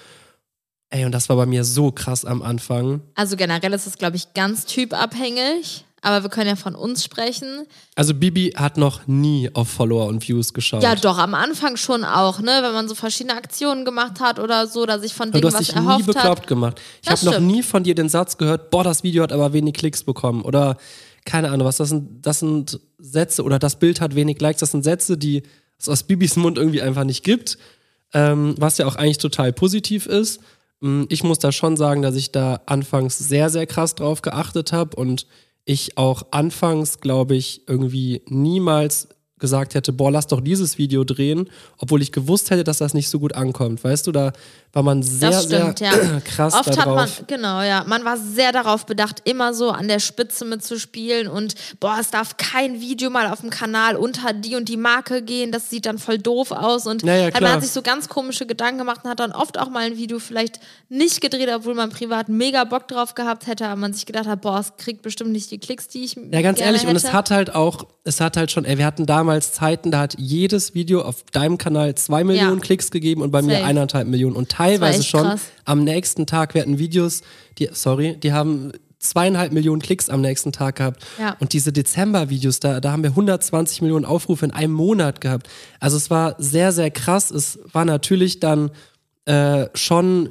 Ey, 0.93 1.05
und 1.05 1.11
das 1.11 1.27
war 1.27 1.35
bei 1.37 1.47
mir 1.47 1.63
so 1.63 1.91
krass 1.91 2.23
am 2.23 2.43
Anfang. 2.43 3.01
Also 3.15 3.35
generell 3.35 3.73
ist 3.73 3.87
es, 3.87 3.97
glaube 3.97 4.15
ich, 4.15 4.35
ganz 4.35 4.65
typabhängig. 4.65 5.85
Aber 6.03 6.21
wir 6.21 6.29
können 6.29 6.49
ja 6.49 6.55
von 6.55 6.75
uns 6.75 7.03
sprechen. 7.03 7.65
Also 7.95 8.13
Bibi 8.13 8.53
hat 8.55 8.77
noch 8.77 9.07
nie 9.07 9.49
auf 9.55 9.69
Follower 9.69 10.05
und 10.05 10.27
Views 10.27 10.53
geschaut. 10.53 10.83
Ja, 10.83 10.93
doch, 10.93 11.17
am 11.17 11.33
Anfang 11.33 11.77
schon 11.77 12.03
auch, 12.03 12.41
ne? 12.41 12.59
Wenn 12.61 12.73
man 12.73 12.87
so 12.87 12.93
verschiedene 12.93 13.35
Aktionen 13.35 13.85
gemacht 13.85 14.19
hat 14.19 14.37
oder 14.37 14.67
so, 14.67 14.85
dass 14.85 15.01
sich 15.01 15.15
von 15.15 15.31
Dingen 15.31 15.41
du 15.41 15.47
hast 15.47 15.55
was 15.55 15.65
dich 15.65 15.75
nie 15.75 15.81
erhofft 15.81 16.05
bekloppt 16.05 16.41
hat. 16.41 16.47
gemacht. 16.47 16.81
Ich 17.01 17.09
habe 17.09 17.25
noch 17.25 17.39
nie 17.39 17.63
von 17.63 17.83
dir 17.83 17.95
den 17.95 18.09
Satz 18.09 18.37
gehört, 18.37 18.69
boah, 18.69 18.83
das 18.83 19.01
Video 19.01 19.23
hat 19.23 19.31
aber 19.31 19.51
wenig 19.53 19.73
Klicks 19.73 20.03
bekommen. 20.03 20.43
Oder 20.43 20.77
keine 21.25 21.49
Ahnung, 21.49 21.65
was 21.65 21.77
das 21.77 21.89
sind, 21.89 22.23
das 22.23 22.39
sind 22.39 22.79
Sätze 22.99 23.41
oder 23.43 23.57
das 23.57 23.79
Bild 23.79 23.99
hat 23.99 24.13
wenig 24.13 24.39
Likes. 24.39 24.59
Das 24.59 24.69
sind 24.71 24.83
Sätze, 24.83 25.17
die 25.17 25.41
es 25.79 25.89
aus 25.89 26.03
Bibis 26.03 26.35
Mund 26.35 26.59
irgendwie 26.59 26.83
einfach 26.83 27.05
nicht 27.05 27.23
gibt. 27.23 27.57
Ähm, 28.13 28.53
was 28.59 28.77
ja 28.77 28.85
auch 28.85 28.95
eigentlich 28.95 29.17
total 29.17 29.53
positiv 29.53 30.05
ist. 30.05 30.39
Mm, 30.83 31.05
Ich 31.09 31.23
muss 31.23 31.39
da 31.39 31.51
schon 31.51 31.77
sagen, 31.77 32.01
dass 32.01 32.15
ich 32.15 32.31
da 32.31 32.61
anfangs 32.65 33.17
sehr, 33.17 33.49
sehr 33.49 33.65
krass 33.65 33.95
drauf 33.95 34.21
geachtet 34.21 34.71
habe 34.73 34.95
und 34.97 35.25
ich 35.65 35.97
auch 35.97 36.23
anfangs, 36.31 36.99
glaube 36.99 37.35
ich, 37.35 37.67
irgendwie 37.67 38.21
niemals 38.27 39.07
gesagt 39.43 39.75
hätte, 39.75 39.91
boah, 39.91 40.09
lass 40.09 40.27
doch 40.27 40.39
dieses 40.39 40.77
Video 40.77 41.03
drehen, 41.03 41.49
obwohl 41.77 42.01
ich 42.01 42.13
gewusst 42.13 42.49
hätte, 42.49 42.63
dass 42.63 42.77
das 42.77 42.93
nicht 42.93 43.09
so 43.09 43.19
gut 43.19 43.35
ankommt. 43.35 43.83
Weißt 43.83 44.07
du, 44.07 44.13
da 44.13 44.31
war 44.71 44.83
man 44.83 45.03
sehr, 45.03 45.29
Das 45.31 45.43
stimmt, 45.43 45.79
sehr 45.79 45.91
ja. 45.91 46.19
krass 46.25 46.53
Oft 46.53 46.69
hat 46.77 46.85
man, 46.87 46.95
darauf. 46.95 47.23
genau, 47.27 47.61
ja, 47.61 47.83
man 47.85 48.05
war 48.05 48.17
sehr 48.17 48.53
darauf 48.53 48.85
bedacht, 48.85 49.21
immer 49.25 49.53
so 49.53 49.69
an 49.69 49.89
der 49.89 49.99
Spitze 49.99 50.45
mitzuspielen 50.45 51.27
und 51.27 51.55
boah, 51.81 51.97
es 51.99 52.09
darf 52.09 52.37
kein 52.37 52.79
Video 52.79 53.09
mal 53.09 53.27
auf 53.27 53.41
dem 53.41 53.49
Kanal 53.49 53.97
unter 53.97 54.31
die 54.33 54.55
und 54.55 54.69
die 54.69 54.77
Marke 54.77 55.21
gehen, 55.21 55.51
das 55.51 55.69
sieht 55.69 55.85
dann 55.85 55.99
voll 55.99 56.17
doof 56.17 56.51
aus 56.51 56.87
und 56.87 57.03
Ja, 57.03 57.15
ja, 57.15 57.23
halt, 57.25 57.41
man 57.41 57.51
hat 57.51 57.61
sich 57.61 57.71
so 57.71 57.81
ganz 57.81 58.07
komische 58.07 58.45
Gedanken 58.45 58.79
gemacht 58.79 59.01
und 59.03 59.09
hat 59.11 59.19
dann 59.19 59.33
oft 59.33 59.59
auch 59.59 59.69
mal 59.69 59.83
ein 59.83 59.97
Video 59.97 60.17
vielleicht 60.19 60.59
nicht 60.89 61.19
gedreht, 61.21 61.49
obwohl 61.53 61.75
man 61.75 61.89
privat 61.91 62.29
mega 62.29 62.63
Bock 62.63 62.87
drauf 62.87 63.13
gehabt 63.13 63.45
hätte, 63.45 63.65
aber 63.67 63.75
man 63.75 63.93
sich 63.93 64.05
gedacht 64.05 64.25
hat, 64.27 64.41
boah, 64.41 64.59
es 64.59 64.73
kriegt 64.77 65.01
bestimmt 65.03 65.31
nicht 65.33 65.51
die 65.51 65.59
Klicks, 65.59 65.87
die 65.89 66.03
ich 66.05 66.15
Ja, 66.31 66.41
ganz 66.41 66.59
ehrlich, 66.59 66.81
hätte. 66.81 66.89
und 66.91 66.95
es 66.95 67.11
hat 67.13 67.29
halt 67.29 67.53
auch, 67.53 67.85
es 68.05 68.19
hat 68.21 68.37
halt 68.37 68.51
schon, 68.51 68.65
ey, 68.65 68.77
wir 68.77 68.85
hatten 68.85 69.05
damals 69.05 69.32
Zeiten, 69.41 69.91
da 69.91 70.01
hat 70.01 70.15
jedes 70.17 70.73
Video 70.73 71.01
auf 71.01 71.23
deinem 71.31 71.57
Kanal 71.57 71.95
zwei 71.95 72.23
Millionen 72.23 72.61
Klicks 72.61 72.91
gegeben 72.91 73.21
und 73.21 73.31
bei 73.31 73.41
mir 73.41 73.55
Safe. 73.55 73.65
eineinhalb 73.65 74.07
Millionen. 74.07 74.35
Und 74.35 74.49
teilweise 74.49 75.03
schon 75.03 75.23
krass. 75.23 75.41
am 75.65 75.83
nächsten 75.83 76.25
Tag, 76.25 76.53
wir 76.53 76.61
hatten 76.61 76.79
Videos, 76.79 77.21
die, 77.57 77.69
sorry, 77.71 78.17
die 78.17 78.33
haben 78.33 78.71
zweieinhalb 78.99 79.51
Millionen 79.51 79.81
Klicks 79.81 80.09
am 80.09 80.21
nächsten 80.21 80.51
Tag 80.51 80.77
gehabt. 80.77 81.03
Ja. 81.19 81.35
Und 81.39 81.53
diese 81.53 81.73
Dezember-Videos, 81.73 82.59
da, 82.59 82.79
da 82.79 82.91
haben 82.91 83.03
wir 83.03 83.11
120 83.11 83.81
Millionen 83.81 84.05
Aufrufe 84.05 84.45
in 84.45 84.51
einem 84.51 84.73
Monat 84.73 85.21
gehabt. 85.21 85.47
Also 85.79 85.97
es 85.97 86.09
war 86.09 86.35
sehr, 86.39 86.71
sehr 86.71 86.89
krass. 86.89 87.29
Es 87.29 87.59
war 87.71 87.85
natürlich 87.85 88.39
dann 88.39 88.71
äh, 89.25 89.67
schon 89.73 90.29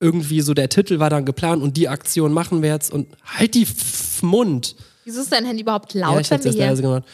irgendwie 0.00 0.40
so, 0.40 0.54
der 0.54 0.68
Titel 0.68 0.98
war 0.98 1.10
dann 1.10 1.24
geplant 1.24 1.62
und 1.62 1.76
die 1.76 1.88
Aktion 1.88 2.32
machen 2.32 2.62
wir 2.62 2.70
jetzt 2.70 2.92
und 2.92 3.08
halt 3.24 3.54
die 3.54 3.62
F 3.62 4.22
Mund. 4.22 4.76
Wieso 5.04 5.20
ist 5.20 5.32
dein 5.32 5.44
Handy 5.44 5.62
überhaupt 5.62 5.92
laut, 5.94 6.14
Ja, 6.14 6.20
ich 6.20 6.32
hab's 6.32 6.44
hier... 6.44 6.52
leise 6.52 6.82
gemacht. 6.82 7.04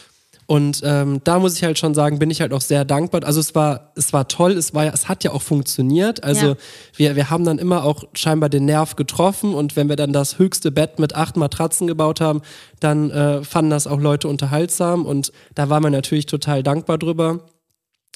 Und 0.51 0.81
ähm, 0.83 1.21
da 1.23 1.39
muss 1.39 1.55
ich 1.55 1.63
halt 1.63 1.79
schon 1.79 1.95
sagen, 1.95 2.19
bin 2.19 2.29
ich 2.29 2.41
halt 2.41 2.53
auch 2.53 2.61
sehr 2.61 2.85
dankbar. 2.85 3.23
Also 3.23 3.39
es 3.39 3.55
war, 3.55 3.93
es 3.95 4.13
war 4.13 4.27
toll, 4.27 4.51
es 4.51 4.75
war, 4.75 4.87
ja- 4.87 4.91
es 4.93 5.09
hat 5.09 5.23
ja 5.23 5.31
auch 5.31 5.43
funktioniert. 5.43 6.25
Also 6.25 6.47
Ja. 6.49 6.57
wir, 6.97 7.15
wir 7.15 7.31
haben 7.31 7.45
dann 7.45 7.59
immer 7.59 7.85
auch 7.85 8.03
scheinbar 8.15 8.49
den 8.49 8.65
Nerv 8.65 8.97
getroffen 8.97 9.55
und 9.55 9.77
wenn 9.77 9.89
wir 9.89 9.95
dann 9.95 10.13
das 10.13 10.41
höchste 10.41 10.73
Bett 10.73 10.99
mit 10.99 11.15
acht 11.15 11.37
Matratzen 11.37 11.87
gebaut 11.87 12.21
haben, 12.21 12.43
dann 12.81 13.13
äh, 13.13 13.45
fanden 13.45 13.71
das 13.71 13.87
auch 13.87 14.01
Leute 14.01 14.27
unterhaltsam 14.27 15.07
und 15.07 15.31
da 15.55 15.69
waren 15.71 15.85
wir 15.85 15.91
natürlich 15.91 16.27
total 16.27 16.65
dankbar 16.65 16.99
drüber. 16.99 17.45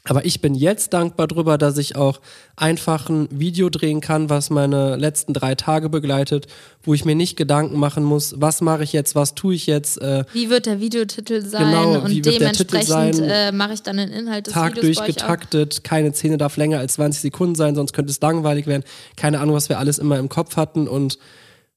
Aber 0.06 0.26
ich 0.26 0.42
bin 0.42 0.54
jetzt 0.54 0.92
dankbar 0.92 1.26
drüber, 1.26 1.56
dass 1.56 1.78
ich 1.78 1.96
auch 1.96 2.20
einfach 2.56 3.08
ein 3.08 3.26
Video 3.30 3.70
drehen 3.70 4.02
kann, 4.02 4.28
was 4.28 4.50
meine 4.50 4.96
letzten 4.96 5.32
drei 5.32 5.54
Tage 5.54 5.88
begleitet, 5.88 6.46
wo 6.82 6.92
ich 6.92 7.06
mir 7.06 7.14
nicht 7.14 7.36
Gedanken 7.36 7.78
machen 7.78 8.04
muss, 8.04 8.34
was 8.36 8.60
mache 8.60 8.82
ich 8.82 8.92
jetzt, 8.92 9.14
was 9.14 9.34
tue 9.34 9.54
ich 9.54 9.66
jetzt, 9.66 10.02
äh, 10.02 10.24
Wie 10.34 10.50
wird 10.50 10.66
der 10.66 10.78
Videotitel 10.78 11.40
sein 11.40 11.64
Genau, 11.64 12.04
und 12.04 12.26
dementsprechend 12.26 13.18
äh, 13.22 13.50
mache 13.50 13.72
ich 13.72 13.82
dann 13.82 13.96
den 13.96 14.10
Inhalt 14.10 14.46
des 14.46 14.52
Tag 14.52 14.76
Videos 14.76 14.98
auch. 14.98 15.04
durchgetaktet, 15.06 15.84
keine 15.84 16.12
Szene 16.12 16.36
darf 16.36 16.58
länger 16.58 16.80
als 16.80 16.94
20 16.94 17.22
Sekunden 17.22 17.54
sein, 17.54 17.74
sonst 17.74 17.94
könnte 17.94 18.10
es 18.10 18.20
langweilig 18.20 18.66
werden. 18.66 18.84
Keine 19.16 19.40
Ahnung, 19.40 19.54
was 19.54 19.70
wir 19.70 19.78
alles 19.78 19.98
immer 19.98 20.18
im 20.18 20.28
Kopf 20.28 20.58
hatten 20.58 20.86
und 20.86 21.18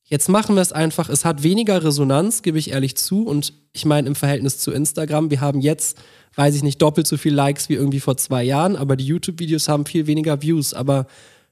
jetzt 0.08 0.30
machen 0.30 0.56
wir 0.56 0.62
es 0.62 0.72
einfach. 0.72 1.10
Es 1.10 1.26
hat 1.26 1.44
weniger 1.44 1.84
Resonanz, 1.84 2.42
gebe 2.42 2.58
ich 2.58 2.72
ehrlich 2.72 2.98
zu. 2.98 3.24
Und 3.24 3.54
ich 3.74 3.86
meine 3.86 4.08
im 4.08 4.16
Verhältnis 4.16 4.58
zu 4.58 4.72
Instagram, 4.72 5.30
wir 5.30 5.42
haben 5.42 5.62
jetzt, 5.62 5.98
weiß 6.36 6.56
ich 6.56 6.64
nicht, 6.64 6.82
doppelt 6.82 7.08
so 7.08 7.18
viel 7.18 7.34
Likes 7.34 7.70
wie 7.70 7.76
irgendwie 7.76 8.00
vor 8.00 8.18
zwei 8.18 8.44
Jahren, 8.44 8.76
aber 8.76 8.96
die 8.96 9.06
YouTube-Videos 9.06 9.68
haben 9.68 9.86
viel 9.86 10.08
weniger 10.08 10.42
Views, 10.42 10.74
aber 10.74 11.08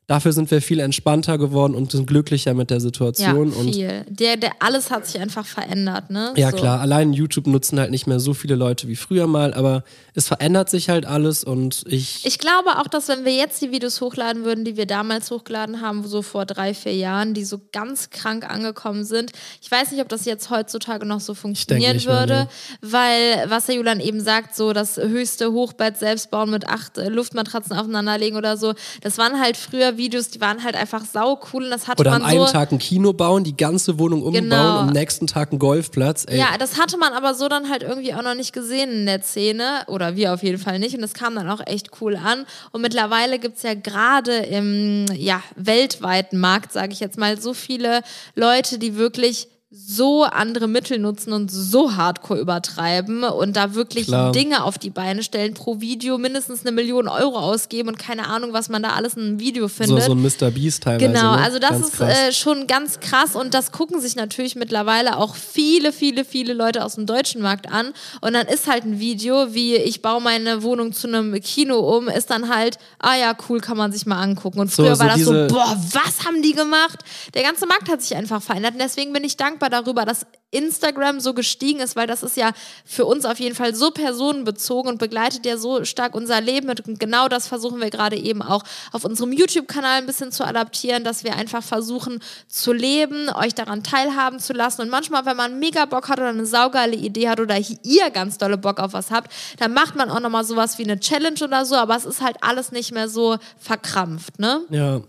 dafür 0.07 0.33
sind 0.33 0.51
wir 0.51 0.61
viel 0.61 0.79
entspannter 0.79 1.37
geworden 1.37 1.75
und 1.75 1.91
sind 1.91 2.07
glücklicher 2.07 2.53
mit 2.53 2.69
der 2.69 2.77
Ja, 2.77 2.81
Situation 2.81 3.51
und 3.53 3.73
viel. 3.73 4.05
Der, 4.09 4.37
der, 4.37 4.51
alles 4.59 4.91
hat 4.91 5.07
sich 5.07 5.19
einfach 5.19 5.45
verändert, 5.45 6.09
ne? 6.09 6.33
Ja, 6.35 6.51
So. 6.51 6.57
klar. 6.57 6.79
Allein 6.79 7.13
YouTube 7.13 7.47
nutzen 7.47 7.79
halt 7.79 7.91
nicht 7.91 8.05
mehr 8.07 8.19
so 8.19 8.33
viele 8.33 8.55
Leute 8.55 8.87
wie 8.87 8.95
früher 8.95 9.27
mal, 9.27 9.53
aber 9.53 9.83
es 10.13 10.27
verändert 10.27 10.69
sich 10.69 10.89
halt 10.89 11.05
alles 11.05 11.43
und 11.43 11.83
ich. 11.87 12.25
Ich 12.25 12.39
glaube 12.39 12.77
auch, 12.79 12.87
dass 12.87 13.07
wenn 13.07 13.25
wir 13.25 13.33
jetzt 13.33 13.61
die 13.61 13.71
Videos 13.71 13.99
hochladen 14.01 14.45
würden, 14.45 14.63
die 14.65 14.77
wir 14.77 14.85
damals 14.85 15.31
hochgeladen 15.31 15.81
haben, 15.81 16.05
so 16.07 16.21
vor 16.21 16.45
drei, 16.45 16.73
vier 16.73 16.95
Jahren, 16.95 17.33
die 17.33 17.43
so 17.43 17.59
ganz 17.71 18.09
krank 18.09 18.49
angekommen 18.49 19.03
sind, 19.05 19.31
ich 19.61 19.69
weiß 19.71 19.91
nicht, 19.91 20.01
ob 20.01 20.09
das 20.09 20.25
jetzt 20.25 20.49
heutzutage 20.49 21.05
noch 21.05 21.19
so 21.19 21.33
funktionieren 21.33 22.03
würde, 22.05 22.47
weil, 22.81 23.45
was 23.49 23.65
der 23.65 23.75
Julian 23.75 23.99
eben 23.99 24.19
sagt, 24.21 24.55
so 24.55 24.73
das 24.73 24.97
höchste 24.97 25.51
Hochbett 25.51 25.97
selbst 25.97 26.29
bauen 26.31 26.49
mit 26.51 26.67
acht 26.67 26.97
äh, 26.97 27.09
Luftmatratzen 27.09 27.73
aufeinanderlegen 27.75 28.37
oder 28.37 28.57
so, 28.57 28.73
das 29.01 29.17
waren 29.17 29.39
halt 29.41 29.57
früher 29.57 29.94
Videos, 29.97 30.29
die 30.29 30.41
waren 30.41 30.63
halt 30.63 30.75
einfach 30.75 31.03
sau 31.05 31.39
cool 31.53 31.63
und 31.65 31.69
das 31.69 31.87
hatte 31.87 32.01
oder 32.01 32.11
man 32.11 32.21
an 32.23 32.29
einem 32.29 32.45
so. 32.45 32.51
Tag 32.51 32.71
ein 32.71 32.79
Kino 32.79 33.13
bauen, 33.13 33.43
die 33.43 33.55
ganze 33.55 33.97
Wohnung 33.99 34.21
umbauen 34.23 34.43
Genau. 34.43 34.79
und 34.81 34.87
am 34.87 34.93
nächsten 34.93 35.27
Tag 35.27 35.51
einen 35.51 35.59
Golfplatz. 35.59 36.25
Ey, 36.27 36.37
Ja, 36.39 36.57
das 36.57 36.79
hatte 36.79 36.97
man 36.97 37.13
aber 37.13 37.33
so 37.33 37.47
dann 37.47 37.69
halt 37.69 37.83
irgendwie 37.83 38.13
auch 38.13 38.21
noch 38.21 38.35
nicht 38.35 38.53
gesehen 38.53 38.91
in 38.91 39.05
der 39.05 39.21
Szene. 39.21 39.83
Oder 39.87 40.15
wir 40.15 40.33
auf 40.33 40.43
jeden 40.43 40.57
Fall 40.57 40.79
nicht. 40.79 40.95
Und 40.95 41.01
das 41.01 41.13
kam 41.13 41.35
dann 41.35 41.49
auch 41.49 41.61
echt 41.65 41.89
cool 42.01 42.15
an. 42.15 42.45
Und 42.71 42.81
mittlerweile 42.81 43.39
gibt 43.39 43.57
es 43.57 43.63
ja 43.63 43.73
gerade 43.73 44.35
im 44.37 45.05
ja, 45.13 45.41
weltweiten 45.55 46.39
Markt, 46.39 46.71
sage 46.71 46.93
ich 46.93 46.99
jetzt 46.99 47.17
mal, 47.17 47.39
so 47.39 47.53
viele 47.53 48.01
Leute, 48.35 48.79
die 48.79 48.95
wirklich 48.95 49.47
so 49.77 50.23
andere 50.23 50.67
Mittel 50.67 50.99
nutzen 50.99 51.33
und 51.33 51.51
so 51.51 51.95
hardcore 51.95 52.39
übertreiben 52.39 53.23
und 53.23 53.55
da 53.57 53.73
wirklich 53.75 54.07
Klar. 54.07 54.31
Dinge 54.31 54.63
auf 54.63 54.77
die 54.77 54.89
Beine 54.89 55.21
stellen, 55.21 55.53
pro 55.53 55.81
Video 55.81 56.17
mindestens 56.17 56.61
eine 56.61 56.71
Million 56.71 57.07
Euro 57.07 57.37
ausgeben 57.37 57.89
und 57.89 57.99
keine 57.99 58.27
Ahnung, 58.27 58.53
was 58.53 58.69
man 58.69 58.81
da 58.81 58.91
alles 58.91 59.15
in 59.15 59.23
einem 59.23 59.39
Video 59.39 59.67
so, 59.67 59.83
findet. 59.83 60.03
so 60.03 60.13
ein 60.13 60.21
Mr. 60.21 60.51
Beast 60.51 60.83
teilweise. 60.83 61.11
Genau, 61.11 61.35
ne? 61.35 61.43
also 61.43 61.59
das 61.59 61.71
Ganz 61.71 61.87
ist 61.87 61.99
äh, 62.01 62.31
schon 62.31 62.67
ganz 62.67 62.99
krass 62.99 63.35
und 63.35 63.53
das 63.53 63.71
gucken 63.71 63.99
sich 63.99 64.15
natürlich 64.15 64.55
mittlerweile 64.55 65.17
auch 65.17 65.35
viele, 65.35 65.91
viele, 65.91 66.23
viele 66.23 66.53
Leute 66.53 66.83
aus 66.85 66.95
dem 66.95 67.05
deutschen 67.05 67.41
Markt 67.41 67.69
an. 67.71 67.91
Und 68.21 68.33
dann 68.33 68.47
ist 68.47 68.67
halt 68.67 68.85
ein 68.85 68.99
Video, 68.99 69.53
wie 69.53 69.75
ich 69.75 70.01
baue 70.01 70.21
meine 70.21 70.63
Wohnung 70.63 70.93
zu 70.93 71.07
einem 71.07 71.33
Kino 71.41 71.79
um, 71.79 72.07
ist 72.07 72.29
dann 72.29 72.53
halt, 72.53 72.77
ah 72.99 73.15
ja, 73.15 73.35
cool, 73.49 73.59
kann 73.59 73.77
man 73.77 73.91
sich 73.91 74.05
mal 74.05 74.21
angucken. 74.21 74.59
Und 74.59 74.71
So- 74.71 74.83
früher 74.83 74.95
so 74.95 75.03
war 75.03 75.09
das 75.09 75.21
so, 75.21 75.31
boah, 75.47 75.77
was 75.91 76.25
haben 76.25 76.41
die 76.41 76.53
gemacht? 76.53 76.99
Der 77.33 77.43
ganze 77.43 77.67
Markt 77.67 77.89
hat 77.89 78.01
sich 78.01 78.15
einfach 78.15 78.41
verändert 78.41 78.73
und 78.73 78.79
deswegen 78.79 79.11
bin 79.11 79.23
ich 79.23 79.35
dankbar 79.35 79.64
darüber, 79.69 80.05
dass 80.05 80.25
Instagram 80.51 81.19
so 81.19 81.33
gestiegen 81.33 81.81
ist, 81.81 81.95
weil 81.95 82.07
das 82.07 82.23
ist 82.23 82.37
ja 82.37 82.51
für 82.85 83.05
uns 83.05 83.25
auf 83.25 83.39
jeden 83.39 83.55
Fall 83.55 83.75
so 83.75 83.91
personenbezogen 83.91 84.89
und 84.91 84.97
begleitet 84.97 85.45
ja 85.45 85.57
so 85.57 85.83
stark 85.83 86.15
unser 86.15 86.39
Leben. 86.39 86.69
Und 86.69 86.99
genau 86.99 87.27
das 87.27 87.47
versuchen 87.47 87.81
wir 87.81 87.89
gerade 87.89 88.15
eben 88.15 88.41
auch 88.41 88.63
auf 88.91 89.03
unserem 89.03 89.33
YouTube-Kanal 89.33 89.97
ein 89.97 90.05
bisschen 90.05 90.31
zu 90.31 90.45
adaptieren, 90.45 91.03
dass 91.03 91.23
wir 91.23 91.35
einfach 91.35 91.63
versuchen 91.63 92.19
zu 92.47 92.71
leben, 92.71 93.29
euch 93.29 93.53
daran 93.53 93.83
teilhaben 93.83 94.39
zu 94.39 94.53
lassen. 94.53 94.81
Und 94.81 94.89
manchmal, 94.89 95.25
wenn 95.25 95.37
man 95.37 95.59
mega 95.59 95.85
Bock 95.85 96.07
hat 96.07 96.19
oder 96.19 96.29
eine 96.29 96.45
saugeile 96.45 96.95
Idee 96.95 97.27
hat 97.27 97.39
oder 97.39 97.57
ihr 97.83 98.09
ganz 98.11 98.37
dolle 98.37 98.57
Bock 98.57 98.79
auf 98.79 98.93
was 98.93 99.11
habt, 99.11 99.31
dann 99.57 99.73
macht 99.73 99.95
man 99.95 100.09
auch 100.09 100.21
nochmal 100.21 100.45
sowas 100.45 100.77
wie 100.77 100.83
eine 100.83 100.99
Challenge 100.99 101.43
oder 101.43 101.65
so, 101.65 101.75
aber 101.75 101.95
es 101.95 102.05
ist 102.05 102.21
halt 102.21 102.37
alles 102.41 102.71
nicht 102.71 102.93
mehr 102.93 103.09
so 103.09 103.37
verkrampft, 103.59 104.39
ne? 104.39 104.61
Ja, 104.69 105.01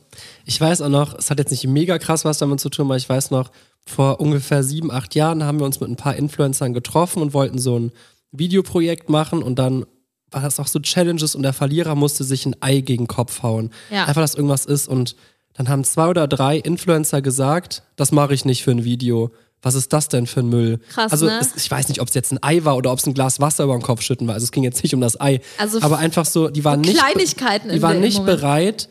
ich 0.45 0.61
weiß 0.61 0.83
auch 0.83 0.89
noch, 0.89 1.15
es 1.19 1.31
hat 1.31 1.39
jetzt 1.39 1.51
nicht 1.51 1.67
mega 1.67 1.99
krass 1.99 2.25
was 2.25 2.39
damit 2.39 2.61
zu 2.61 2.69
tun, 2.69 2.87
aber 2.87 2.97
ich 2.97 3.09
weiß 3.09 3.31
noch, 3.31 3.51
vor 3.87 4.21
ungefähr 4.21 4.63
sieben, 4.63 4.91
acht 4.91 5.15
Jahren 5.15 5.45
haben 5.45 5.59
wir 5.59 5.67
uns 5.67 5.81
mit 5.81 5.89
ein 5.89 5.97
paar 5.97 6.17
Influencern 6.17 6.75
getroffen 6.75 7.23
und 7.23 7.33
wollten 7.33 7.59
so 7.59 7.79
ein 7.79 7.93
Videoprojekt 8.33 9.09
machen 9.09 9.43
und 9.43 9.59
dann 9.59 9.87
war 10.31 10.43
das 10.43 10.59
auch 10.59 10.67
so 10.67 10.81
Challenges 10.81 11.35
und 11.35 11.43
der 11.43 11.53
Verlierer 11.53 11.95
musste 11.95 12.25
sich 12.25 12.45
ein 12.47 12.57
Ei 12.61 12.81
gegen 12.81 13.05
den 13.05 13.09
Kopf 13.09 13.43
hauen. 13.43 13.71
Ja. 13.91 14.05
Einfach, 14.05 14.23
dass 14.23 14.35
irgendwas 14.35 14.67
ist 14.67 14.89
und 14.89 15.15
dann 15.55 15.69
haben 15.69 15.85
zwei 15.85 16.09
oder 16.09 16.29
drei 16.29 16.59
Influencer 16.59 17.23
gesagt, 17.23 17.83
das 17.95 18.13
mache 18.13 18.35
ich 18.35 18.45
nicht 18.45 18.63
für 18.63 18.73
ein 18.73 18.85
Video. 18.85 19.31
Was 19.63 19.75
ist 19.75 19.93
das 19.93 20.09
denn 20.09 20.27
für 20.27 20.41
ein 20.41 20.49
Müll? 20.49 20.81
Krass, 20.91 21.13
also 21.13 21.27
ne? 21.27 21.39
es, 21.41 21.57
ich 21.57 21.71
weiß 21.71 21.89
nicht, 21.89 22.01
ob 22.01 22.09
es 22.09 22.15
jetzt 22.15 22.33
ein 22.33 22.43
Ei 22.43 22.65
war 22.65 22.77
oder 22.77 22.93
ob 22.93 22.99
es 22.99 23.07
ein 23.07 23.15
Glas 23.15 23.41
Wasser 23.41 23.65
über 23.65 23.75
den 23.75 23.83
Kopf 23.83 24.03
schütten 24.03 24.27
war. 24.27 24.35
Also 24.35 24.45
es 24.45 24.53
ging 24.53 24.65
jetzt 24.65 24.83
nicht 24.83 24.95
um 24.95 25.01
das 25.01 25.19
Ei. 25.19 25.41
Also 25.59 25.81
aber 25.81 25.99
einfach 25.99 26.27
so, 26.27 26.49
die 26.49 26.65
waren 26.65 26.83
nicht, 26.83 26.99
Kleinigkeiten 26.99 27.71
die 27.71 27.81
waren 27.81 28.01
nicht 28.01 28.19
Moment. 28.19 28.41
bereit, 28.41 28.89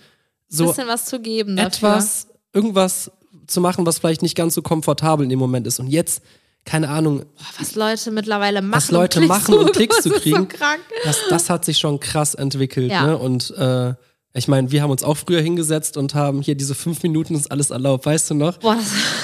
so 0.48 0.68
bisschen 0.68 0.88
was 0.88 1.06
zu 1.06 1.20
geben 1.20 1.56
dafür. 1.56 1.90
etwas, 1.90 2.28
irgendwas 2.54 3.12
zu 3.48 3.62
machen, 3.62 3.86
was 3.86 4.00
vielleicht 4.00 4.22
nicht 4.22 4.36
ganz 4.36 4.54
so 4.56 4.62
komfortabel 4.62 5.24
in 5.24 5.30
dem 5.30 5.40
Moment 5.40 5.68
ist. 5.68 5.80
Und 5.80 5.88
jetzt, 5.88 6.22
keine 6.66 6.90
Ahnung, 6.90 7.26
was 7.60 7.76
Leute 7.76 8.12
mittlerweile 8.12 8.62
machen, 8.62 8.74
was 8.74 8.92
Leute 8.92 9.22
um 9.22 9.28
machen, 9.28 9.54
um 9.56 9.68
Klicks 9.72 10.02
zu 10.02 10.10
kriegen, 10.12 10.48
So 10.52 10.66
das, 11.04 11.20
das 11.30 11.50
hat 11.50 11.66
sich 11.66 11.78
schon 11.78 12.00
krass 12.00 12.34
entwickelt. 12.36 12.92
Ja. 12.92 13.06
Ne? 13.08 13.18
Und 13.18 13.52
äh, 13.58 13.94
ich 14.34 14.48
meine, 14.48 14.72
wir 14.72 14.82
haben 14.82 14.92
uns 14.92 15.04
auch 15.04 15.16
früher 15.16 15.42
hingesetzt 15.42 15.96
und 15.96 16.14
haben 16.14 16.42
hier 16.42 16.56
diese 16.56 16.76
fünf 16.76 17.04
Minuten 17.04 17.36
ist 17.36 17.50
alles 17.52 17.70
erlaubt, 17.70 18.06
weißt 18.06 18.32
du 18.32 18.34
noch? 18.34 18.58
Boah, 18.58 18.78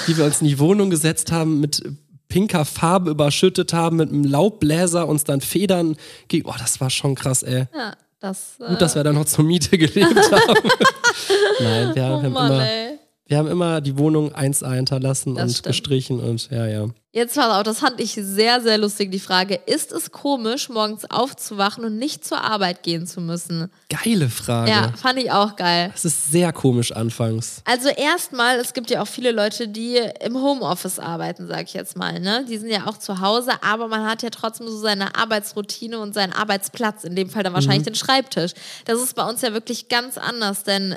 Wie 0.06 0.16
wir 0.16 0.24
uns 0.24 0.40
in 0.40 0.46
die 0.48 0.58
Wohnung 0.58 0.88
gesetzt 0.88 1.30
haben, 1.32 1.60
mit 1.60 1.82
pinker 2.28 2.64
Farbe 2.64 3.10
überschüttet 3.10 3.74
haben, 3.74 3.96
mit 3.96 4.08
einem 4.08 4.24
Laubbläser 4.24 5.06
uns 5.06 5.24
dann 5.24 5.42
Federn 5.42 5.96
gegen. 6.28 6.48
Oh, 6.48 6.54
das 6.58 6.80
war 6.80 6.88
schon 6.88 7.14
krass, 7.14 7.42
ey. 7.42 7.66
ja, 7.74 7.92
das. 8.20 8.54
Äh, 8.58 8.68
Gut, 8.70 8.80
dass 8.80 8.94
wir 8.94 9.04
dann 9.04 9.16
noch 9.16 9.26
zur 9.26 9.44
Miete 9.44 9.76
gelebt 9.76 10.16
haben. 10.32 10.70
Nein, 11.60 11.94
wir 11.94 12.02
oh 12.04 12.06
haben 12.22 12.32
Mann, 12.32 12.52
immer. 12.52 12.66
ey. 12.66 12.91
Wir 13.32 13.38
haben 13.38 13.48
immer 13.48 13.80
die 13.80 13.96
Wohnung 13.96 14.34
1A 14.34 14.74
hinterlassen 14.74 15.36
Das 15.36 15.44
und 15.44 15.50
stimmt. 15.52 15.66
gestrichen 15.68 16.20
und 16.20 16.50
ja, 16.50 16.66
ja. 16.66 16.88
Jetzt 17.12 17.34
pass 17.34 17.50
auf, 17.56 17.62
das 17.62 17.78
fand 17.78 17.98
ich 17.98 18.12
sehr, 18.12 18.60
sehr 18.60 18.76
lustig, 18.76 19.10
die 19.10 19.20
Frage. 19.20 19.58
Ist 19.66 19.90
es 19.92 20.12
komisch, 20.12 20.68
morgens 20.68 21.10
aufzuwachen 21.10 21.84
und 21.84 21.96
nicht 21.96 22.26
zur 22.26 22.42
Arbeit 22.42 22.82
gehen 22.82 23.06
zu 23.06 23.22
müssen? 23.22 23.70
Geile 23.88 24.28
Frage. 24.28 24.70
Ja, 24.70 24.92
fand 24.96 25.18
ich 25.18 25.30
auch 25.30 25.56
geil. 25.56 25.90
Das 25.92 26.04
ist 26.04 26.30
sehr 26.30 26.52
komisch 26.52 26.92
anfangs. 26.92 27.62
Also 27.64 27.88
erstmal, 27.88 28.58
es 28.58 28.74
gibt 28.74 28.90
ja 28.90 29.00
auch 29.00 29.06
viele 29.08 29.32
Leute, 29.32 29.66
die 29.66 29.98
im 30.20 30.36
Homeoffice 30.36 30.98
arbeiten, 30.98 31.46
sag 31.48 31.64
ich 31.64 31.72
jetzt 31.72 31.96
mal. 31.96 32.20
Ne? 32.20 32.44
Die 32.48 32.58
sind 32.58 32.68
ja 32.68 32.86
auch 32.86 32.98
zu 32.98 33.20
Hause, 33.20 33.52
aber 33.62 33.88
man 33.88 34.04
hat 34.04 34.22
ja 34.22 34.28
trotzdem 34.28 34.68
so 34.68 34.78
seine 34.78 35.14
Arbeitsroutine 35.14 35.98
und 35.98 36.12
seinen 36.12 36.34
Arbeitsplatz, 36.34 37.04
in 37.04 37.16
dem 37.16 37.30
Fall 37.30 37.42
dann 37.42 37.54
wahrscheinlich 37.54 37.84
den 37.84 37.94
Schreibtisch. 37.94 38.52
Das 38.84 39.00
ist 39.02 39.14
bei 39.14 39.26
uns 39.26 39.40
ja 39.40 39.54
wirklich 39.54 39.88
ganz 39.88 40.18
anders, 40.18 40.64
denn 40.64 40.96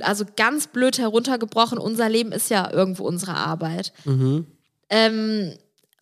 also 0.00 0.24
ganz 0.36 0.66
blöd 0.68 0.98
heruntergebrochen, 0.98 1.78
unser 1.78 2.08
Leben 2.08 2.32
ist 2.32 2.50
ja 2.50 2.70
irgendwo 2.72 3.04
unsere 3.04 3.34
Arbeit. 3.34 3.92
Ähm, 4.88 5.52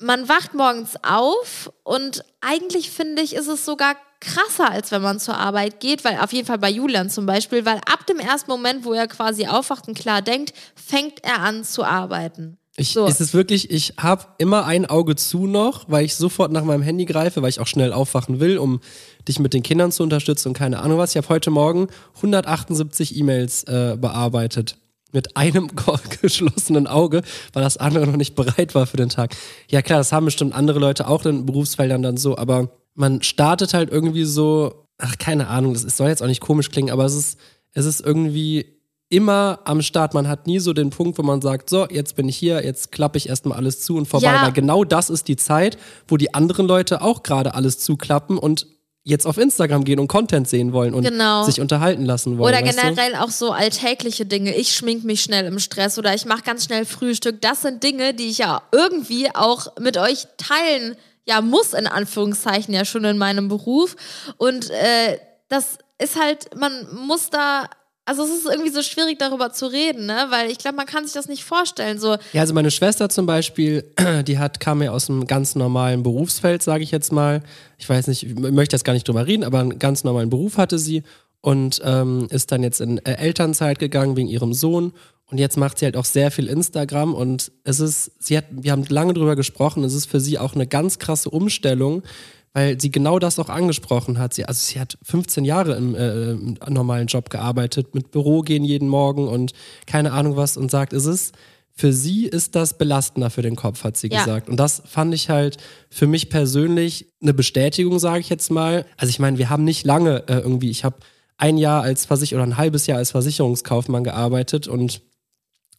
man 0.01 0.29
wacht 0.29 0.55
morgens 0.55 0.97
auf 1.03 1.73
und 1.83 2.25
eigentlich 2.41 2.91
finde 2.91 3.23
ich, 3.23 3.35
ist 3.35 3.49
es 3.49 3.65
sogar 3.65 3.97
krasser, 4.21 4.71
als 4.71 4.91
wenn 4.91 5.03
man 5.03 5.21
zur 5.21 5.37
Arbeit 5.37 5.81
geht, 5.81 6.05
weil 6.05 6.19
auf 6.19 6.33
jeden 6.33 6.47
Fall 6.47 6.59
bei 6.59 6.71
Julian 6.71 7.11
zum 7.11 7.27
Beispiel, 7.27 7.65
weil 7.67 7.77
ab 7.91 8.07
dem 8.07 8.19
ersten 8.19 8.51
Moment, 8.51 8.85
wo 8.85 8.93
er 8.93 9.07
quasi 9.07 9.47
aufwacht 9.47 9.87
und 9.89 9.99
klar 9.99 10.23
denkt, 10.23 10.53
fängt 10.75 11.25
er 11.25 11.41
an 11.41 11.65
zu 11.65 11.85
arbeiten. 11.85 12.59
Ich, 12.77 12.93
So. 12.93 13.07
Es 13.07 13.21
ist 13.21 13.35
wirklich, 13.35 13.71
ich 13.71 13.95
habe 13.99 14.25
immer 14.39 14.65
ein 14.65 14.87
Auge 14.87 15.15
zu 15.15 15.47
noch, 15.47 15.85
weil 15.89 16.05
ich 16.05 16.17
sofort 16.17 16.51
nach 16.51 16.65
meinem 16.65 16.83
Handy 16.83 17.05
greife, 17.05 17.41
weil 17.41 17.49
ich 17.49 17.61
auch 17.61 17.69
schnell 17.69 17.93
aufwachen 17.93 18.41
will, 18.41 18.59
um 18.59 18.81
dich 19.29 19.39
mit 19.39 19.55
den 19.55 19.63
Kindern 19.63 19.93
zu 19.93 20.03
unterstützen 20.03 20.49
und 20.49 20.55
keine 20.55 20.81
Ahnung 20.81 20.99
was. 20.99 21.11
Ich 21.11 21.17
habe 21.17 21.29
heute 21.29 21.51
Morgen 21.51 21.87
178 22.17 23.17
E-Mails 23.17 23.65
äh, 23.65 23.97
bearbeitet. 24.01 24.77
mit 25.13 25.37
einem 25.37 25.71
geschlossenen 26.23 26.89
Auge, 26.89 27.23
weil 27.53 27.63
das 27.63 27.77
andere 27.77 28.07
noch 28.09 28.17
nicht 28.17 28.35
bereit 28.35 28.75
war 28.75 28.87
für 28.87 28.97
den 28.97 29.09
Tag. 29.09 29.37
Ja 29.71 29.81
klar, 29.81 29.99
das 29.99 30.11
haben 30.11 30.25
bestimmt 30.25 30.53
andere 30.55 30.81
Leute 30.81 31.07
auch 31.07 31.25
in 31.25 31.47
Berufsfeldern 31.47 32.03
dann 32.03 32.17
so, 32.17 32.37
aber 32.37 32.71
man 32.95 33.23
startet 33.23 33.75
halt 33.75 33.91
irgendwie 33.91 34.25
so, 34.25 34.87
ach 34.99 35.17
keine 35.19 35.47
Ahnung, 35.47 35.75
das 35.75 35.97
soll 35.97 36.09
jetzt 36.09 36.23
auch 36.23 36.27
nicht 36.27 36.41
komisch 36.41 36.71
klingen, 36.73 36.91
aber 36.91 37.05
es 37.05 37.15
ist, 37.15 37.39
es 37.73 37.87
ist 37.87 38.01
irgendwie 38.01 38.74
immer 39.15 39.61
am 39.65 39.83
Start. 39.83 40.15
Man 40.15 40.29
hat 40.29 40.47
nie 40.47 40.59
so 40.59 40.73
den 40.73 40.91
Punkt, 40.91 41.19
wo 41.19 41.23
man 41.23 41.41
sagt, 41.41 41.71
so, 41.71 41.87
jetzt 41.89 42.17
bin 42.17 42.29
ich 42.29 42.37
hier, 42.37 42.65
jetzt 42.65 42.93
klappe 42.93 43.19
ich 43.19 43.29
erstmal 43.29 43.57
alles 43.57 43.81
zu 43.81 43.97
und 43.97 44.07
vorbei. 44.07 44.27
Ja. 44.27 44.43
Weil 44.43 44.53
genau 44.53 44.85
das 44.85 45.11
ist 45.11 45.29
die 45.29 45.37
Zeit, 45.37 45.79
wo 46.09 46.17
die 46.17 46.35
anderen 46.35 46.67
Leute 46.67 47.03
auch 47.03 47.23
gerade 47.23 47.55
alles 47.55 47.79
zuklappen 47.79 48.39
und 48.39 48.67
jetzt 49.05 49.27
auf 49.27 49.37
Instagram 49.37 49.85
gehen 49.85 50.01
und 50.01 50.09
Content 50.09 50.49
sehen 50.49 50.73
wollen 50.73 50.95
und 50.95 51.05
genau. 51.05 51.45
sich 51.45 51.61
unterhalten 51.61 52.07
lassen 52.07 52.39
wollen. 52.39 52.55
Oder 52.55 52.63
generell 52.63 53.13
du? 53.13 53.21
auch 53.21 53.29
so 53.29 53.53
alltägliche 53.53 54.25
Dinge. 54.25 54.57
Ich 54.57 54.75
schmink 54.75 55.05
mich 55.05 55.23
schnell 55.23 55.45
im 55.45 55.59
Stress 55.59 55.99
oder 55.99 56.15
ich 56.15 56.25
mache 56.25 56.43
ganz 56.43 56.65
schnell 56.65 56.87
Frühstück. 56.87 57.41
Das 57.43 57.63
sind 57.63 57.83
Dinge, 57.83 58.15
die 58.15 58.31
ich 58.31 58.39
ja 58.39 58.63
irgendwie 58.73 59.29
auch 59.35 59.77
mit 59.79 59.99
euch 59.99 60.27
teilen 60.39 60.97
ja 61.27 61.41
muss, 61.41 61.73
in 61.73 61.87
Anführungszeichen, 61.87 62.75
ja 62.75 62.85
schon 62.85 63.05
in 63.05 63.19
meinem 63.19 63.49
Beruf. 63.49 63.97
Und 64.39 64.71
äh, 64.71 65.19
das 65.49 65.79
ist 65.99 66.21
halt, 66.21 66.57
man 66.57 66.87
muss 67.07 67.31
da 67.31 67.69
also 68.07 68.23
es 68.25 68.31
ist 68.31 68.47
irgendwie 68.47 68.71
so 68.71 68.83
schwierig 68.83 69.19
darüber 69.19 69.53
zu 69.53 69.67
reden, 69.67 70.07
ne? 70.07 70.27
Weil 70.29 70.51
ich 70.51 70.59
glaube, 70.59 70.77
man 70.77 70.87
kann 70.87 71.05
sich 71.05 71.15
das 71.15 71.27
nicht 71.27 71.45
vorstellen. 71.45 71.99
So. 71.99 72.17
Ja, 72.33 72.43
also 72.43 72.53
meine 72.53 72.71
Schwester 72.71 73.09
zum 73.09 73.27
Beispiel, 73.27 73.85
die 74.27 74.39
hat, 74.39 74.61
kam 74.61 74.83
ja 74.83 74.91
aus 74.91 75.09
einem 75.09 75.27
ganz 75.27 75.55
normalen 75.55 76.03
Berufsfeld, 76.03 76.63
sage 76.63 76.85
ich 76.85 76.91
jetzt 76.91 77.13
mal. 77.13 77.43
Ich 77.79 77.89
weiß 77.89 78.09
nicht, 78.09 78.25
ich 78.25 78.35
möchte 78.35 78.77
jetzt 78.77 78.85
gar 78.85 78.93
nicht 78.93 79.09
drüber 79.09 79.27
reden, 79.27 79.45
aber 79.45 79.61
einen 79.61 79.79
ganz 79.79 80.05
normalen 80.05 80.29
Beruf 80.29 80.59
hatte 80.59 80.79
sie 80.79 81.03
und 81.41 81.81
ähm, 81.85 82.27
ist 82.31 82.53
dann 82.53 82.63
jetzt 82.63 82.81
in 82.81 82.99
äh, 82.99 83.15
Elternzeit 83.15 83.79
gegangen 83.79 84.17
wegen 84.17 84.29
ihrem 84.29 84.53
Sohn. 84.53 84.93
Und 85.31 85.39
jetzt 85.39 85.57
macht 85.57 85.79
sie 85.79 85.87
halt 85.87 85.97
auch 85.97 86.05
sehr 86.05 86.31
viel 86.31 86.49
Instagram 86.49 87.15
und 87.15 87.51
es 87.65 87.81
ist, 87.81 88.13
sie 88.19 88.37
hat, 88.37 88.45
wir 88.51 88.73
haben 88.73 88.85
lange 88.89 89.15
drüber 89.15 89.37
gesprochen, 89.37 89.83
es 89.83 89.95
ist 89.95 90.07
für 90.07 90.21
sie 90.21 90.39
auch 90.39 90.55
eine 90.55 90.67
ganz 90.67 90.99
krasse 90.99 91.31
Umstellung, 91.31 92.03
weil 92.55 92.81
sie 92.81 92.91
genau 92.91 93.19
das 93.19 93.39
auch 93.39 93.49
angesprochen 93.49 94.19
hat. 94.19 94.33
Sie, 94.33 94.47
also 94.47 94.65
sie 94.65 94.81
hat 94.81 94.97
15 95.03 95.45
Jahre 95.45 95.75
im, 95.75 95.95
äh, 95.95 96.31
im 96.31 96.57
normalen 96.69 97.09
Job 97.09 97.29
gearbeitet, 97.29 97.95
mit 97.95 98.13
Büro 98.13 98.41
gehen 98.41 98.65
jeden 98.65 98.89
Morgen 98.89 99.29
und 99.29 99.53
keine 99.87 100.13
Ahnung 100.13 100.37
was 100.37 100.57
und 100.57 100.71
sagt, 100.71 100.93
es 100.93 101.05
ist 101.05 101.35
für 101.77 101.93
sie 101.93 102.27
ist 102.27 102.55
das 102.55 102.79
belastender 102.79 103.31
für 103.31 103.43
den 103.43 103.57
Kopf, 103.57 103.83
hat 103.83 103.97
sie 103.97 104.09
ja. 104.09 104.21
gesagt. 104.21 104.49
Und 104.49 104.59
das 104.59 104.83
fand 104.87 105.13
ich 105.13 105.29
halt 105.29 105.57
für 105.91 106.07
mich 106.07 106.31
persönlich 106.31 107.09
eine 107.21 107.35
Bestätigung, 107.35 107.99
sage 107.99 108.21
ich 108.21 108.29
jetzt 108.29 108.53
mal. 108.53 108.87
Also 108.97 109.11
ich 109.11 109.19
meine, 109.19 109.39
wir 109.39 109.51
haben 109.51 109.65
nicht 109.65 109.85
lange 109.85 110.23
äh, 110.29 110.39
irgendwie, 110.39 110.71
ich 110.71 110.85
habe 110.85 110.99
ein 111.37 111.59
Jahr 111.59 111.83
als 111.83 112.07
Versicher 112.07 112.37
oder 112.37 112.45
ein 112.45 112.57
halbes 112.57 112.87
Jahr 112.87 112.99
als 112.99 113.11
Versicherungskaufmann 113.11 114.05
gearbeitet 114.05 114.69
und 114.69 115.03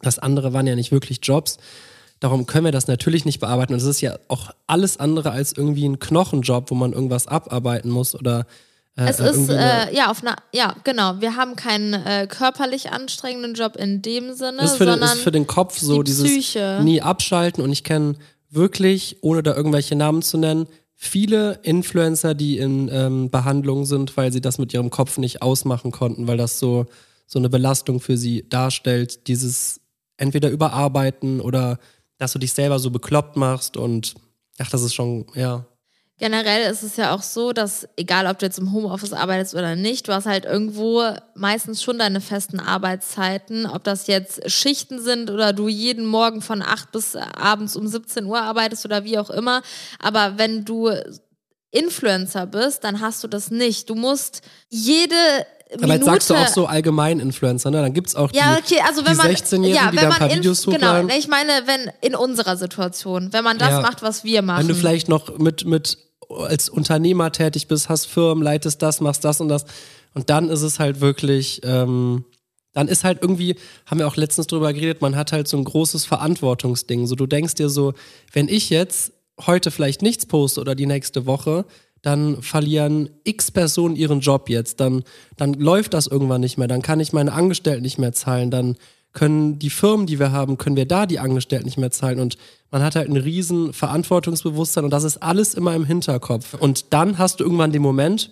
das 0.02 0.20
andere 0.20 0.52
waren 0.52 0.68
ja 0.68 0.76
nicht 0.76 0.92
wirklich 0.92 1.20
Jobs. 1.24 1.58
Darum 2.20 2.46
können 2.46 2.66
wir 2.66 2.72
das 2.72 2.88
natürlich 2.88 3.26
nicht 3.26 3.40
bearbeiten. 3.40 3.74
Und 3.74 3.80
es 3.80 3.86
ist 3.86 4.02
ja 4.02 4.18
auch 4.28 4.52
alles 4.68 4.98
andere 4.98 5.32
als 5.32 5.54
irgendwie 5.54 5.88
ein 5.88 6.00
Knochenjob, 6.00 6.72
wo 6.72 6.76
man 6.76 6.94
irgendwas 6.94 7.28
abarbeiten 7.28 7.90
muss 7.90 8.16
oder. 8.16 8.46
Äh, 8.98 9.10
es 9.10 9.20
ist, 9.20 9.50
äh, 9.50 9.94
ja, 9.94 10.10
auf 10.10 10.22
einer, 10.22 10.38
ja, 10.54 10.76
genau. 10.86 11.20
Wir 11.20 11.36
haben 11.36 11.56
keinen 11.56 11.94
äh, 11.94 12.28
körperlich 12.30 12.92
anstrengenden 12.92 13.54
Job 13.54 13.76
in 13.76 14.02
dem 14.02 14.34
Sinne, 14.34 14.62
ist 14.62 14.78
für, 14.78 14.86
sondern 14.86 15.10
ist 15.10 15.20
für 15.20 15.32
den 15.32 15.48
Kopf 15.48 15.78
so 15.78 16.02
die 16.02 16.12
dieses 16.12 16.24
Psyche. 16.24 16.80
nie 16.84 17.02
abschalten. 17.02 17.62
Und 17.64 17.72
ich 17.72 17.84
kenne 17.84 18.16
wirklich, 18.50 19.18
ohne 19.22 19.44
da 19.44 19.54
irgendwelche 19.54 19.96
Namen 19.96 20.22
zu 20.22 20.38
nennen, 20.38 20.68
viele 20.96 21.60
Influencer, 21.64 22.34
die 22.34 22.58
in 22.58 22.90
ähm, 22.92 23.30
Behandlung 23.30 23.86
sind, 23.86 24.16
weil 24.16 24.32
sie 24.32 24.42
das 24.42 24.58
mit 24.58 24.74
ihrem 24.74 24.90
Kopf 24.90 25.18
nicht 25.18 25.42
ausmachen 25.42 25.92
konnten, 25.92 26.28
weil 26.28 26.38
das 26.38 26.58
so, 26.58 26.86
so 27.28 27.40
eine 27.40 27.50
Belastung 27.50 28.00
für 28.00 28.18
sie 28.18 28.48
darstellt, 28.50 29.28
dieses 29.28 29.82
entweder 30.18 30.50
überarbeiten 30.50 31.42
oder 31.42 31.80
dass 32.18 32.34
du 32.34 32.40
dich 32.40 32.54
selber 32.54 32.80
so 32.80 32.92
bekloppt 32.92 33.36
machst 33.36 33.78
und 33.78 34.16
ach, 34.60 34.70
das 34.70 34.82
ist 34.82 34.94
schon, 34.94 35.26
ja. 35.36 35.66
Generell 36.18 36.72
ist 36.72 36.82
es 36.82 36.96
ja 36.96 37.14
auch 37.14 37.22
so, 37.22 37.52
dass 37.52 37.90
egal 37.98 38.26
ob 38.28 38.40
du 38.40 38.46
jetzt 38.46 38.58
im 38.58 38.72
Homeoffice 38.72 39.12
arbeitest 39.12 39.54
oder 39.54 39.76
nicht, 39.76 40.08
du 40.08 40.14
hast 40.14 40.26
halt 40.26 40.46
irgendwo 40.46 41.04
meistens 41.36 41.84
schon 41.84 42.00
deine 42.00 42.22
festen 42.22 42.62
Arbeitszeiten, 42.62 43.66
ob 43.66 43.84
das 43.84 44.08
jetzt 44.08 44.50
Schichten 44.50 45.02
sind 45.02 45.30
oder 45.30 45.52
du 45.52 45.68
jeden 45.68 46.06
Morgen 46.06 46.42
von 46.42 46.62
8 46.62 46.94
bis 46.94 47.18
abends 47.18 47.76
um 47.76 47.86
17 47.86 48.26
Uhr 48.26 48.42
arbeitest 48.42 48.86
oder 48.86 49.04
wie 49.04 49.18
auch 49.18 49.30
immer. 49.30 49.62
Aber 50.00 50.38
wenn 50.38 50.64
du 50.64 50.90
Influencer 51.72 52.48
bist, 52.48 52.86
dann 52.86 53.02
hast 53.02 53.22
du 53.22 53.28
das 53.28 53.52
nicht. 53.52 53.90
Du 53.90 53.96
musst 53.96 54.42
jede 54.70 55.16
aber 55.74 55.94
jetzt 55.96 56.06
sagst 56.06 56.30
du 56.30 56.36
auch 56.36 56.48
so 56.48 56.68
allgemein 56.68 57.20
Influencer, 57.20 57.72
ne? 57.72 57.82
Dann 57.82 57.94
gibt 57.94 58.08
es 58.08 58.16
auch 58.16 58.32
die, 58.32 58.38
ja, 58.38 58.58
okay, 58.58 58.80
also 58.88 59.04
wenn 59.06 59.14
die 59.14 59.36
16-Jährigen, 59.36 59.74
ja, 59.74 59.92
die 59.92 59.98
da 59.98 60.10
ein 60.10 60.20
paar 60.20 60.32
Videos 60.32 60.68
hochladen. 60.68 61.08
Genau, 61.08 61.18
ich 61.20 61.28
meine, 61.28 61.52
wenn 61.66 61.92
in 62.02 62.16
unserer 62.16 62.56
Situation, 62.56 63.34
wenn 63.34 63.44
man 63.44 63.58
das 63.58 63.70
ja. 63.70 63.82
macht, 63.82 64.04
was 64.04 64.24
wir 64.24 64.42
machen. 64.42 64.60
Wenn 64.60 64.68
du 64.68 64.76
vielleicht 64.76 65.10
noch 65.10 65.38
mit, 65.40 65.66
mit 65.66 65.98
als 66.30 66.70
Unternehmer 66.70 67.32
tätig 67.32 67.68
bist, 67.68 67.90
hast 67.90 68.06
Firmen, 68.06 68.44
leitest 68.44 68.82
das, 68.82 69.02
machst 69.02 69.24
das 69.24 69.42
und 69.42 69.48
das. 69.48 69.66
Und 70.14 70.30
dann 70.30 70.50
ist 70.50 70.62
es 70.62 70.80
halt 70.80 71.02
wirklich, 71.02 71.62
ähm, 71.64 72.26
dann 72.74 72.88
ist 72.88 73.04
halt 73.04 73.22
irgendwie, 73.22 73.56
haben 73.86 74.00
wir 74.00 74.08
auch 74.08 74.16
letztens 74.16 74.48
drüber 74.48 74.72
geredet, 74.74 75.02
man 75.02 75.16
hat 75.16 75.32
halt 75.32 75.48
so 75.48 75.58
ein 75.58 75.64
großes 75.64 76.06
Verantwortungsding. 76.06 77.08
So, 77.08 77.16
du 77.16 77.26
denkst 77.26 77.56
dir 77.56 77.70
so, 77.70 77.94
wenn 78.34 78.48
ich 78.48 78.70
jetzt 78.70 79.14
heute 79.46 79.72
vielleicht 79.72 80.02
nichts 80.02 80.26
poste 80.26 80.62
oder 80.62 80.76
die 80.76 80.86
nächste 80.86 81.26
Woche, 81.26 81.66
dann 82.06 82.42
verlieren 82.42 83.10
x 83.24 83.50
Personen 83.52 83.96
ihren 83.96 84.20
Job 84.20 84.50
jetzt, 84.50 84.80
dann, 84.80 85.04
dann 85.38 85.54
läuft 85.54 85.94
das 85.94 86.06
irgendwann 86.06 86.42
nicht 86.42 86.58
mehr, 86.58 86.68
dann 86.68 86.82
kann 86.82 87.00
ich 87.00 87.14
meine 87.14 87.34
Angestellten 87.34 87.82
nicht 87.82 87.98
mehr 87.98 88.14
zahlen, 88.14 88.52
dann 88.52 88.78
können 89.14 89.58
die 89.58 89.70
Firmen, 89.70 90.06
die 90.06 90.20
wir 90.20 90.32
haben, 90.32 90.58
können 90.58 90.76
wir 90.76 90.86
da 90.86 91.06
die 91.06 91.20
Angestellten 91.20 91.66
nicht 91.66 91.78
mehr 91.78 91.92
zahlen 91.92 92.20
und 92.20 92.38
man 92.70 92.84
hat 92.84 92.96
halt 92.96 93.10
ein 93.10 93.18
riesen 93.18 93.74
Verantwortungsbewusstsein 93.74 94.84
und 94.84 94.92
das 94.92 95.04
ist 95.04 95.24
alles 95.24 95.54
immer 95.56 95.74
im 95.74 95.86
Hinterkopf. 95.86 96.54
Und 96.54 96.94
dann 96.94 97.18
hast 97.18 97.40
du 97.40 97.44
irgendwann 97.44 97.72
den 97.72 97.82
Moment, 97.82 98.32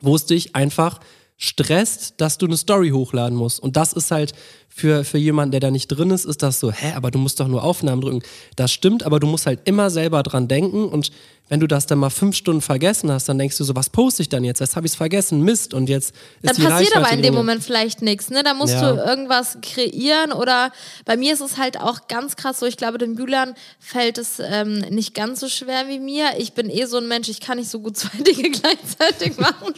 wo 0.00 0.16
es 0.16 0.26
dich 0.26 0.56
einfach 0.56 1.00
stresst, 1.36 2.14
dass 2.20 2.38
du 2.38 2.46
eine 2.46 2.56
Story 2.56 2.90
hochladen 2.90 3.36
musst. 3.36 3.60
Und 3.60 3.76
das 3.76 3.92
ist 3.92 4.10
halt 4.10 4.32
für, 4.78 5.02
für 5.02 5.18
jemanden, 5.18 5.50
der 5.50 5.60
da 5.60 5.70
nicht 5.70 5.88
drin 5.88 6.10
ist, 6.10 6.24
ist 6.24 6.42
das 6.42 6.60
so, 6.60 6.70
hä, 6.70 6.92
aber 6.94 7.10
du 7.10 7.18
musst 7.18 7.40
doch 7.40 7.48
nur 7.48 7.64
Aufnahmen 7.64 8.00
drücken. 8.00 8.22
Das 8.54 8.72
stimmt, 8.72 9.02
aber 9.02 9.18
du 9.18 9.26
musst 9.26 9.46
halt 9.46 9.60
immer 9.64 9.90
selber 9.90 10.22
dran 10.22 10.46
denken 10.46 10.84
und 10.84 11.10
wenn 11.48 11.60
du 11.60 11.66
das 11.66 11.86
dann 11.86 11.98
mal 11.98 12.10
fünf 12.10 12.36
Stunden 12.36 12.60
vergessen 12.60 13.10
hast, 13.10 13.28
dann 13.28 13.38
denkst 13.38 13.56
du 13.56 13.64
so, 13.64 13.74
was 13.74 13.88
poste 13.88 14.22
ich 14.22 14.28
dann 14.28 14.44
jetzt? 14.44 14.60
Jetzt 14.60 14.76
habe 14.76 14.86
ich 14.86 14.92
es 14.92 14.96
vergessen, 14.96 15.42
Mist. 15.42 15.72
Und 15.72 15.88
jetzt 15.88 16.14
ist 16.42 16.50
Dann 16.50 16.56
die 16.56 16.62
passiert 16.62 16.96
aber 16.96 17.10
in 17.10 17.22
dem 17.22 17.34
Moment 17.34 17.64
vielleicht 17.64 18.02
nichts, 18.02 18.30
ne? 18.30 18.42
Da 18.42 18.54
musst 18.54 18.74
ja. 18.74 18.92
du 18.92 19.00
irgendwas 19.00 19.58
kreieren 19.62 20.32
oder 20.32 20.72
bei 21.06 21.16
mir 21.16 21.32
ist 21.32 21.40
es 21.40 21.56
halt 21.56 21.80
auch 21.80 22.06
ganz 22.08 22.36
krass 22.36 22.60
so, 22.60 22.66
ich 22.66 22.76
glaube, 22.76 22.98
den 22.98 23.14
Bühlern 23.14 23.54
fällt 23.78 24.18
es 24.18 24.40
ähm, 24.40 24.80
nicht 24.90 25.14
ganz 25.14 25.40
so 25.40 25.48
schwer 25.48 25.88
wie 25.88 25.98
mir. 25.98 26.32
Ich 26.38 26.52
bin 26.52 26.68
eh 26.68 26.84
so 26.84 26.98
ein 26.98 27.08
Mensch, 27.08 27.28
ich 27.28 27.40
kann 27.40 27.58
nicht 27.58 27.70
so 27.70 27.80
gut 27.80 27.96
zwei 27.96 28.22
Dinge 28.22 28.50
gleichzeitig 28.50 29.38
machen. 29.38 29.72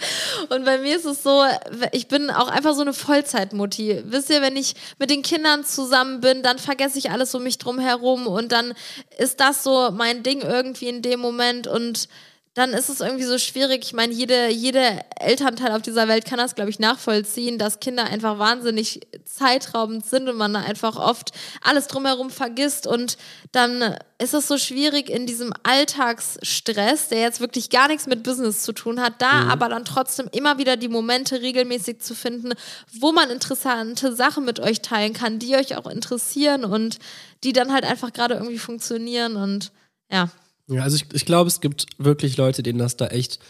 Und 0.48 0.64
bei 0.64 0.78
mir 0.78 0.96
ist 0.96 1.04
es 1.04 1.22
so, 1.22 1.44
ich 1.92 2.08
bin 2.08 2.30
auch 2.30 2.48
einfach 2.48 2.74
so 2.74 2.80
eine 2.80 2.92
Vollzeitmutti. 2.92 4.02
Wisst 4.06 4.30
ihr, 4.30 4.42
wenn 4.42 4.56
ich 4.56 4.74
mit 4.98 5.10
den 5.10 5.22
Kindern 5.22 5.64
zusammen 5.64 6.20
bin, 6.20 6.42
dann 6.42 6.58
vergesse 6.58 6.98
ich 6.98 7.10
alles 7.10 7.34
um 7.34 7.42
mich 7.42 7.58
drum 7.58 7.78
herum 7.78 8.26
und 8.26 8.52
dann 8.52 8.74
ist 9.18 9.40
das 9.40 9.62
so 9.62 9.90
mein 9.92 10.22
Ding 10.22 10.40
irgendwie 10.40 10.88
in 10.88 11.02
dem 11.02 11.20
Moment 11.20 11.66
und 11.66 12.08
dann 12.54 12.72
ist 12.72 12.88
es 12.88 13.00
irgendwie 13.00 13.24
so 13.24 13.38
schwierig. 13.38 13.84
Ich 13.84 13.92
meine, 13.92 14.12
jede, 14.12 14.48
jede 14.48 15.00
Elternteil 15.20 15.70
auf 15.70 15.82
dieser 15.82 16.08
Welt 16.08 16.24
kann 16.24 16.38
das, 16.38 16.56
glaube 16.56 16.70
ich, 16.70 16.80
nachvollziehen, 16.80 17.58
dass 17.58 17.78
Kinder 17.78 18.04
einfach 18.04 18.40
wahnsinnig 18.40 19.06
zeitraubend 19.24 20.04
sind 20.04 20.28
und 20.28 20.36
man 20.36 20.56
einfach 20.56 20.96
oft 20.96 21.30
alles 21.62 21.86
drumherum 21.86 22.28
vergisst. 22.28 22.88
Und 22.88 23.18
dann 23.52 23.96
ist 24.18 24.34
es 24.34 24.48
so 24.48 24.58
schwierig 24.58 25.08
in 25.08 25.26
diesem 25.26 25.52
Alltagsstress, 25.62 27.08
der 27.08 27.20
jetzt 27.20 27.38
wirklich 27.38 27.70
gar 27.70 27.86
nichts 27.86 28.08
mit 28.08 28.24
Business 28.24 28.62
zu 28.64 28.72
tun 28.72 29.00
hat, 29.00 29.22
da 29.22 29.44
mhm. 29.44 29.50
aber 29.50 29.68
dann 29.68 29.84
trotzdem 29.84 30.28
immer 30.32 30.58
wieder 30.58 30.76
die 30.76 30.88
Momente 30.88 31.40
regelmäßig 31.40 32.00
zu 32.00 32.16
finden, 32.16 32.54
wo 32.92 33.12
man 33.12 33.30
interessante 33.30 34.12
Sachen 34.12 34.44
mit 34.44 34.58
euch 34.58 34.82
teilen 34.82 35.12
kann, 35.12 35.38
die 35.38 35.54
euch 35.54 35.76
auch 35.76 35.86
interessieren 35.86 36.64
und 36.64 36.98
die 37.44 37.52
dann 37.52 37.72
halt 37.72 37.84
einfach 37.84 38.12
gerade 38.12 38.34
irgendwie 38.34 38.58
funktionieren. 38.58 39.36
Und 39.36 39.70
ja. 40.10 40.30
Ja, 40.70 40.82
also 40.82 40.96
ich, 40.96 41.06
ich 41.12 41.26
glaube, 41.26 41.48
es 41.48 41.60
gibt 41.60 41.86
wirklich 41.98 42.36
Leute, 42.36 42.62
denen 42.62 42.78
das 42.78 42.96
da 42.96 43.08
echt 43.08 43.40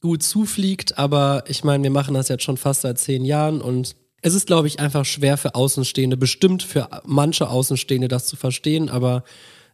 gut 0.00 0.22
zufliegt, 0.22 0.98
aber 0.98 1.44
ich 1.46 1.64
meine, 1.64 1.82
wir 1.82 1.90
machen 1.90 2.14
das 2.14 2.28
jetzt 2.28 2.44
schon 2.44 2.56
fast 2.56 2.82
seit 2.82 2.98
zehn 2.98 3.24
Jahren 3.24 3.60
und 3.60 3.96
es 4.22 4.34
ist, 4.34 4.46
glaube 4.46 4.68
ich, 4.68 4.78
einfach 4.78 5.04
schwer 5.06 5.38
für 5.38 5.54
Außenstehende, 5.54 6.16
bestimmt 6.16 6.62
für 6.62 6.88
manche 7.04 7.48
Außenstehende 7.48 8.08
das 8.08 8.26
zu 8.26 8.36
verstehen, 8.36 8.90
aber 8.90 9.24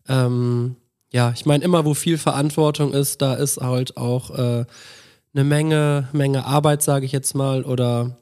ähm, 0.09 0.77
ja, 1.13 1.33
ich 1.35 1.47
meine, 1.47 1.65
immer 1.65 1.85
wo 1.85 1.95
viel 1.95 2.19
Verantwortung 2.19 2.93
ist, 2.93 3.23
da 3.23 3.35
ist 3.35 3.59
halt 3.59 3.97
auch 3.97 4.31
äh, 4.31 4.65
eine 5.35 5.45
Menge, 5.45 6.09
Menge 6.13 6.45
Arbeit, 6.45 6.83
sage 6.83 7.07
ich 7.07 7.13
jetzt 7.13 7.35
mal, 7.35 7.65
oder 7.65 8.19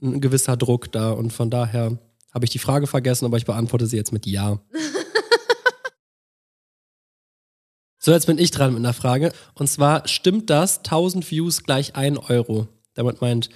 ein 0.00 0.20
gewisser 0.20 0.56
Druck 0.56 0.92
da 0.92 1.10
und 1.10 1.32
von 1.32 1.50
daher 1.50 1.98
habe 2.32 2.44
ich 2.44 2.50
die 2.50 2.58
Frage 2.58 2.86
vergessen, 2.86 3.24
aber 3.24 3.36
ich 3.36 3.46
beantworte 3.46 3.86
sie 3.86 3.96
jetzt 3.96 4.12
mit 4.12 4.26
Ja. 4.26 4.60
So, 8.06 8.12
jetzt 8.12 8.26
bin 8.26 8.38
ich 8.38 8.52
dran 8.52 8.72
mit 8.72 8.78
einer 8.78 8.92
Frage. 8.92 9.32
Und 9.54 9.66
zwar, 9.66 10.06
stimmt 10.06 10.48
das 10.48 10.78
1000 10.78 11.28
Views 11.28 11.64
gleich 11.64 11.96
1 11.96 12.30
Euro? 12.30 12.68
Damit 12.94 13.20
meint 13.20 13.48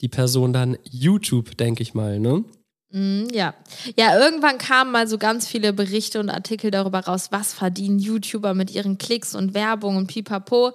die 0.00 0.06
Person 0.06 0.52
dann 0.52 0.78
YouTube, 0.88 1.56
denke 1.56 1.82
ich 1.82 1.92
mal, 1.92 2.20
ne? 2.20 2.44
Mm, 2.92 3.24
ja. 3.32 3.54
Ja, 3.96 4.16
irgendwann 4.16 4.58
kamen 4.58 4.92
mal 4.92 5.08
so 5.08 5.18
ganz 5.18 5.48
viele 5.48 5.72
Berichte 5.72 6.20
und 6.20 6.30
Artikel 6.30 6.70
darüber 6.70 7.00
raus, 7.00 7.32
was 7.32 7.52
verdienen 7.52 7.98
YouTuber 7.98 8.54
mit 8.54 8.70
ihren 8.72 8.96
Klicks 8.96 9.34
und 9.34 9.54
Werbung 9.54 9.96
und 9.96 10.06
pipapo. 10.06 10.70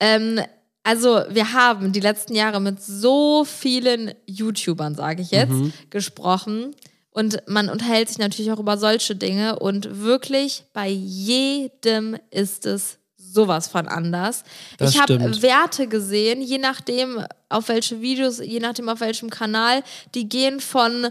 Ähm, 0.00 0.40
also 0.82 1.22
wir 1.30 1.52
haben 1.52 1.92
die 1.92 2.00
letzten 2.00 2.34
Jahre 2.34 2.60
mit 2.60 2.82
so 2.82 3.44
vielen 3.44 4.12
YouTubern, 4.26 4.96
sage 4.96 5.22
ich 5.22 5.30
jetzt, 5.30 5.52
mhm. 5.52 5.72
gesprochen. 5.90 6.74
Und 7.16 7.42
man 7.46 7.70
unterhält 7.70 8.08
sich 8.08 8.18
natürlich 8.18 8.52
auch 8.52 8.58
über 8.58 8.76
solche 8.76 9.16
Dinge. 9.16 9.58
Und 9.58 10.02
wirklich 10.02 10.64
bei 10.74 10.88
jedem 10.88 12.18
ist 12.30 12.66
es 12.66 12.98
sowas 13.16 13.68
von 13.68 13.88
anders. 13.88 14.44
Das 14.76 14.90
ich 14.90 15.00
habe 15.00 15.40
Werte 15.40 15.86
gesehen, 15.86 16.42
je 16.42 16.58
nachdem 16.58 17.24
auf 17.48 17.68
welche 17.68 18.02
Videos, 18.02 18.40
je 18.40 18.60
nachdem 18.60 18.90
auf 18.90 19.00
welchem 19.00 19.30
Kanal, 19.30 19.82
die 20.14 20.28
gehen 20.28 20.60
von 20.60 21.08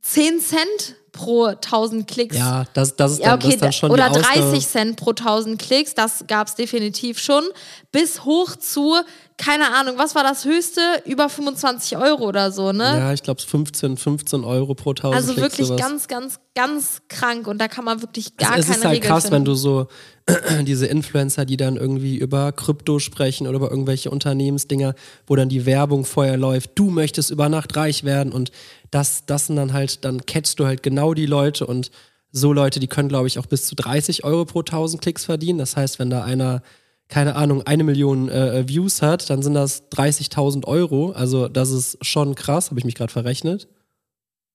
10 0.00 0.40
Cent 0.40 0.96
pro 1.12 1.44
1000 1.44 2.08
Klicks. 2.08 2.36
Ja, 2.36 2.64
das, 2.72 2.96
das 2.96 3.12
ist 3.12 3.20
dann, 3.20 3.28
ja, 3.28 3.34
okay, 3.34 3.50
das 3.50 3.60
dann 3.60 3.72
schon 3.72 3.90
Oder 3.90 4.08
30 4.08 4.66
Cent 4.66 4.96
pro 4.96 5.10
1000 5.10 5.60
Klicks, 5.60 5.94
das 5.94 6.24
gab 6.26 6.48
es 6.48 6.54
definitiv 6.54 7.18
schon. 7.18 7.44
Bis 7.92 8.24
hoch 8.24 8.56
zu, 8.56 8.96
keine 9.36 9.74
Ahnung, 9.74 9.94
was 9.96 10.14
war 10.14 10.22
das 10.22 10.44
höchste? 10.44 10.80
Über 11.06 11.28
25 11.28 11.96
Euro 11.96 12.24
oder 12.28 12.52
so, 12.52 12.72
ne? 12.72 12.84
Ja, 12.84 13.12
ich 13.12 13.22
glaube 13.22 13.40
15, 13.42 13.96
15 13.96 14.44
Euro 14.44 14.74
pro 14.74 14.90
1000 14.90 15.14
Also 15.14 15.36
wirklich 15.36 15.66
sowas. 15.66 15.80
ganz, 15.80 16.08
ganz, 16.08 16.40
ganz 16.54 17.02
krank 17.08 17.46
und 17.48 17.58
da 17.58 17.66
kann 17.68 17.84
man 17.84 18.00
wirklich 18.00 18.36
gar 18.36 18.50
keine 18.50 18.60
Es 18.62 18.68
ist 18.68 18.84
halt 18.84 18.96
Regel 18.96 19.08
krass, 19.08 19.24
finden. 19.24 19.34
wenn 19.36 19.44
du 19.44 19.54
so 19.54 19.88
diese 20.62 20.86
Influencer, 20.86 21.44
die 21.44 21.56
dann 21.56 21.76
irgendwie 21.76 22.16
über 22.16 22.52
Krypto 22.52 22.98
sprechen 23.00 23.46
oder 23.48 23.56
über 23.56 23.70
irgendwelche 23.70 24.10
Unternehmensdinger, 24.10 24.94
wo 25.26 25.34
dann 25.34 25.48
die 25.48 25.66
Werbung 25.66 26.04
vorher 26.04 26.36
läuft, 26.36 26.70
du 26.76 26.90
möchtest 26.90 27.30
über 27.30 27.48
Nacht 27.48 27.74
reich 27.76 28.04
werden 28.04 28.32
und 28.32 28.52
das, 28.90 29.26
das 29.26 29.46
sind 29.48 29.56
dann 29.56 29.72
halt, 29.72 30.04
dann 30.04 30.24
catchst 30.26 30.60
du 30.60 30.66
halt 30.66 30.82
genau 30.82 31.12
die 31.12 31.26
Leute 31.26 31.66
und 31.66 31.90
so 32.30 32.52
Leute, 32.52 32.80
die 32.80 32.88
können, 32.88 33.08
glaube 33.08 33.28
ich, 33.28 33.38
auch 33.38 33.46
bis 33.46 33.66
zu 33.66 33.74
30 33.76 34.24
Euro 34.24 34.44
pro 34.44 34.60
1000 34.60 35.00
Klicks 35.00 35.24
verdienen. 35.24 35.58
Das 35.58 35.76
heißt, 35.76 36.00
wenn 36.00 36.10
da 36.10 36.24
einer, 36.24 36.62
keine 37.08 37.36
Ahnung, 37.36 37.62
eine 37.62 37.84
Million 37.84 38.28
äh, 38.28 38.66
Views 38.66 39.02
hat, 39.02 39.28
dann 39.30 39.42
sind 39.42 39.54
das 39.54 39.90
30.000 39.90 40.66
Euro. 40.66 41.12
Also 41.12 41.48
das 41.48 41.70
ist 41.70 42.04
schon 42.04 42.34
krass, 42.34 42.70
habe 42.70 42.80
ich 42.80 42.84
mich 42.84 42.94
gerade 42.94 43.12
verrechnet. 43.12 43.68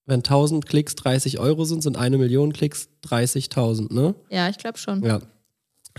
Wenn 0.05 0.19
1000 0.19 0.65
Klicks 0.65 0.95
30 0.95 1.39
Euro 1.39 1.65
sind, 1.65 1.83
sind 1.83 1.95
eine 1.95 2.17
Million 2.17 2.51
Klicks 2.51 2.89
30.000, 3.05 3.93
ne? 3.93 4.15
Ja, 4.29 4.49
ich 4.49 4.57
glaube 4.57 4.79
schon. 4.79 5.03
Ja. 5.03 5.21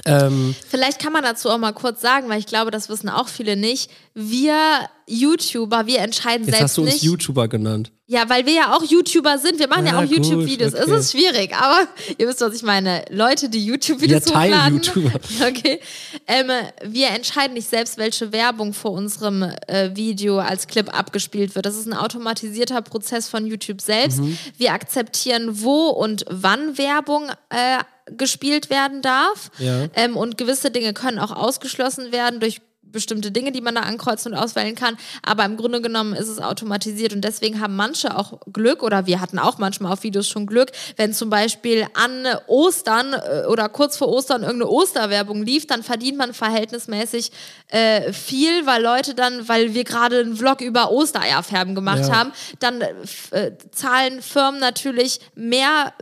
Ähm, 0.07 0.55
Vielleicht 0.68 0.98
kann 1.01 1.12
man 1.12 1.22
dazu 1.22 1.51
auch 1.51 1.59
mal 1.59 1.72
kurz 1.72 2.01
sagen, 2.01 2.28
weil 2.28 2.38
ich 2.38 2.46
glaube, 2.46 2.70
das 2.70 2.88
wissen 2.88 3.09
auch 3.09 3.28
viele 3.28 3.57
nicht. 3.57 3.90
Wir 4.14 4.88
YouTuber, 5.07 5.86
wir 5.86 5.98
entscheiden 6.01 6.46
jetzt 6.46 6.57
selbst 6.57 6.62
hast 6.62 6.76
du 6.78 6.82
uns 6.82 6.92
nicht. 6.94 7.03
YouTuber 7.03 7.48
genannt. 7.48 7.90
Ja, 8.07 8.28
weil 8.28 8.44
wir 8.46 8.55
ja 8.55 8.76
auch 8.76 8.82
YouTuber 8.82 9.38
sind. 9.38 9.59
Wir 9.61 9.68
machen 9.68 9.86
ja, 9.86 9.92
Ah, 9.92 9.98
auch 9.98 10.05
YouTube-Videos. 10.05 10.72
gut, 10.72 10.80
Es 10.80 10.88
okay. 10.88 10.98
ist 10.98 11.12
schwierig, 11.12 11.55
aber 11.55 11.86
ihr 12.18 12.26
wisst, 12.28 12.40
was 12.40 12.55
ich 12.55 12.62
meine. 12.62 13.05
Leute, 13.11 13.48
die 13.48 13.64
YouTube-Videos 13.64 14.24
teilen 14.24 14.53
hochladen. 14.55 14.74
YouTuber. 14.82 15.20
Okay. 15.48 15.80
Ähm, 16.26 16.51
wir 16.84 17.09
entscheiden 17.11 17.55
nicht 17.55 17.68
selbst, 17.68 17.98
welche 17.98 18.32
Werbung 18.32 18.72
vor 18.72 18.92
unserem 18.92 19.42
äh, 19.42 19.94
Video 19.94 20.38
als 20.38 20.66
Clip 20.66 20.92
abgespielt 20.96 21.55
wird. 21.55 21.66
Das 21.66 21.76
ist 21.76 21.86
ein 21.86 21.94
automatisierter 21.94 22.82
Prozess 22.82 23.28
von 23.28 23.46
YouTube 23.46 23.80
selbst. 23.80 24.18
Mhm. 24.20 24.36
Wir 24.57 24.72
akzeptieren, 24.72 25.62
wo 25.62 25.88
und 25.88 26.24
wann 26.28 26.78
Werbung 26.78 27.28
äh, 27.51 27.78
gespielt 28.16 28.70
werden 28.70 29.02
darf. 29.02 29.50
Ja. 29.58 29.86
Ähm, 29.94 30.16
und 30.16 30.36
gewisse 30.38 30.70
Dinge 30.70 30.92
können 30.94 31.18
auch 31.18 31.32
ausgeschlossen 31.32 32.12
werden 32.12 32.40
durch 32.40 32.61
bestimmte 32.92 33.30
Dinge, 33.30 33.52
die 33.52 33.61
man 33.61 33.76
da 33.76 33.82
ankreuzen 33.82 34.32
und 34.32 34.38
auswählen 34.38 34.74
kann. 34.74 34.96
Aber 35.22 35.44
im 35.44 35.56
Grunde 35.56 35.80
genommen 35.80 36.12
ist 36.12 36.26
es 36.28 36.40
automatisiert 36.40 37.12
und 37.12 37.20
deswegen 37.22 37.61
haben 37.61 37.76
manche 37.76 38.16
auch 38.16 38.40
Glück 38.52 38.82
oder 38.82 39.06
wir 39.06 39.20
hatten 39.20 39.38
auch 39.38 39.58
manchmal 39.58 39.92
auf 39.92 40.02
Videos 40.02 40.28
schon 40.28 40.46
Glück, 40.46 40.72
wenn 40.96 41.12
zum 41.14 41.30
Beispiel 41.30 41.86
an 41.94 42.26
Ostern 42.48 43.12
äh, 43.12 43.46
oder 43.46 43.68
kurz 43.68 43.96
vor 43.96 44.08
Ostern 44.08 44.42
irgendeine 44.42 44.70
Osterwerbung 44.72 45.42
lief, 45.44 45.68
dann 45.68 45.84
verdient 45.84 46.18
man 46.18 46.34
verhältnismäßig 46.34 47.30
äh, 47.68 48.12
viel, 48.12 48.66
weil 48.66 48.82
Leute 48.82 49.14
dann, 49.14 49.48
weil 49.48 49.74
wir 49.74 49.84
gerade 49.84 50.18
einen 50.18 50.36
Vlog 50.36 50.61
über 50.61 50.90
Ostereierfärben 50.90 51.74
gemacht 51.76 52.08
Ja. 52.08 52.16
haben, 52.16 52.32
dann 52.58 52.80
äh, 52.80 52.92
äh, 53.30 53.52
zahlen 53.70 54.20
Firmen 54.20 54.58
natürlich 54.61 55.20
mehr 55.36 55.92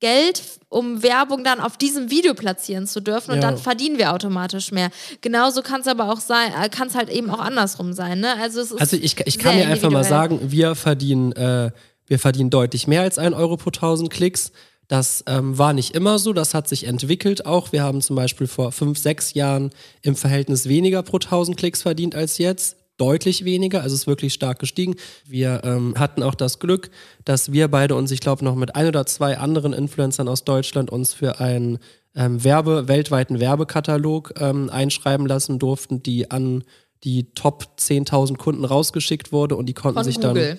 Geld, 0.00 0.42
um 0.68 1.02
Werbung 1.02 1.44
dann 1.44 1.60
auf 1.60 1.76
diesem 1.76 2.10
Video 2.10 2.34
platzieren 2.34 2.86
zu 2.86 3.00
dürfen 3.00 3.32
und 3.32 3.36
Ja. 3.36 3.42
dann 3.42 3.58
verdienen 3.58 3.98
wir 3.98 4.12
automatisch 4.12 4.72
mehr. 4.72 4.90
Genauso 5.20 5.62
kann 5.62 5.82
es 5.82 5.86
aber 5.86 6.10
auch 6.12 6.20
sein, 6.20 6.52
äh, 6.60 6.68
kann 6.68 6.88
es 6.88 6.94
halt 6.94 7.10
eben 7.10 7.30
auch 7.30 7.38
andersrum 7.40 7.92
sein. 7.92 8.20
Ne? 8.20 8.34
Also, 8.40 8.60
Also 8.78 8.96
ich, 8.96 9.16
ich 9.24 9.38
kann 9.38 9.56
dir 9.56 9.68
einfach 9.68 9.90
mal 9.90 10.04
sagen, 10.04 10.40
wir 10.50 10.74
verdienen, 10.74 11.32
äh, 11.32 11.70
wir 12.06 12.18
verdienen 12.18 12.50
deutlich 12.50 12.86
mehr 12.86 13.02
als 13.02 13.18
1 13.18 13.34
Euro 13.36 13.56
pro 13.56 13.70
1000 13.70 14.10
Klicks. 14.10 14.52
Das 14.88 15.22
ähm, 15.28 15.56
war 15.56 15.72
nicht 15.72 15.94
immer 15.94 16.18
so, 16.18 16.32
das 16.32 16.52
hat 16.54 16.68
sich 16.68 16.84
entwickelt 16.84 17.46
auch. 17.46 17.70
Wir 17.70 17.84
haben 17.84 18.00
zum 18.02 18.16
Beispiel 18.16 18.48
vor 18.48 18.72
fünf, 18.72 18.98
sechs 18.98 19.34
Jahren 19.34 19.70
im 20.02 20.16
Verhältnis 20.16 20.68
weniger 20.68 21.04
pro 21.04 21.18
1000 21.18 21.56
Klicks 21.56 21.82
verdient 21.82 22.16
als 22.16 22.38
jetzt. 22.38 22.76
Deutlich 23.00 23.46
weniger, 23.46 23.80
also 23.80 23.94
es 23.94 24.02
ist 24.02 24.06
wirklich 24.06 24.34
stark 24.34 24.58
gestiegen. 24.58 24.94
Wir 25.26 25.62
ähm, 25.64 25.94
hatten 25.96 26.22
auch 26.22 26.34
das 26.34 26.58
Glück, 26.58 26.90
dass 27.24 27.50
wir 27.50 27.68
beide 27.68 27.94
uns, 27.94 28.10
ich 28.10 28.20
glaube, 28.20 28.44
noch 28.44 28.56
mit 28.56 28.76
ein 28.76 28.86
oder 28.86 29.06
zwei 29.06 29.38
anderen 29.38 29.72
Influencern 29.72 30.28
aus 30.28 30.44
Deutschland 30.44 30.90
uns 30.90 31.14
für 31.14 31.40
einen 31.40 31.78
ähm, 32.14 32.44
Werbe, 32.44 32.88
weltweiten 32.88 33.40
Werbekatalog 33.40 34.34
ähm, 34.38 34.68
einschreiben 34.68 35.26
lassen 35.26 35.58
durften, 35.58 36.02
die 36.02 36.30
an 36.30 36.64
die 37.04 37.32
Top 37.32 37.68
10.000 37.78 38.36
Kunden 38.36 38.66
rausgeschickt 38.66 39.32
wurde 39.32 39.56
und 39.56 39.64
die 39.64 39.72
konnten 39.72 39.96
von 39.96 40.04
sich 40.04 40.16
Google. 40.16 40.34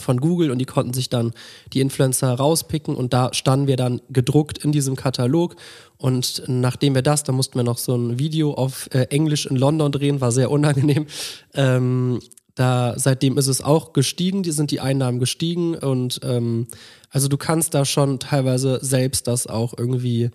von 0.00 0.20
Google 0.20 0.50
und 0.50 0.58
die 0.58 0.64
konnten 0.64 0.92
sich 0.92 1.08
dann 1.08 1.32
die 1.72 1.80
Influencer 1.80 2.32
rauspicken 2.32 2.96
und 2.96 3.12
da 3.12 3.32
standen 3.32 3.66
wir 3.66 3.76
dann 3.76 4.00
gedruckt 4.08 4.58
in 4.58 4.72
diesem 4.72 4.96
Katalog 4.96 5.56
und 5.96 6.42
nachdem 6.46 6.94
wir 6.94 7.02
das, 7.02 7.24
da 7.24 7.32
mussten 7.32 7.58
wir 7.58 7.62
noch 7.62 7.78
so 7.78 7.94
ein 7.94 8.18
Video 8.18 8.54
auf 8.54 8.88
äh, 8.92 9.02
Englisch 9.10 9.46
in 9.46 9.56
London 9.56 9.92
drehen, 9.92 10.20
war 10.20 10.32
sehr 10.32 10.50
unangenehm. 10.50 11.06
Ähm, 11.54 12.20
da 12.54 12.94
seitdem 12.96 13.38
ist 13.38 13.46
es 13.46 13.62
auch 13.62 13.92
gestiegen, 13.92 14.42
die 14.42 14.50
sind 14.50 14.70
die 14.70 14.80
Einnahmen 14.80 15.18
gestiegen 15.18 15.74
und 15.74 16.20
ähm, 16.22 16.66
also 17.10 17.28
du 17.28 17.36
kannst 17.36 17.74
da 17.74 17.84
schon 17.84 18.18
teilweise 18.18 18.78
selbst 18.82 19.26
das 19.26 19.46
auch 19.46 19.74
irgendwie 19.76 20.30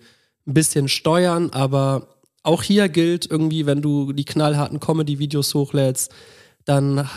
ein 0.46 0.54
bisschen 0.54 0.88
steuern, 0.88 1.50
aber 1.50 2.08
auch 2.42 2.62
hier 2.62 2.88
gilt 2.88 3.28
irgendwie, 3.28 3.66
wenn 3.66 3.82
du 3.82 4.12
die 4.12 4.24
knallharten 4.24 4.78
Comedy-Videos 4.78 5.52
hochlädst, 5.54 6.12
dann 6.64 7.08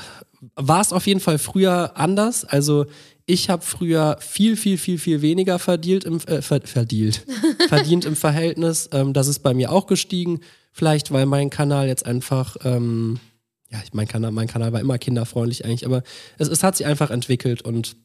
war 0.55 0.81
es 0.81 0.93
auf 0.93 1.07
jeden 1.07 1.19
Fall 1.19 1.37
früher 1.37 1.97
anders. 1.97 2.45
Also 2.45 2.85
ich 3.25 3.49
habe 3.49 3.63
früher 3.63 4.17
viel, 4.19 4.55
viel, 4.55 4.77
viel, 4.77 4.97
viel 4.97 5.21
weniger 5.21 5.59
verdient 5.59 6.03
im, 6.03 6.19
äh, 6.21 6.41
ver, 6.41 6.61
verdient, 6.63 7.25
verdient 7.67 8.05
im 8.05 8.15
Verhältnis. 8.15 8.89
Ähm, 8.91 9.13
das 9.13 9.27
ist 9.27 9.39
bei 9.39 9.53
mir 9.53 9.71
auch 9.71 9.87
gestiegen. 9.87 10.39
Vielleicht, 10.71 11.11
weil 11.11 11.25
mein 11.25 11.49
Kanal 11.49 11.87
jetzt 11.87 12.05
einfach, 12.05 12.57
ähm, 12.63 13.19
ja, 13.69 13.79
mein 13.93 14.07
Kanal, 14.07 14.31
mein 14.31 14.47
Kanal 14.47 14.73
war 14.73 14.79
immer 14.79 14.97
kinderfreundlich 14.97 15.65
eigentlich, 15.65 15.85
aber 15.85 16.03
es, 16.37 16.47
es 16.47 16.63
hat 16.63 16.77
sich 16.77 16.85
einfach 16.85 17.11
entwickelt 17.11 17.61
und 17.61 17.95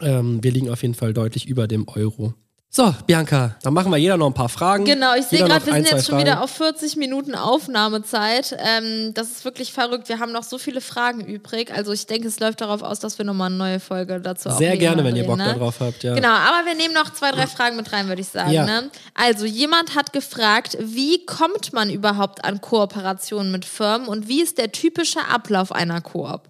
ähm, 0.00 0.42
wir 0.42 0.50
liegen 0.50 0.70
auf 0.70 0.82
jeden 0.82 0.94
Fall 0.94 1.12
deutlich 1.12 1.46
über 1.46 1.68
dem 1.68 1.86
Euro. 1.88 2.34
So, 2.72 2.94
Bianca, 3.04 3.56
dann 3.64 3.74
machen 3.74 3.90
wir 3.90 3.98
jeder 3.98 4.16
noch 4.16 4.28
ein 4.28 4.32
paar 4.34 4.48
Fragen. 4.48 4.84
Genau, 4.84 5.16
ich 5.16 5.26
sehe 5.26 5.40
gerade, 5.40 5.66
wir 5.66 5.72
ein, 5.72 5.84
sind 5.84 5.92
jetzt 5.92 6.06
schon 6.06 6.18
wieder 6.18 6.34
Fragen. 6.34 6.44
auf 6.44 6.50
40 6.52 6.94
Minuten 6.94 7.34
Aufnahmezeit. 7.34 8.56
Ähm, 8.60 9.12
das 9.12 9.32
ist 9.32 9.44
wirklich 9.44 9.72
verrückt. 9.72 10.08
Wir 10.08 10.20
haben 10.20 10.30
noch 10.30 10.44
so 10.44 10.56
viele 10.56 10.80
Fragen 10.80 11.20
übrig. 11.20 11.72
Also 11.74 11.90
ich 11.90 12.06
denke, 12.06 12.28
es 12.28 12.38
läuft 12.38 12.60
darauf 12.60 12.82
aus, 12.82 13.00
dass 13.00 13.18
wir 13.18 13.24
nochmal 13.24 13.48
eine 13.48 13.56
neue 13.56 13.80
Folge 13.80 14.20
dazu 14.20 14.50
Sehr 14.50 14.52
aufnehmen 14.52 14.78
gerne, 14.78 15.02
wenn 15.02 15.14
und 15.14 15.18
ihr 15.18 15.26
Bock 15.26 15.38
ne? 15.38 15.46
darauf 15.46 15.80
habt, 15.80 16.04
ja. 16.04 16.14
Genau, 16.14 16.28
aber 16.28 16.64
wir 16.64 16.76
nehmen 16.76 16.94
noch 16.94 17.12
zwei, 17.12 17.32
drei 17.32 17.48
Fragen 17.48 17.74
mit 17.74 17.92
rein, 17.92 18.06
würde 18.06 18.22
ich 18.22 18.28
sagen. 18.28 18.52
Ja. 18.52 18.64
Ne? 18.64 18.88
Also, 19.14 19.46
jemand 19.46 19.96
hat 19.96 20.12
gefragt, 20.12 20.78
wie 20.80 21.26
kommt 21.26 21.72
man 21.72 21.90
überhaupt 21.90 22.44
an 22.44 22.60
Kooperationen 22.60 23.50
mit 23.50 23.64
Firmen 23.64 24.06
und 24.06 24.28
wie 24.28 24.42
ist 24.42 24.58
der 24.58 24.70
typische 24.70 25.26
Ablauf 25.28 25.72
einer 25.72 26.00
Koop? 26.02 26.48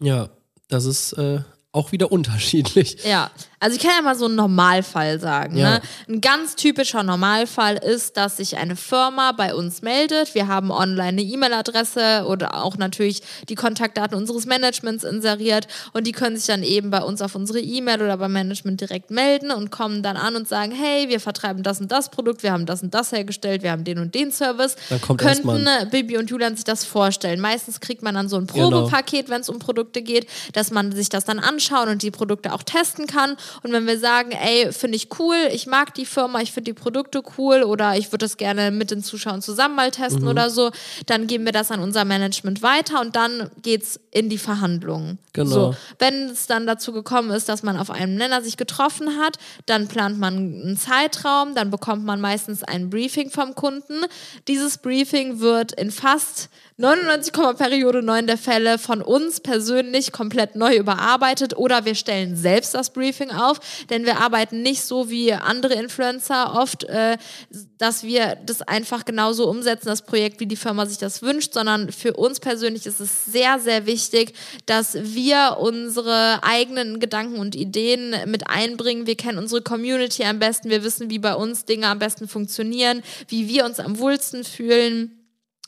Ja, 0.00 0.30
das 0.68 0.84
ist 0.84 1.12
äh, 1.12 1.42
auch 1.70 1.92
wieder 1.92 2.10
unterschiedlich. 2.12 3.04
Ja, 3.04 3.30
also 3.64 3.76
ich 3.76 3.82
kann 3.82 3.92
ja 3.96 4.02
mal 4.02 4.14
so 4.14 4.26
einen 4.26 4.34
Normalfall 4.34 5.18
sagen. 5.18 5.56
Ja. 5.56 5.76
Ne? 5.76 5.80
Ein 6.08 6.20
ganz 6.20 6.54
typischer 6.54 7.02
Normalfall 7.02 7.76
ist, 7.76 8.18
dass 8.18 8.36
sich 8.36 8.58
eine 8.58 8.76
Firma 8.76 9.32
bei 9.32 9.54
uns 9.54 9.80
meldet. 9.80 10.34
Wir 10.34 10.48
haben 10.48 10.70
online 10.70 11.08
eine 11.08 11.22
E-Mail-Adresse 11.22 12.26
oder 12.26 12.62
auch 12.62 12.76
natürlich 12.76 13.22
die 13.48 13.54
Kontaktdaten 13.54 14.16
unseres 14.18 14.44
Managements 14.44 15.02
inseriert 15.02 15.66
und 15.94 16.06
die 16.06 16.12
können 16.12 16.36
sich 16.36 16.46
dann 16.46 16.62
eben 16.62 16.90
bei 16.90 17.00
uns 17.00 17.22
auf 17.22 17.34
unsere 17.34 17.60
E-Mail 17.60 18.02
oder 18.02 18.18
beim 18.18 18.32
Management 18.34 18.82
direkt 18.82 19.10
melden 19.10 19.50
und 19.50 19.70
kommen 19.70 20.02
dann 20.02 20.18
an 20.18 20.36
und 20.36 20.46
sagen, 20.46 20.72
hey, 20.72 21.08
wir 21.08 21.20
vertreiben 21.20 21.62
das 21.62 21.80
und 21.80 21.90
das 21.90 22.10
Produkt, 22.10 22.42
wir 22.42 22.52
haben 22.52 22.66
das 22.66 22.82
und 22.82 22.92
das 22.92 23.12
hergestellt, 23.12 23.62
wir 23.62 23.70
haben 23.70 23.84
den 23.84 23.98
und 23.98 24.14
den 24.14 24.30
Service. 24.30 24.76
Dann 24.90 25.00
kommt 25.00 25.20
Könnten 25.20 25.66
äh, 25.66 25.86
Bibi 25.90 26.18
und 26.18 26.28
Julian 26.28 26.54
sich 26.54 26.66
das 26.66 26.84
vorstellen. 26.84 27.40
Meistens 27.40 27.80
kriegt 27.80 28.02
man 28.02 28.14
dann 28.14 28.28
so 28.28 28.36
ein 28.36 28.46
Genau. 28.46 28.70
Probepaket, 28.70 29.30
wenn 29.30 29.40
es 29.40 29.48
um 29.48 29.58
Produkte 29.58 30.02
geht, 30.02 30.26
dass 30.52 30.70
man 30.70 30.92
sich 30.92 31.08
das 31.08 31.24
dann 31.24 31.38
anschauen 31.38 31.88
und 31.88 32.02
die 32.02 32.10
Produkte 32.10 32.52
auch 32.52 32.62
testen 32.62 33.06
kann. 33.06 33.36
Und 33.62 33.72
wenn 33.72 33.86
wir 33.86 33.98
sagen, 33.98 34.32
ey, 34.32 34.72
finde 34.72 34.96
ich 34.96 35.08
cool, 35.18 35.36
ich 35.52 35.66
mag 35.66 35.94
die 35.94 36.06
Firma, 36.06 36.40
ich 36.40 36.52
finde 36.52 36.72
die 36.72 36.80
Produkte 36.80 37.22
cool 37.38 37.62
oder 37.62 37.96
ich 37.96 38.12
würde 38.12 38.24
das 38.24 38.36
gerne 38.36 38.70
mit 38.70 38.90
den 38.90 39.02
Zuschauern 39.02 39.42
zusammen 39.42 39.76
mal 39.76 39.90
testen 39.90 40.22
mhm. 40.22 40.28
oder 40.28 40.50
so, 40.50 40.70
dann 41.06 41.26
geben 41.26 41.44
wir 41.44 41.52
das 41.52 41.70
an 41.70 41.80
unser 41.80 42.04
Management 42.04 42.62
weiter 42.62 43.00
und 43.00 43.16
dann 43.16 43.50
geht's 43.62 44.00
in 44.10 44.28
die 44.28 44.38
Verhandlungen. 44.38 45.18
Genau. 45.32 45.50
So, 45.50 45.76
wenn 45.98 46.30
es 46.30 46.46
dann 46.46 46.66
dazu 46.66 46.92
gekommen 46.92 47.30
ist, 47.30 47.48
dass 47.48 47.62
man 47.62 47.76
auf 47.76 47.90
einem 47.90 48.14
Nenner 48.14 48.40
sich 48.42 48.56
getroffen 48.56 49.18
hat, 49.18 49.36
dann 49.66 49.88
plant 49.88 50.18
man 50.18 50.36
einen 50.36 50.76
Zeitraum, 50.76 51.54
dann 51.54 51.70
bekommt 51.70 52.04
man 52.04 52.20
meistens 52.20 52.62
ein 52.62 52.88
Briefing 52.90 53.30
vom 53.30 53.54
Kunden. 53.54 54.04
Dieses 54.46 54.78
Briefing 54.78 55.40
wird 55.40 55.72
in 55.72 55.90
fast 55.90 56.48
99, 56.76 57.32
Periode 57.56 58.02
9 58.02 58.26
der 58.26 58.38
Fälle 58.38 58.78
von 58.78 59.00
uns 59.00 59.40
persönlich 59.40 60.10
komplett 60.10 60.56
neu 60.56 60.76
überarbeitet 60.76 61.56
oder 61.56 61.84
wir 61.84 61.94
stellen 61.94 62.36
selbst 62.36 62.74
das 62.74 62.90
Briefing 62.90 63.30
auf, 63.30 63.43
denn 63.90 64.04
wir 64.04 64.20
arbeiten 64.20 64.62
nicht 64.62 64.82
so 64.82 65.10
wie 65.10 65.32
andere 65.32 65.74
Influencer 65.74 66.54
oft, 66.56 66.84
äh, 66.84 67.16
dass 67.78 68.02
wir 68.02 68.36
das 68.46 68.62
einfach 68.62 69.04
genauso 69.04 69.48
umsetzen, 69.48 69.88
das 69.88 70.02
Projekt, 70.02 70.40
wie 70.40 70.46
die 70.46 70.56
Firma 70.56 70.86
sich 70.86 70.98
das 70.98 71.22
wünscht, 71.22 71.54
sondern 71.54 71.92
für 71.92 72.14
uns 72.14 72.40
persönlich 72.40 72.86
ist 72.86 73.00
es 73.00 73.24
sehr, 73.24 73.58
sehr 73.58 73.86
wichtig, 73.86 74.34
dass 74.66 74.94
wir 74.94 75.58
unsere 75.60 76.42
eigenen 76.42 77.00
Gedanken 77.00 77.38
und 77.38 77.54
Ideen 77.54 78.14
mit 78.26 78.48
einbringen. 78.48 79.06
Wir 79.06 79.16
kennen 79.16 79.38
unsere 79.38 79.62
Community 79.62 80.24
am 80.24 80.38
besten, 80.38 80.70
wir 80.70 80.84
wissen, 80.84 81.10
wie 81.10 81.18
bei 81.18 81.34
uns 81.34 81.64
Dinge 81.64 81.88
am 81.88 81.98
besten 81.98 82.28
funktionieren, 82.28 83.02
wie 83.28 83.48
wir 83.48 83.64
uns 83.64 83.80
am 83.80 83.98
wohlsten 83.98 84.44
fühlen. 84.44 85.23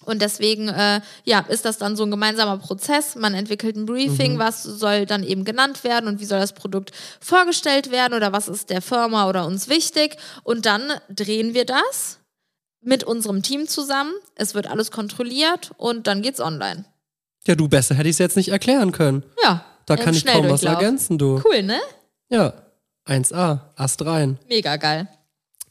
Und 0.06 0.22
deswegen 0.22 0.68
äh, 0.68 1.00
ja, 1.24 1.40
ist 1.40 1.64
das 1.64 1.78
dann 1.78 1.96
so 1.96 2.04
ein 2.04 2.10
gemeinsamer 2.10 2.58
Prozess. 2.58 3.16
Man 3.16 3.34
entwickelt 3.34 3.76
ein 3.76 3.86
Briefing, 3.86 4.34
mhm. 4.34 4.38
was 4.38 4.62
soll 4.62 5.04
dann 5.04 5.22
eben 5.22 5.44
genannt 5.44 5.84
werden 5.84 6.08
und 6.08 6.20
wie 6.20 6.24
soll 6.24 6.40
das 6.40 6.54
Produkt 6.54 6.92
vorgestellt 7.20 7.90
werden 7.90 8.14
oder 8.14 8.32
was 8.32 8.48
ist 8.48 8.70
der 8.70 8.80
Firma 8.80 9.28
oder 9.28 9.46
uns 9.46 9.68
wichtig. 9.68 10.16
Und 10.44 10.64
dann 10.64 10.92
drehen 11.10 11.52
wir 11.52 11.66
das 11.66 12.18
mit 12.80 13.04
unserem 13.04 13.42
Team 13.42 13.68
zusammen. 13.68 14.12
Es 14.36 14.54
wird 14.54 14.68
alles 14.68 14.90
kontrolliert 14.90 15.72
und 15.76 16.06
dann 16.06 16.22
geht's 16.22 16.40
online. 16.40 16.84
Ja, 17.46 17.54
du 17.54 17.68
besser 17.68 17.94
hätte 17.94 18.08
ich 18.08 18.14
es 18.14 18.18
jetzt 18.18 18.36
nicht 18.36 18.48
erklären 18.48 18.92
können. 18.92 19.24
Ja. 19.42 19.64
Da 19.86 19.96
kann 19.96 20.14
ich 20.14 20.24
kaum 20.24 20.48
was 20.48 20.64
ergänzen, 20.64 21.16
du. 21.16 21.40
Cool, 21.44 21.62
ne? 21.62 21.78
Ja. 22.28 22.54
1A, 23.06 23.60
Ast 23.76 24.04
rein. 24.04 24.38
Mega 24.48 24.76
geil. 24.76 25.08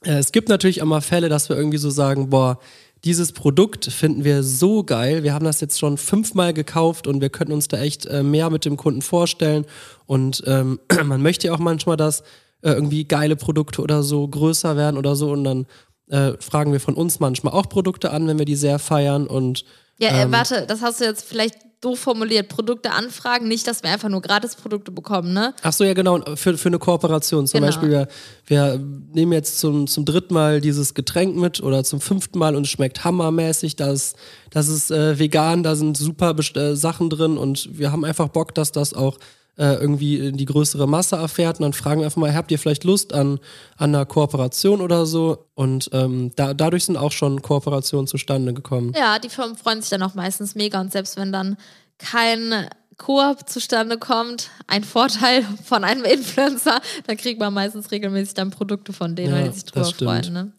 Äh, 0.05 0.19
es 0.19 0.31
gibt 0.31 0.47
natürlich 0.49 0.77
immer 0.77 1.01
Fälle, 1.01 1.27
dass 1.29 1.49
wir 1.49 1.57
irgendwie 1.57 1.77
so 1.77 1.89
sagen, 1.89 2.29
boah, 2.29 2.59
dieses 3.05 3.31
Produkt 3.31 3.85
finden 3.85 4.23
wir 4.23 4.41
so 4.41 4.83
geil. 4.83 5.23
Wir 5.23 5.33
haben 5.33 5.45
das 5.45 5.61
jetzt 5.61 5.79
schon 5.79 5.97
fünfmal 5.97 6.53
gekauft 6.53 7.05
und 7.05 7.21
wir 7.21 7.29
könnten 7.29 7.53
uns 7.53 7.67
da 7.67 7.77
echt 7.77 8.07
äh, 8.07 8.23
mehr 8.23 8.49
mit 8.49 8.65
dem 8.65 8.77
Kunden 8.77 9.03
vorstellen. 9.03 9.65
Und 10.07 10.43
ähm, 10.47 10.79
man 11.05 11.21
möchte 11.21 11.47
ja 11.47 11.53
auch 11.53 11.59
manchmal, 11.59 11.97
dass 11.97 12.21
äh, 12.61 12.71
irgendwie 12.71 13.05
geile 13.05 13.35
Produkte 13.35 13.81
oder 13.83 14.01
so 14.01 14.27
größer 14.27 14.75
werden 14.75 14.97
oder 14.97 15.15
so. 15.15 15.31
Und 15.31 15.43
dann 15.43 15.67
äh, 16.09 16.33
fragen 16.39 16.71
wir 16.71 16.79
von 16.79 16.95
uns 16.95 17.19
manchmal 17.19 17.53
auch 17.53 17.69
Produkte 17.69 18.09
an, 18.09 18.27
wenn 18.27 18.39
wir 18.39 18.45
die 18.45 18.55
sehr 18.55 18.79
feiern. 18.79 19.27
Und 19.27 19.65
ja, 19.99 20.09
äh, 20.09 20.23
ähm, 20.23 20.31
warte, 20.31 20.65
das 20.67 20.81
hast 20.81 20.99
du 20.99 21.05
jetzt 21.05 21.25
vielleicht 21.25 21.64
doof 21.81 21.99
formuliert, 21.99 22.49
Produkte 22.49 22.91
anfragen, 22.91 23.47
nicht, 23.47 23.67
dass 23.67 23.83
wir 23.83 23.91
einfach 23.91 24.09
nur 24.09 24.21
Gratisprodukte 24.21 24.91
bekommen, 24.91 25.33
ne? 25.33 25.53
Ach 25.61 25.73
so, 25.73 25.83
ja, 25.83 25.93
genau, 25.93 26.21
für, 26.35 26.57
für 26.57 26.69
eine 26.69 26.79
Kooperation. 26.79 27.47
Zum 27.47 27.59
genau. 27.59 27.67
Beispiel, 27.67 27.89
wir, 27.89 28.07
wir 28.47 28.79
nehmen 29.13 29.33
jetzt 29.33 29.59
zum, 29.59 29.87
zum 29.87 30.05
dritten 30.05 30.33
Mal 30.33 30.61
dieses 30.61 30.93
Getränk 30.93 31.35
mit 31.35 31.61
oder 31.61 31.83
zum 31.83 32.01
fünften 32.01 32.39
Mal 32.39 32.55
und 32.55 32.63
es 32.63 32.69
schmeckt 32.69 33.03
hammermäßig, 33.03 33.75
das, 33.75 34.15
das 34.49 34.67
ist 34.67 34.91
äh, 34.91 35.19
vegan, 35.19 35.63
da 35.63 35.75
sind 35.75 35.97
super 35.97 36.35
äh, 36.55 36.75
Sachen 36.75 37.09
drin 37.09 37.37
und 37.37 37.77
wir 37.77 37.91
haben 37.91 38.05
einfach 38.05 38.29
Bock, 38.29 38.55
dass 38.55 38.71
das 38.71 38.93
auch 38.93 39.17
äh, 39.57 39.75
irgendwie 39.75 40.31
die 40.31 40.45
größere 40.45 40.87
Masse 40.87 41.15
erfährt. 41.15 41.59
Und 41.59 41.63
dann 41.63 41.73
fragen 41.73 42.01
wir 42.01 42.05
einfach 42.05 42.19
mal, 42.19 42.33
habt 42.33 42.51
ihr 42.51 42.59
vielleicht 42.59 42.83
Lust 42.83 43.13
an, 43.13 43.39
an 43.77 43.95
einer 43.95 44.05
Kooperation 44.05 44.81
oder 44.81 45.05
so? 45.05 45.45
Und 45.53 45.89
ähm, 45.93 46.31
da, 46.35 46.53
dadurch 46.53 46.85
sind 46.85 46.97
auch 46.97 47.11
schon 47.11 47.41
Kooperationen 47.41 48.07
zustande 48.07 48.53
gekommen. 48.53 48.93
Ja, 48.97 49.19
die 49.19 49.29
Firmen 49.29 49.55
freuen 49.55 49.81
sich 49.81 49.89
dann 49.89 50.03
auch 50.03 50.13
meistens 50.13 50.55
mega. 50.55 50.81
Und 50.81 50.91
selbst 50.91 51.17
wenn 51.17 51.31
dann 51.31 51.57
kein 51.97 52.67
Koop 52.97 53.47
zustande 53.47 53.97
kommt, 53.97 54.49
ein 54.67 54.83
Vorteil 54.83 55.43
von 55.63 55.83
einem 55.83 56.03
Influencer, 56.03 56.81
dann 57.07 57.17
kriegt 57.17 57.39
man 57.39 57.53
meistens 57.53 57.91
regelmäßig 57.91 58.33
dann 58.33 58.51
Produkte 58.51 58.93
von 58.93 59.15
denen, 59.15 59.33
ja, 59.33 59.35
weil 59.37 59.49
die 59.49 59.53
sich 59.53 59.65
drüber 59.65 59.85
freuen. 59.85 60.33
Ne? 60.33 60.51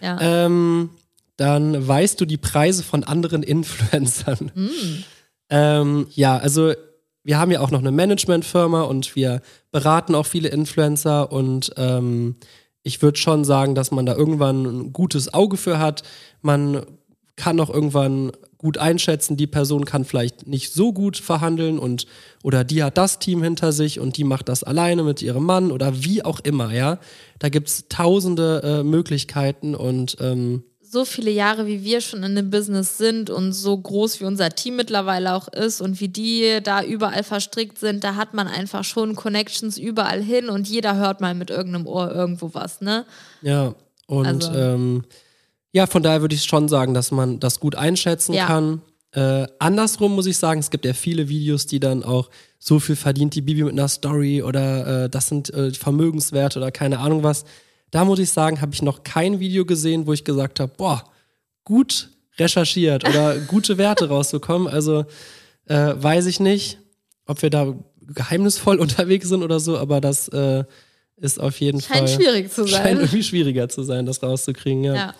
Ja. 0.00 0.18
Ähm, 0.20 0.90
dann 1.36 1.86
weißt 1.86 2.20
du 2.20 2.24
die 2.24 2.36
Preise 2.36 2.84
von 2.84 3.02
anderen 3.02 3.42
Influencern. 3.42 4.52
Mm. 4.54 5.04
Ähm, 5.50 6.06
ja, 6.10 6.36
also 6.36 6.72
wir 7.24 7.38
haben 7.38 7.50
ja 7.50 7.60
auch 7.60 7.70
noch 7.70 7.80
eine 7.80 7.90
Managementfirma 7.90 8.82
und 8.82 9.16
wir 9.16 9.40
beraten 9.72 10.14
auch 10.14 10.26
viele 10.26 10.50
Influencer 10.50 11.32
und 11.32 11.72
ähm, 11.76 12.36
ich 12.82 13.00
würde 13.00 13.18
schon 13.18 13.44
sagen, 13.44 13.74
dass 13.74 13.90
man 13.90 14.04
da 14.06 14.14
irgendwann 14.14 14.64
ein 14.64 14.92
gutes 14.92 15.32
Auge 15.32 15.56
für 15.56 15.78
hat. 15.78 16.02
Man 16.42 16.84
kann 17.36 17.58
auch 17.58 17.70
irgendwann 17.70 18.30
gut 18.58 18.78
einschätzen, 18.78 19.36
die 19.36 19.46
Person 19.46 19.84
kann 19.84 20.04
vielleicht 20.04 20.46
nicht 20.46 20.72
so 20.72 20.92
gut 20.92 21.16
verhandeln 21.16 21.78
und 21.78 22.06
oder 22.42 22.62
die 22.62 22.82
hat 22.82 22.96
das 22.96 23.18
Team 23.18 23.42
hinter 23.42 23.72
sich 23.72 24.00
und 24.00 24.16
die 24.16 24.24
macht 24.24 24.48
das 24.48 24.62
alleine 24.62 25.02
mit 25.02 25.20
ihrem 25.20 25.44
Mann 25.44 25.72
oder 25.72 26.04
wie 26.04 26.24
auch 26.24 26.40
immer, 26.40 26.72
ja. 26.72 26.98
Da 27.38 27.48
gibt 27.48 27.68
es 27.68 27.88
tausende 27.88 28.62
äh, 28.62 28.82
Möglichkeiten 28.84 29.74
und 29.74 30.16
ähm, 30.20 30.62
so 30.94 31.04
viele 31.04 31.30
Jahre, 31.30 31.66
wie 31.66 31.84
wir 31.84 32.00
schon 32.00 32.22
in 32.22 32.34
dem 32.34 32.48
Business 32.48 32.96
sind 32.96 33.28
und 33.28 33.52
so 33.52 33.76
groß 33.76 34.20
wie 34.20 34.24
unser 34.24 34.48
Team 34.50 34.76
mittlerweile 34.76 35.34
auch 35.34 35.48
ist 35.48 35.82
und 35.82 36.00
wie 36.00 36.08
die 36.08 36.60
da 36.62 36.82
überall 36.82 37.24
verstrickt 37.24 37.78
sind, 37.78 38.04
da 38.04 38.14
hat 38.14 38.32
man 38.32 38.46
einfach 38.46 38.84
schon 38.84 39.14
Connections 39.14 39.76
überall 39.76 40.22
hin 40.22 40.48
und 40.48 40.68
jeder 40.68 40.96
hört 40.96 41.20
mal 41.20 41.34
mit 41.34 41.50
irgendeinem 41.50 41.86
Ohr 41.86 42.14
irgendwo 42.14 42.54
was, 42.54 42.80
ne? 42.80 43.04
Ja, 43.42 43.74
und 44.06 44.26
also. 44.26 44.52
ähm, 44.52 45.04
ja, 45.72 45.86
von 45.86 46.02
daher 46.02 46.20
würde 46.20 46.36
ich 46.36 46.44
schon 46.44 46.68
sagen, 46.68 46.94
dass 46.94 47.10
man 47.10 47.40
das 47.40 47.58
gut 47.58 47.74
einschätzen 47.74 48.32
ja. 48.32 48.46
kann. 48.46 48.80
Äh, 49.10 49.46
andersrum 49.58 50.14
muss 50.14 50.26
ich 50.26 50.38
sagen, 50.38 50.60
es 50.60 50.70
gibt 50.70 50.84
ja 50.84 50.92
viele 50.92 51.28
Videos, 51.28 51.66
die 51.66 51.80
dann 51.80 52.04
auch 52.04 52.30
so 52.60 52.78
viel 52.78 52.96
verdient 52.96 53.34
die 53.34 53.42
Bibi 53.42 53.64
mit 53.64 53.72
einer 53.72 53.88
Story 53.88 54.42
oder 54.42 55.04
äh, 55.04 55.10
das 55.10 55.28
sind 55.28 55.52
äh, 55.52 55.72
Vermögenswerte 55.72 56.60
oder 56.60 56.70
keine 56.70 57.00
Ahnung 57.00 57.24
was. 57.24 57.44
Da 57.94 58.04
muss 58.04 58.18
ich 58.18 58.32
sagen, 58.32 58.60
habe 58.60 58.74
ich 58.74 58.82
noch 58.82 59.04
kein 59.04 59.38
Video 59.38 59.64
gesehen, 59.64 60.08
wo 60.08 60.12
ich 60.12 60.24
gesagt 60.24 60.58
habe, 60.58 60.72
boah, 60.76 61.04
gut 61.62 62.10
recherchiert 62.38 63.08
oder 63.08 63.38
gute 63.46 63.78
Werte 63.78 64.08
rauszukommen. 64.08 64.66
Also 64.66 65.04
äh, 65.66 65.94
weiß 65.94 66.26
ich 66.26 66.40
nicht, 66.40 66.78
ob 67.24 67.40
wir 67.40 67.50
da 67.50 67.72
geheimnisvoll 68.02 68.78
unterwegs 68.80 69.28
sind 69.28 69.44
oder 69.44 69.60
so, 69.60 69.78
aber 69.78 70.00
das 70.00 70.26
äh, 70.30 70.64
ist 71.18 71.38
auf 71.38 71.60
jeden 71.60 71.80
scheint 71.80 72.00
Fall. 72.00 72.08
Scheint 72.08 72.22
schwierig 72.22 72.52
zu 72.52 72.66
sein. 72.66 72.82
Scheint 72.82 72.98
irgendwie 72.98 73.22
schwieriger 73.22 73.68
zu 73.68 73.84
sein, 73.84 74.06
das 74.06 74.24
rauszukriegen, 74.24 74.82
ja. 74.82 74.94
ja. 74.94 75.14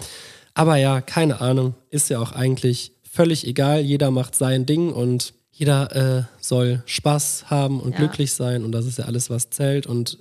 Aber 0.55 0.75
ja, 0.75 1.01
keine 1.01 1.41
Ahnung. 1.41 1.77
Ist 1.91 2.11
ja 2.11 2.19
auch 2.19 2.33
eigentlich 2.33 2.91
völlig 3.09 3.47
egal. 3.47 3.83
Jeder 3.83 4.11
macht 4.11 4.35
sein 4.35 4.67
Ding 4.67 4.93
und 4.93 5.33
jeder 5.53 5.95
äh, 5.95 6.23
soll 6.41 6.83
Spaß 6.87 7.51
haben 7.51 7.79
und 7.79 7.93
ja. 7.93 7.99
glücklich 7.99 8.33
sein. 8.33 8.65
Und 8.65 8.73
das 8.73 8.85
ist 8.85 8.99
ja 8.99 9.05
alles, 9.05 9.31
was 9.31 9.51
zählt. 9.51 9.87
Und 9.87 10.19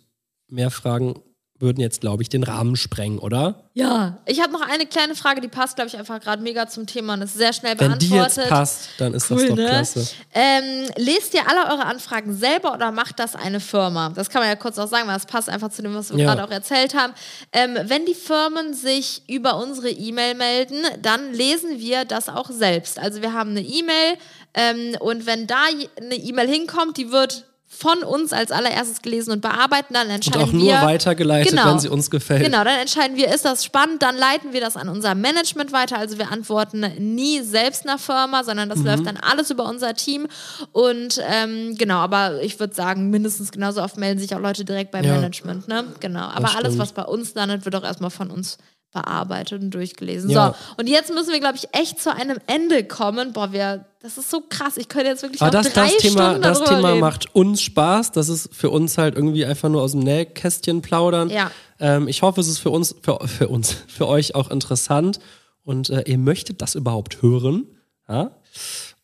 mehr 0.50 0.70
Fragen 0.70 1.16
würden 1.60 1.80
jetzt, 1.80 2.02
glaube 2.02 2.22
ich, 2.24 2.30
den 2.30 2.44
Rahmen 2.44 2.76
sprengen, 2.76 3.20
oder? 3.20 3.64
Ja, 3.74 4.18
ich 4.26 4.42
habe 4.42 4.52
noch 4.52 4.62
eine 4.62 4.86
kleine 4.86 5.16
Frage, 5.16 5.40
die 5.40 5.48
passt, 5.48 5.76
glaube 5.76 5.88
ich, 5.88 5.98
einfach 5.98 6.20
gerade 6.20 6.42
mega 6.44 6.68
zum 6.68 6.86
Thema 6.86 7.14
und 7.14 7.22
ist 7.22 7.36
sehr 7.36 7.54
schnell 7.54 7.76
beantwortet. 7.76 8.12
Wenn 8.12 8.18
die 8.18 8.42
jetzt 8.42 8.50
passt, 8.50 8.90
dann 8.98 9.14
ist 9.14 9.32
cool, 9.32 9.38
das 9.38 9.48
doch 9.48 9.56
ne? 9.56 9.66
klasse. 9.68 10.08
Ähm, 10.34 10.90
lest 10.98 11.34
ihr 11.34 11.48
alle 11.48 11.72
eure 11.72 11.86
Anfragen 11.86 12.36
selber 12.36 12.74
oder 12.74 12.92
macht 12.92 13.20
das 13.20 13.36
eine 13.36 13.60
Firma? 13.60 14.10
Das 14.10 14.30
kann 14.30 14.42
man 14.42 14.50
ja 14.50 14.56
kurz 14.56 14.78
auch 14.78 14.88
sagen, 14.88 15.08
weil 15.08 15.16
das 15.16 15.26
passt 15.26 15.50
einfach 15.50 15.70
zu 15.70 15.82
dem, 15.82 15.96
was 15.96 16.12
wir 16.12 16.20
ja. 16.20 16.26
gerade 16.26 16.44
auch 16.44 16.52
erzählt 16.52 16.96
haben. 16.96 17.14
Ähm, 17.54 17.78
wenn 17.86 18.06
die 18.06 18.16
Firmen 18.16 18.74
sich 18.74 19.22
über 19.30 19.58
unsere 19.58 19.90
E-Mail 19.90 20.36
melden, 20.36 20.84
dann 21.02 21.34
lesen 21.34 21.80
wir 21.80 22.04
das 22.04 22.30
auch 22.30 22.50
selbst. 22.50 23.00
Also 23.00 23.22
wir 23.22 23.34
haben 23.34 23.52
eine 23.52 23.62
E-Mail 23.62 24.18
ähm, 24.54 24.96
und 25.00 25.26
wenn 25.26 25.48
da 25.48 25.64
eine 25.98 26.16
E-Mail 26.16 26.48
hinkommt, 26.48 26.98
die 26.98 27.12
wird 27.12 27.46
von 27.76 28.04
uns 28.04 28.34
als 28.34 28.52
allererstes 28.52 29.02
gelesen 29.02 29.32
und 29.32 29.42
bearbeiten, 29.42 29.94
dann 29.94 30.10
entscheiden 30.10 30.40
wir. 30.40 30.44
Und 30.44 30.50
auch 30.50 30.54
nur 30.54 30.74
wir, 30.74 30.82
weitergeleitet, 30.82 31.52
genau, 31.52 31.72
wenn 31.72 31.80
sie 31.80 31.90
uns 31.90 32.10
gefällt. 32.10 32.44
Genau, 32.44 32.64
dann 32.64 32.80
entscheiden 32.80 33.18
wir, 33.18 33.34
ist 33.34 33.46
das 33.46 33.66
spannend, 33.66 34.02
dann 34.04 34.16
leiten 34.16 34.54
wir 34.54 34.62
das 34.62 34.78
an 34.78 34.90
unser 34.90 35.16
Management 35.16 35.72
weiter. 35.72 35.98
Also 35.98 36.18
wir 36.18 36.32
antworten 36.32 36.86
nie 36.98 37.42
selbst 37.42 37.88
einer 37.88 37.98
Firma, 37.98 38.44
sondern 38.44 38.70
das 38.70 38.80
mhm. 38.80 38.86
läuft 38.86 39.06
dann 39.08 39.18
alles 39.18 39.50
über 39.50 39.68
unser 39.68 39.96
Team. 39.96 40.28
Und 40.72 41.22
ähm, 41.28 41.76
genau, 41.76 41.98
aber 41.98 42.42
ich 42.42 42.60
würde 42.60 42.76
sagen, 42.76 43.10
mindestens 43.10 43.52
genauso 43.52 43.82
oft 43.82 43.98
melden 43.98 44.20
sich 44.20 44.36
auch 44.36 44.40
Leute 44.40 44.66
direkt 44.66 44.92
beim 44.92 45.04
ja, 45.04 45.14
Management. 45.16 45.68
Ne? 45.68 45.86
Genau. 46.00 46.28
Aber 46.28 46.56
alles, 46.56 46.78
was 46.78 46.92
bei 46.92 47.04
uns 47.04 47.34
landet, 47.34 47.66
wird 47.66 47.76
auch 47.76 47.84
erstmal 47.84 48.12
von 48.12 48.30
uns 48.30 48.58
bearbeitet 48.94 49.62
und 49.62 49.72
durchgelesen. 49.72 50.30
Ja. 50.30 50.56
So, 50.56 50.76
und 50.78 50.88
jetzt 50.88 51.14
müssen 51.14 51.32
wir, 51.32 51.40
glaube 51.40 51.58
ich, 51.58 51.68
echt 51.74 52.00
zu 52.02 52.14
einem 52.16 52.38
Ende 52.48 52.84
kommen. 52.84 53.34
Boah, 53.34 53.52
wir, 53.52 53.86
das 54.02 54.18
ist 54.18 54.30
so 54.30 54.42
krass. 54.48 54.78
Ich 54.78 54.88
könnte 54.88 55.08
jetzt 55.08 55.24
wirklich 55.24 55.42
Aber 55.42 55.52
noch 55.52 55.64
das, 55.64 55.74
drei 55.74 55.88
das 55.88 55.98
Thema, 55.98 56.24
Stunden 56.30 56.42
Das 56.44 56.64
Thema 56.64 56.90
reden. 56.90 57.00
macht 57.00 57.36
uns 57.36 57.62
Spaß. 57.62 58.12
Das 58.12 58.30
ist 58.30 58.54
für 58.54 58.70
uns 58.70 58.98
halt 58.98 59.16
irgendwie 59.16 59.46
einfach 59.46 59.70
nur 59.70 59.82
aus 59.82 59.92
dem 59.92 60.02
Nähkästchen 60.02 60.82
plaudern. 60.82 61.30
Ja. 61.30 61.52
Ähm, 61.80 62.08
ich 62.08 62.22
hoffe, 62.22 62.40
es 62.40 62.48
ist 62.48 62.60
für 62.60 62.70
uns, 62.70 62.96
für, 63.02 63.20
für 63.28 63.48
uns, 63.48 63.76
für 63.88 64.08
euch 64.08 64.36
auch 64.36 64.52
interessant 64.52 65.20
und 65.64 65.90
äh, 65.90 66.04
ihr 66.06 66.18
möchtet 66.20 66.62
das 66.62 66.76
überhaupt 66.76 67.22
hören. 67.22 67.66
Ja? 68.08 68.32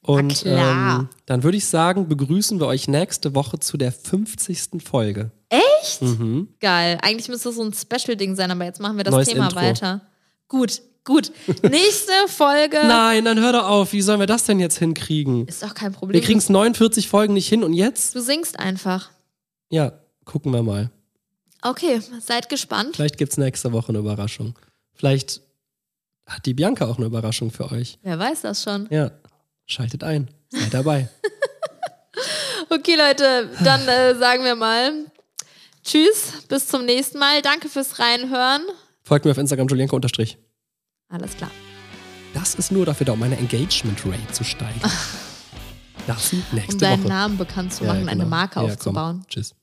Und 0.09 0.43
ähm, 0.47 1.07
dann 1.27 1.43
würde 1.43 1.57
ich 1.57 1.65
sagen, 1.67 2.07
begrüßen 2.07 2.59
wir 2.59 2.65
euch 2.65 2.87
nächste 2.87 3.35
Woche 3.35 3.59
zu 3.59 3.77
der 3.77 3.91
50. 3.91 4.81
Folge. 4.83 5.29
Echt? 5.49 6.01
Mhm. 6.01 6.47
Geil. 6.59 6.97
Eigentlich 7.03 7.29
müsste 7.29 7.49
das 7.49 7.55
so 7.57 7.63
ein 7.63 7.73
Special-Ding 7.73 8.35
sein, 8.35 8.49
aber 8.49 8.65
jetzt 8.65 8.79
machen 8.79 8.97
wir 8.97 9.03
das 9.03 9.13
Neues 9.13 9.27
Thema 9.27 9.45
Intro. 9.45 9.59
weiter. 9.61 10.01
Gut, 10.47 10.81
gut. 11.03 11.31
Nächste 11.61 12.11
Folge. 12.27 12.77
Nein, 12.87 13.23
dann 13.23 13.39
hör 13.39 13.51
doch 13.53 13.67
auf. 13.67 13.93
Wie 13.93 14.01
sollen 14.01 14.19
wir 14.19 14.25
das 14.25 14.45
denn 14.45 14.59
jetzt 14.59 14.79
hinkriegen? 14.79 15.45
Ist 15.47 15.61
doch 15.61 15.75
kein 15.75 15.91
Wir 15.93 15.97
Problem. 15.99 16.23
kriegen 16.23 16.39
es 16.39 16.49
49 16.49 17.07
Folgen 17.07 17.35
nicht 17.35 17.47
hin 17.47 17.63
und 17.63 17.73
jetzt? 17.73 18.15
Du 18.15 18.21
singst 18.21 18.59
einfach. 18.59 19.11
Ja, 19.69 19.93
gucken 20.25 20.51
wir 20.51 20.63
mal. 20.63 20.89
Okay, 21.61 22.01
seid 22.19 22.49
gespannt. 22.49 22.95
Vielleicht 22.95 23.17
gibt 23.19 23.33
es 23.33 23.37
nächste 23.37 23.71
Woche 23.73 23.89
eine 23.89 23.99
Überraschung. 23.99 24.57
Vielleicht 24.95 25.41
hat 26.25 26.45
die 26.47 26.55
Bianca 26.55 26.87
auch 26.87 26.97
eine 26.97 27.05
Überraschung 27.05 27.51
für 27.51 27.71
euch. 27.71 27.99
Wer 28.01 28.17
weiß 28.17 28.41
das 28.41 28.63
schon. 28.63 28.87
Ja, 28.89 29.11
schaltet 29.69 30.03
ein. 30.03 30.29
Seid 30.49 30.73
dabei. 30.73 31.07
Okay, 32.71 32.95
Leute, 32.95 33.49
dann 33.63 33.87
äh, 33.87 34.13
sagen 34.15 34.43
wir 34.43 34.53
mal 34.55 34.91
Tschüss, 35.83 36.33
bis 36.49 36.67
zum 36.67 36.85
nächsten 36.85 37.17
Mal. 37.17 37.41
Danke 37.41 37.67
fürs 37.69 37.97
Reinhören. 37.97 38.61
Folgt 39.03 39.25
mir 39.25 39.31
auf 39.31 39.37
Instagram 39.39 39.67
Julienko 39.67 39.95
unterstrich. 39.95 40.37
Alles 41.07 41.35
klar. 41.35 41.49
Das 42.35 42.53
ist 42.55 42.71
nur 42.71 42.85
dafür 42.85 43.05
da, 43.07 43.13
um 43.13 43.19
meine 43.19 43.37
Engagement 43.37 44.05
Rate 44.05 44.31
zu 44.33 44.43
steigern. 44.43 44.91
Das 46.07 46.33
nächste 46.51 46.73
Um 46.73 46.79
deinen 46.79 47.03
Woche. 47.03 47.09
Namen 47.09 47.37
bekannt 47.37 47.73
zu 47.73 47.83
Ja, 47.85 47.93
machen, 47.93 48.09
eine 48.09 48.17
genau. 48.23 48.29
Marke 48.29 48.55
Ja, 48.59 48.61
komm. 48.65 48.71
aufzubauen. 48.73 49.25
Tschüss. 49.27 49.53